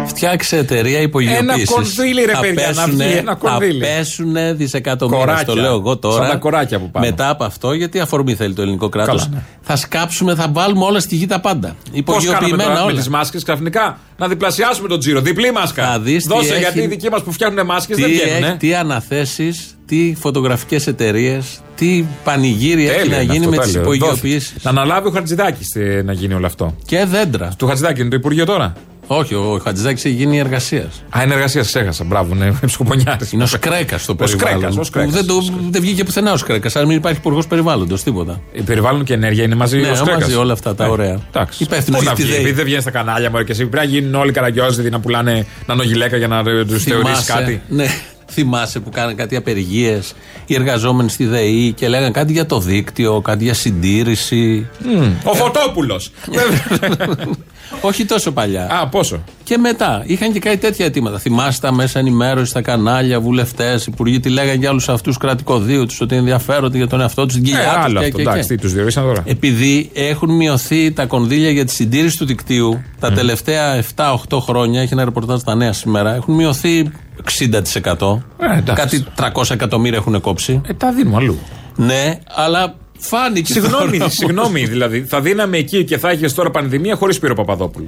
Φτιάξε 0.07 0.57
εταιρεία 0.57 1.01
υπογειοποίησης. 1.01 1.47
Ένα 1.49 1.65
κονδύλι, 1.65 2.25
ρε 2.25 2.31
παιδιά, 2.41 2.71
να 2.75 2.85
βγει 2.87 3.01
ένα 3.17 3.35
κονδύλι. 3.35 3.79
Θα 3.79 3.87
πέσουν 3.87 4.35
δισεκατομμύρια. 4.57 5.19
Κοράκια. 5.25 5.45
Το 5.45 5.55
λέω 5.55 5.73
εγώ 5.73 5.97
τώρα. 5.97 6.21
Σαν 6.23 6.31
τα 6.31 6.35
κοράκια 6.37 6.79
που 6.79 6.91
πάμε. 6.91 7.05
Μετά 7.05 7.29
από 7.29 7.43
αυτό, 7.43 7.73
γιατί 7.73 7.99
αφορμή 7.99 8.35
θέλει 8.35 8.53
το 8.53 8.61
ελληνικό 8.61 8.89
κράτος. 8.89 9.21
Καλά, 9.23 9.35
ναι. 9.35 9.43
Θα 9.61 9.75
σκάψουμε, 9.75 10.35
θα 10.35 10.49
βάλουμε 10.51 10.85
όλα 10.85 10.99
στη 10.99 11.15
γη 11.15 11.25
τα 11.25 11.39
πάντα. 11.39 11.67
Πώς 11.67 11.75
κάναμε 11.83 11.97
Υπογειοποιημένα 11.99 12.63
τώρα 12.63 12.73
με 12.75 12.81
όλα. 12.91 12.97
τις 12.97 13.09
μάσκες 13.09 13.43
ξαφνικά; 13.43 13.97
Να 14.17 14.27
διπλασιάσουμε 14.27 14.87
τον 14.87 14.99
τζίρο. 14.99 15.21
Διπλή 15.21 15.51
μάσκα. 15.51 15.85
Θα 15.85 15.99
δεις 15.99 16.23
τι 16.23 16.29
Δώσε 16.29 16.49
έχει- 16.51 16.59
γιατί 16.59 16.79
οι 16.79 16.87
δικοί 16.87 17.09
μας 17.09 17.21
που 17.23 17.31
φτιάχνουν 17.31 17.65
μάσκες 17.65 17.95
Τι, 17.95 18.01
δεν 18.01 18.11
έχει- 18.11 18.21
βγαίνουν. 18.37 18.57
τι 18.57 18.75
αναθέσεις, 18.75 19.77
τι 19.85 20.15
φωτογραφικές 20.19 20.87
εταιρείες, 20.87 21.59
τι 21.75 22.05
πανηγύρια 22.23 22.93
έχει 22.93 23.09
να 23.09 23.21
γίνει 23.21 23.47
με 23.47 23.57
τις 23.57 23.73
υπογειοποιήσει. 23.73 24.53
Να 24.61 24.69
αναλάβει 24.69 25.07
ο 25.07 25.11
Χατζηδάκης 25.11 25.75
να 26.03 26.13
γίνει 26.13 26.33
όλο 26.33 26.45
αυτό. 26.45 26.75
Και 26.85 27.05
δέντρα. 27.05 27.51
Του 27.57 27.67
Χατζηδάκη 27.67 28.01
είναι 28.01 28.09
το 28.09 28.15
Υπουργείο 28.15 28.45
τώρα. 28.45 28.73
Όχι, 29.09 29.33
ο 29.33 29.61
Χατζηδάκης 29.63 30.05
έχει 30.05 30.15
γίνει 30.15 30.39
εργασίας. 30.39 31.03
Α, 31.17 31.23
είναι 31.23 31.33
εργασίας, 31.33 31.67
ξέχασα. 31.67 32.03
Μπράβο, 32.03 32.35
είναι 32.35 32.53
ψυχοπονιάρη. 32.65 33.27
Είναι 33.31 33.43
ο 33.43 33.45
Σκρέκα 33.45 33.97
στο 33.97 34.11
Ο 34.11 34.15
περιβάλλον. 34.15 34.49
Σκρέκας, 34.57 34.75
ο 34.75 34.79
που 34.79 34.83
Σκρέκας. 34.85 35.13
Δεν, 35.13 35.25
το, 35.25 35.35
δεν 35.69 35.81
βγήκε 35.81 36.03
πουθενά 36.03 36.31
ο 36.31 36.37
Σκρέκα. 36.37 36.79
Αν 36.79 36.85
μην 36.87 36.97
υπάρχει 36.97 37.17
υπουργός 37.17 37.47
περιβάλλοντος, 37.47 38.03
τίποτα. 38.03 38.41
Η 38.51 38.61
περιβάλλον 38.61 39.03
και 39.03 39.13
ενέργεια 39.13 39.43
είναι 39.43 39.55
μαζί 39.55 39.77
Ναι, 39.79 39.89
ο 39.89 39.95
Σκρέκας. 39.95 40.21
μαζί 40.21 40.35
όλα 40.35 40.53
αυτά 40.53 40.75
τα 40.75 40.85
Ε, 40.85 40.89
ωραία. 40.89 41.19
Εντάξει. 41.33 41.63
Υπεύθυνος 41.63 41.97
Πού 41.99 42.03
για 42.03 42.11
να 42.11 42.17
τη 42.17 42.23
βγει, 42.23 42.31
ΔΕΗ. 42.31 42.39
επειδή 42.41 42.55
δεν 42.55 42.65
βγαίνει 42.65 42.81
στα 42.81 42.91
κανάλια 42.91 43.29
μου 43.29 43.43
και 43.43 43.51
εσύ. 43.51 43.65
Πρέπει 43.65 43.85
να 43.87 43.91
γίνουν 43.93 44.15
όλοι 44.15 44.31
καραγκιόζιδοι 44.31 44.89
να 44.89 44.99
πουλάνε 44.99 45.45
νανογιλέκα 45.65 46.17
για 46.17 46.27
να 46.27 46.43
τους 46.65 46.83
θεωρήσει 46.83 47.25
κάτι. 47.25 47.61
Ναι, 47.69 47.85
θυμάσαι 48.31 48.79
που 48.79 48.89
κάνανε 48.89 49.13
κάτι 49.13 49.35
απεργίες 49.35 50.13
οι 50.45 50.55
εργαζόμενοι 50.55 51.09
στη 51.09 51.25
ΔΕΗ 51.25 51.71
και 51.73 51.87
λέγανε 51.87 52.11
κάτι 52.11 52.31
για 52.31 52.45
το 52.45 52.59
δίκτυο, 52.59 53.21
κάτι 53.21 53.43
για 53.43 53.53
συντήρηση. 53.53 54.67
Μμ, 54.85 55.11
Ο 55.23 55.33
Φωτόπουλος. 55.33 56.11
Όχι 57.81 58.05
τόσο 58.05 58.31
παλιά. 58.31 58.67
Α, 58.71 58.87
πόσο; 58.87 59.23
Και 59.43 59.57
μετά 59.57 60.03
είχαν 60.05 60.31
και 60.33 60.39
κάτι 60.39 60.57
τέτοια 60.57 60.85
αιτήματα. 60.85 61.17
Θυμάστε 61.19 61.67
τα 61.67 61.73
μέσα 61.73 61.99
ενημέρωσης, 61.99 62.53
τα 62.53 62.61
κανάλια, 62.61 63.19
βουλευτές, 63.19 63.85
υπουργοί, 63.85 64.19
τι 64.19 64.29
λέγανε 64.29 64.57
για 64.57 64.69
όλου 64.69 64.81
αυτούς 64.87 65.13
του 65.13 65.19
κρατικοδίου 65.19 65.85
τους, 65.85 66.01
ότι 66.01 66.15
ενδιαφέρονται 66.15 66.77
για 66.77 66.87
τον 66.87 67.01
εαυτό 67.01 67.25
τους, 67.25 67.33
την 67.35 67.43
Ε, 67.43 67.47
κοιλιά 67.47 67.63
τους. 67.63 67.83
άλλο 67.83 67.99
και, 67.99 68.05
αυτό. 68.05 68.15
και, 68.17 68.21
Εντάξει, 68.21 68.47
και. 68.47 68.55
τι 68.55 68.61
τους 68.61 68.73
διορίσαν 68.73 69.03
τώρα. 69.03 69.23
Επειδή 69.25 69.89
έχουν 69.93 70.35
μειωθεί 70.35 70.91
τα 70.91 71.05
κονδύλια 71.05 71.49
για 71.49 71.65
τη 71.65 71.71
συντήρηση 71.71 72.17
του 72.17 72.25
δικτύου 72.25 72.81
τα 72.99 73.11
τελευταία 73.11 73.83
7-8 73.95 74.39
χρόνια, 74.39 74.81
έχει 74.81 74.93
ένα 74.93 75.03
ρεπορτάζ 75.03 75.39
στα 75.39 75.55
νέα 75.55 75.73
σήμερα, 75.73 76.15
έχουν 76.15 76.33
μειωθεί 76.35 76.91
60%. 77.39 78.23
Ε, 78.39 78.57
εντάξει. 78.57 78.73
Κάτι 78.73 79.05
300 79.15 79.49
εκατομμύρια 79.51 79.97
έχουν 79.97 80.21
κόψει. 80.21 80.61
Ε, 80.67 80.73
τα 80.73 80.91
δίνουμε 80.91 81.15
αλλού. 81.15 81.37
Ναι, 81.75 82.19
αλλά 82.35 82.75
φάνηκε. 82.97 83.51
Συγγνώμη, 83.53 83.97
τώρα. 83.97 84.09
συγγνώμη 84.09 84.65
δηλαδή. 84.65 85.05
Θα 85.07 85.21
δίναμε 85.21 85.57
εκεί 85.57 85.83
και 85.83 85.97
θα 85.97 86.11
είχε 86.11 86.27
τώρα 86.29 86.49
πανδημία 86.51 86.95
χωρίς 86.95 87.15
Σπύρο 87.15 87.33
Παπαδόπουλο. 87.35 87.87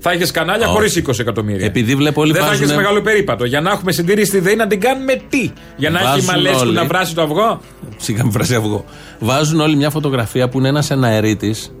Θα 0.00 0.12
είχε 0.12 0.26
κανάλια 0.32 0.66
Όχι. 0.66 0.74
χωρίς 0.74 0.96
20 0.96 1.18
εκατομμύρια. 1.20 1.66
Επειδή 1.66 1.94
βλέπω 1.94 2.20
όλοι 2.20 2.32
Δεν 2.32 2.40
θα 2.42 2.46
βάζουνε- 2.48 2.68
έχει 2.70 2.78
μεγάλο 2.78 3.00
περίπατο. 3.02 3.44
Για 3.44 3.60
να 3.60 3.70
έχουμε 3.70 3.92
συντηρήσει 3.92 4.26
στη 4.26 4.38
ΔΕΗ 4.40 4.56
να 4.56 4.66
την 4.66 4.80
κάνουμε 4.80 5.20
τι. 5.28 5.50
Για 5.76 5.90
να 5.90 5.98
έχει 5.98 6.08
Βάζουν 6.08 6.24
μαλέσκου 6.24 6.58
όλοι. 6.60 6.72
να 6.72 6.84
βράσει 6.84 7.14
το 7.14 7.22
αυγό. 7.22 7.60
Σιγά 7.96 8.22
μην 8.22 8.32
βράσει 8.32 8.54
αυγό. 8.54 8.84
Βάζουν 9.18 9.60
όλοι 9.60 9.76
μια 9.76 9.90
φωτογραφία 9.90 10.48
που 10.48 10.58
είναι 10.58 10.68
ένας 10.68 10.90
εναερίτης 10.90 11.72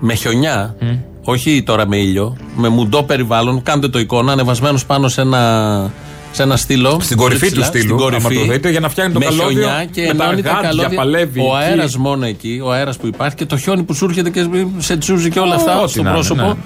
με 0.00 0.14
χιονιά, 0.14 0.76
όχι 1.24 1.62
τώρα 1.62 1.86
με 1.88 1.96
ήλιο, 1.96 2.36
με 2.56 2.68
μουντό 2.68 3.02
περιβάλλον. 3.02 3.62
Κάντε 3.62 3.88
το 3.88 3.98
εικόνα, 3.98 4.32
ανεβασμένος 4.32 4.86
πάνω 4.86 5.08
σε 5.08 5.20
ένα, 5.20 5.92
σε 6.34 6.42
ένα 6.42 6.56
στήλο. 6.56 6.98
Στην 7.00 7.16
κορυφή 7.16 7.38
πολύ 7.38 7.52
του 7.52 7.60
ψηλά, 7.60 7.66
στήλου, 7.66 7.98
στην 7.98 8.14
άμα 8.14 8.22
κορυφή, 8.22 8.46
το 8.46 8.52
δείτε, 8.52 8.70
για 8.70 8.80
να 8.80 8.88
φτιάχνει 8.88 9.12
το 9.12 9.18
με 9.18 9.24
καλώδιο, 9.24 9.50
χιονιά 9.50 9.84
και 9.84 10.06
με 10.06 10.14
τα 10.14 10.24
ενώνει 10.24 10.42
τα 10.42 10.50
γάντια, 10.50 10.68
καλώδια. 10.68 10.96
παλεύει 10.98 11.40
Ο 11.40 11.42
εκεί. 11.42 11.54
αέρας 11.56 11.96
μόνο 11.96 12.26
εκεί, 12.26 12.60
ο 12.64 12.72
αέρας 12.72 12.96
που 12.96 13.06
υπάρχει 13.06 13.36
και 13.36 13.44
το 13.46 13.56
χιόνι 13.56 13.82
που 13.82 13.94
σου 13.94 14.04
έρχεται 14.04 14.30
και 14.30 14.46
σε 14.78 14.96
τσούζει 14.96 15.30
και 15.30 15.38
όλα 15.40 15.52
Ό, 15.52 15.56
αυτά 15.56 15.80
ό,τι 15.80 15.90
στο 15.90 16.02
να 16.02 16.10
είναι, 16.10 16.18
πρόσωπο. 16.18 16.56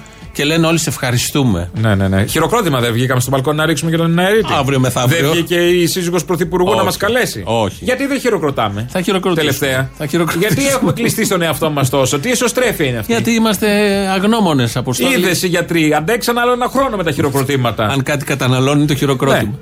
Ναι. 0.43 0.49
Και 0.49 0.55
λένε 0.55 0.67
όλοι 0.67 0.77
σε 0.77 0.89
ευχαριστούμε. 0.89 1.69
Ναι, 1.81 1.95
ναι, 1.95 2.07
ναι. 2.07 2.25
Χειροκρότημα 2.25 2.79
δεν 2.79 2.93
βγήκαμε 2.93 3.19
στο 3.19 3.29
μπαλκόνι 3.31 3.57
να 3.57 3.65
ρίξουμε 3.65 3.91
και 3.91 3.97
τον 3.97 4.19
αερίτη. 4.19 4.53
Αύριο 4.57 4.79
μεθαύριο. 4.79 5.21
Δεν 5.21 5.31
βγήκε 5.31 5.55
η 5.55 5.87
σύζυγος 5.87 6.25
πρωθυπουργού 6.25 6.69
να 6.69 6.75
Όχι. 6.75 6.85
μας 6.85 6.97
καλέσει. 6.97 7.41
Όχι. 7.45 7.83
Γιατί 7.83 8.05
δεν 8.05 8.19
χειροκροτάμε. 8.19 8.85
Θα 8.89 9.01
χειροκροτήσουμε. 9.01 9.51
Τελευταία. 9.51 9.89
Θα 9.97 10.05
χειροκροτήσουμε. 10.05 10.61
Γιατί 10.61 10.75
έχουμε 10.75 10.91
κλειστεί 10.91 11.25
στον 11.25 11.41
εαυτό 11.41 11.69
μας 11.69 11.89
τόσο. 11.89 12.19
Τι 12.19 12.31
εσωστρέφεια 12.31 12.85
είναι 12.85 12.97
αυτή. 12.97 13.11
Γιατί 13.11 13.31
είμαστε 13.31 13.67
αγνώμονες 14.13 14.75
αποστόλοι. 14.75 15.13
Είδες 15.13 15.43
οι 15.43 15.47
γιατροί, 15.47 15.93
αντέξαν 15.93 16.37
άλλο 16.37 16.51
ένα 16.51 16.67
χρόνο 16.67 16.97
με 16.97 17.03
τα 17.03 17.11
χειροκροτήματα. 17.11 17.85
Αν 17.85 18.03
κάτι 18.03 18.25
καταναλώνει 18.25 18.85
το 18.85 18.95
χειροκρότημα. 18.95 19.59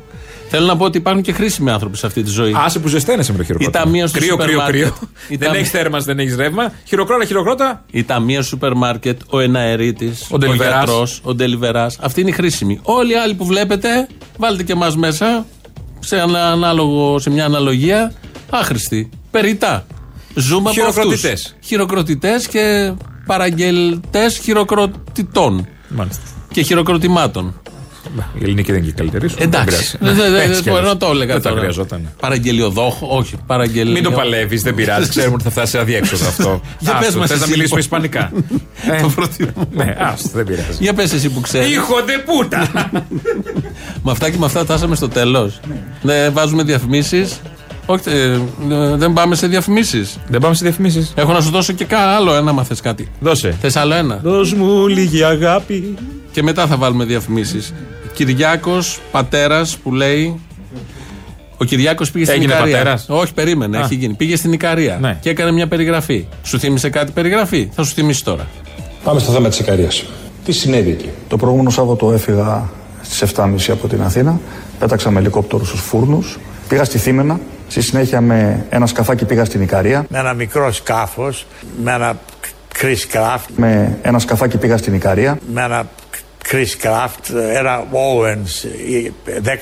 Θέλω 0.50 0.66
να 0.66 0.78
πω 0.78 0.86
ότι 0.86 0.98
υπάρχουν 0.98 1.24
και 1.24 1.32
χρήσιμοι 1.32 1.70
άνθρωποι 1.72 1.98
σε 1.98 2.06
αυτή 2.06 2.24
τη 2.24 2.30
ζωή. 2.30 2.54
Άσε 2.56 2.80
που 2.80 2.88
ζεσταίνεσαι 2.88 3.32
με 3.32 3.38
το 3.38 3.44
χειροκρότημα. 3.44 3.80
Η 3.82 3.84
ταμεία 3.84 4.08
στο 4.08 4.18
κρύο, 4.18 4.30
σούπερ 4.32 4.46
κρύο, 4.48 4.58
μάρκετ. 4.58 4.82
κρύο. 4.82 4.94
Η 5.28 5.36
Δεν 5.36 5.40
ταμεία- 5.40 5.60
έχεις 5.60 5.72
θέρμανση, 5.72 6.06
δεν 6.06 6.20
έχεις 6.20 6.36
ρεύμα. 6.36 6.72
Χειροκρότα, 6.86 7.26
χειροκρότα. 7.26 7.84
Η 7.92 8.04
ταμεία 8.04 8.40
στο 8.40 8.50
σούπερ 8.50 8.74
μάρκετ, 8.74 9.22
ο 9.30 9.40
εναερίτης, 9.40 10.22
ο, 10.22 10.28
Ο 10.32 10.38
Ντελιβεράς. 10.38 10.76
γιατρός, 10.86 11.20
ο 11.24 11.34
Ντελιβερά. 11.36 11.88
Αυτή 12.00 12.22
είναι 12.22 12.30
η 12.30 12.34
χρήσιμη. 12.34 12.80
Όλοι 12.84 13.12
οι 13.12 13.16
άλλοι 13.16 13.34
που 13.34 13.46
βλέπετε, 13.46 14.08
βάλτε 14.38 14.64
και 14.64 14.72
εμάς 14.72 14.96
μέσα 14.98 15.46
σε, 16.00 16.18
ένα 16.18 16.52
ανάλογο, 16.52 17.20
σε 17.20 17.30
μια 17.30 17.46
αναλογία. 17.46 18.14
Άχρηστοι. 18.50 19.10
Περιτά. 19.32 19.86
Ζούμε 20.36 20.70
από 20.70 20.82
αυτούς. 20.82 20.94
Χειροκροτητές. 20.94 21.56
Χειροκροτητές 21.64 22.48
και 22.48 22.94
παραγγελτές 23.26 24.38
χειροκροτητών. 24.38 25.68
Μάλιστα. 25.90 26.22
Και 26.52 26.62
χειροκροτημάτων. 26.62 27.62
Η 28.40 28.44
ελληνική 28.44 28.72
δεν 28.72 28.82
είναι 28.82 28.86
και 28.92 28.92
η 28.92 28.96
καλύτερη. 28.98 29.28
σου. 29.30 29.36
Εντάξει. 29.40 29.98
Δεν 30.00 30.16
Δεν 30.16 30.16
πειράζει. 30.16 30.32
δεν- 30.32 30.42
Έτσι 30.42 30.54
δεν 30.54 30.62
κι 30.64 30.70
μπορώ 30.70 30.78
αλλιώς. 30.82 30.94
να 30.94 31.00
το 31.00 31.10
έλεγα 31.12 31.34
Δεν 31.34 31.42
τα 31.42 31.50
τώρα. 31.50 31.62
χρειαζόταν. 31.62 32.10
Παραγγελιοδόχο, 32.20 33.08
όχι. 33.18 33.36
Παραγγελιο... 33.48 33.92
Μην 33.94 34.04
το 34.04 34.12
παλεύεις, 34.12 34.62
δεν 34.62 34.76
πειράζει. 34.76 35.10
Ξέρουμε 35.16 35.34
ότι 35.34 35.44
θα 35.44 35.50
φτάσει 35.50 35.72
σε 35.72 35.80
αδιέξοδο 35.80 36.28
αυτό. 36.28 36.62
Για 36.80 36.94
πες 36.98 37.08
Άστο, 37.08 37.20
μας 37.20 37.30
θες 37.30 37.38
να 37.40 37.44
εσύ, 37.46 37.52
μιλήσουμε 37.54 37.82
λοιπόν. 37.82 38.02
ισπανικά; 38.02 38.32
Ε, 38.98 39.02
Το 39.02 39.10
προτιμώ. 39.10 39.52
Ναι, 39.74 39.96
άστο, 40.00 40.30
δεν 40.34 40.46
πειράζει. 40.46 40.78
Για 40.80 40.94
πες 40.94 41.14
εσύ 41.14 41.30
που 41.30 41.42
ξέρεις. 41.42 41.68
Hijo 41.78 42.10
de 42.10 42.18
puta! 42.30 42.90
Με 44.04 44.12
αυτά 44.12 44.30
και 44.30 44.38
με 44.38 44.46
αυτά 44.46 44.60
φτάσαμε 44.60 44.96
στο 44.96 45.08
τέλος. 45.10 45.60
Δεν 46.02 46.34
βάζουμε 46.34 46.64
διαφημίσεις. 46.64 47.40
Όχι, 47.90 48.02
ε, 48.10 48.32
ε, 48.74 48.96
δεν 48.96 49.14
πάμε 49.14 49.36
σε 49.36 49.48
διαφημίσεις. 49.48 50.18
Δεν 50.28 50.40
πάμε 50.42 50.56
σε 50.56 50.64
διαφημίσεις. 50.66 51.14
Έχω 51.16 51.34
να 51.34 51.42
σου 51.42 51.50
δώσω 51.50 51.74
και 51.74 51.86
κα- 51.86 52.00
άλλο 52.00 52.34
ένα, 52.36 52.52
μα 52.52 52.64
θες 52.64 52.82
κάτι. 52.82 53.08
Δώσε. 53.20 53.56
Θες 53.62 53.76
άλλο 53.76 53.94
ένα; 53.94 54.20
Δώσ' 54.24 54.54
μου 54.54 54.88
λίγη 54.88 55.24
αγάπη. 55.24 55.96
Και 56.32 56.44
μετά 56.44 56.68
θα 56.68 56.76
βάλουμε 56.78 57.06
διαφημίσεις. 57.06 57.74
Κυριάκος, 58.26 59.00
πατέρας 59.12 59.78
που 59.78 59.94
λέει. 59.94 60.40
Ο 61.58 61.64
Κυριάκος 61.66 62.12
πήγε 62.12 62.26
στην 62.26 62.38
Έγινε 62.38 62.54
Ικαρία. 62.54 62.76
πατέρας; 62.78 63.06
Όχι, 63.10 63.34
περίμενε, 63.34 63.78
Α. 63.78 63.82
έχει 63.82 63.96
γίνει. 63.96 64.14
Πήγε 64.14 64.36
στην 64.36 64.54
Ικαρία 64.54 64.98
Ναι. 65.02 65.18
και 65.22 65.30
έκανε 65.30 65.52
μια 65.52 65.68
περιγραφή. 65.68 66.28
Σου 66.44 66.60
θύμισε 66.60 66.90
κάτι 66.90 67.12
περιγραφή; 67.12 67.70
Θα 67.74 67.84
σου 67.84 67.94
θυμίσει 67.94 68.24
τώρα. 68.24 68.48
Πάμε 69.04 69.20
στο 69.20 69.32
θέμα 69.32 69.50
της 69.50 69.60
Ικαρίας. 69.60 70.06
Τι 70.46 70.52
συνέβη 70.52 70.90
εκεί; 70.90 71.10
Το 71.28 71.38
προηγούμενο 71.38 71.70
Σάββατο 71.70 72.12
έφυγα 72.12 72.70
στις 73.02 73.22
7.30 73.22 73.72
από 73.72 73.88
την 73.88 74.02
Αθήνα. 74.02 74.40
Πέταξα 74.80 75.12
με 75.12 75.20
ελικόπτερο 75.20 75.66
στους 75.66 75.80
φούρνους. 75.82 76.38
Πήγα 76.70 76.84
στη 76.84 76.98
Θήμενα. 76.98 77.40
Στη 77.68 77.82
συνέχεια 77.82 78.22
με 78.22 78.66
ένα 78.70 78.86
σκαφάκι 78.86 79.26
πήγα 79.26 79.46
στην 79.46 79.62
Ικαρία. 79.62 80.06
με 80.10 80.20
ένα 80.20 80.34
μικρό 80.34 80.72
σκάφος, 80.72 81.46
με 81.84 81.92
ένα 81.94 82.20
Chris 82.82 83.16
Craft, 83.16 83.46
Με 83.56 83.98
ένα 84.02 84.20
σκαφάκι 84.20 84.58
πήγα 84.58 84.78
στην 84.78 84.94
Ικαρία. 84.94 85.40
με 85.54 85.62
ένα 85.64 85.88
Chris 86.52 86.86
Craft, 86.88 87.36
ένα 87.56 87.84
Owens, 87.92 88.68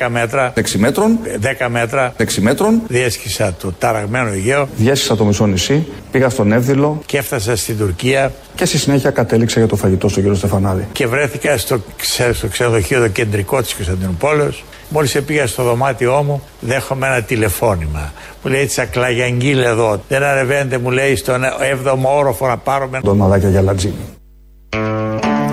10 0.05 0.09
μέτρα, 0.09 0.53
6 0.55 0.77
μέτρων. 0.77 1.19
10 1.41 1.67
μέτρα, 1.69 2.13
6 2.17 2.41
μέτρων. 2.41 2.81
διέσχισα 2.87 3.53
το 3.61 3.71
ταραγμένο 3.79 4.29
Αιγαίο 4.29 4.67
Διέσχισα 4.75 5.15
το 5.15 5.25
μισό 5.25 5.45
νησί. 5.45 5.87
Πήγα 6.11 6.29
στον 6.29 6.51
Εύδηλο. 6.51 7.01
και 7.05 7.17
έφτασα 7.17 7.55
στην 7.55 7.77
Τουρκία 7.77 8.31
Και 8.55 8.65
στη 8.65 8.77
συνέχεια 8.77 9.09
κατέληξα 9.11 9.59
για 9.59 9.67
το 9.67 9.75
φαγητό 9.75 10.07
στον 10.09 10.21
κύριο 10.23 10.37
Στεφανάδη. 10.37 10.87
και 10.91 11.07
βρέθηκα 11.07 11.57
στο, 11.57 11.79
ξε- 11.97 12.33
στο 12.35 12.47
ξενοδοχείο 12.47 12.99
το 12.99 13.07
κεντρικό 13.07 13.61
της 13.61 13.73
Κωνσταντινούπολης. 13.73 14.63
Μόλις 14.89 15.21
πήγα 15.25 15.47
στο 15.47 15.63
δωμάτιό 15.63 16.23
μου, 16.23 16.41
δέχομαι 16.59 17.07
ένα 17.07 17.21
τηλεφώνημα. 17.21 18.13
Μου 18.43 18.51
λέει 18.51 18.65
τσακλαγιαγγίλ 18.65 19.59
εδώ. 19.63 20.01
Δεν 20.07 20.23
ανεβαίνετε, 20.23 20.77
μου 20.77 20.91
λέει, 20.91 21.15
στον 21.15 21.41
7ο 21.43 21.97
όροφο 22.17 22.47
να 22.47 22.57
πάρουμε. 22.57 22.99
Τον 23.03 23.17
Μαδάκια 23.17 23.49
για 23.49 23.61
Λατζίνη. 23.61 23.93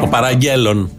Ο 0.02 0.06
Παραγγέλων. 0.06 0.90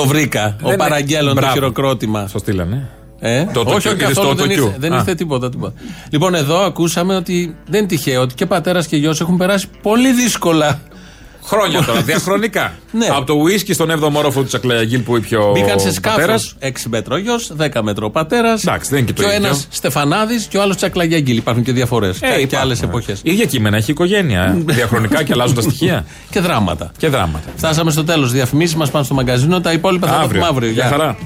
Το 0.00 0.06
βρήκα. 0.06 0.56
Δεν 0.62 0.72
ο 0.72 0.76
Παραγγέλων 0.76 1.34
το 1.34 1.40
Μπράβο. 1.40 1.52
χειροκρότημα. 1.52 2.26
Στο 2.28 2.38
στείλανε. 2.38 2.88
Ε; 3.18 3.44
Το 3.44 3.60
όχι, 3.60 3.68
τοκιού, 3.72 3.74
όχι, 3.76 3.88
είδες 3.88 4.06
καθόλου 4.06 4.28
το 4.28 4.34
δεν 4.34 4.48
τοκιού. 4.48 4.64
ήρθε, 4.64 4.76
δεν 4.78 4.92
Α. 4.92 4.96
ήρθε 4.96 5.14
τίποτα, 5.14 5.48
τίποτα. 5.50 5.74
Λοιπόν, 6.10 6.34
εδώ 6.34 6.58
ακούσαμε 6.58 7.16
ότι 7.16 7.56
δεν 7.68 7.78
είναι 7.78 7.88
τυχαίο 7.88 8.20
ότι 8.22 8.34
και 8.34 8.46
πατέρας 8.46 8.86
και 8.86 8.96
γιος 8.96 9.20
έχουν 9.20 9.36
περάσει 9.36 9.66
πολύ 9.82 10.12
δύσκολα 10.12 10.80
Χρόνια 11.46 11.82
τώρα, 11.84 12.00
διαχρονικά. 12.00 12.74
Ναι. 12.92 13.06
Από 13.06 13.24
το 13.24 13.34
ουίσκι 13.34 13.72
στον 13.72 13.90
7ο 13.90 14.10
όροφο 14.12 14.40
του 14.40 14.46
Τσακλαγίλ 14.46 15.00
που 15.00 15.16
είπε 15.16 15.36
ο 15.36 15.50
Μπήκαν 15.52 15.80
σε 15.80 15.92
σκάφος. 15.92 16.18
πατέρας. 16.18 16.54
6 16.60 16.88
μέτρο 16.88 17.14
ο 17.14 17.18
γιος, 17.18 17.52
10 17.56 17.82
μέτρο 17.82 18.06
ο 18.06 18.10
πατέρας. 18.10 18.64
Εντάξει, 18.64 18.90
δεν 18.90 18.98
είναι 18.98 19.06
και 19.06 19.12
το 19.12 19.22
Και 19.22 19.28
ο 19.28 19.32
ίδιο. 19.34 19.46
ένας 19.46 19.66
Στεφανάδης 19.70 20.44
και 20.46 20.58
ο 20.58 20.62
άλλος 20.62 20.76
Τσακλαγιαγγίλ. 20.76 21.36
Υπάρχουν 21.36 21.62
και 21.62 21.72
διαφορές. 21.72 22.16
Ε, 22.22 22.26
και 22.26 22.40
υπάρχουν, 22.40 22.58
άλλες 22.58 22.80
ναι. 22.80 22.86
εποχές. 22.88 23.20
Ίδια 23.22 23.44
κείμενα, 23.44 23.76
έχει 23.76 23.90
οικογένεια. 23.90 24.56
Διαχρονικά 24.66 25.22
και 25.22 25.32
αλλάζουν 25.32 25.54
τα 25.54 25.60
στοιχεία. 25.60 26.04
Και 26.30 26.40
δράματα. 26.40 26.90
Και 26.98 27.08
δράματα. 27.08 27.48
Φτάσαμε 27.56 27.90
στο 27.90 28.04
τέλος. 28.04 28.32
Διαφημίσεις 28.32 28.76
μας 28.76 28.90
πάνε 28.90 29.04
στο 29.04 29.14
μαγκαζίνο. 29.14 29.60
Τα 29.60 29.72
υπόλοιπα 29.72 30.06
θα 30.06 30.12
τα 30.12 30.18
Αύριο. 30.20 30.40
πούμε 30.40 30.50
αύριο. 30.52 30.70
Γεια 30.70 30.82
Γεια. 30.88 30.90
χαρά. 30.90 31.16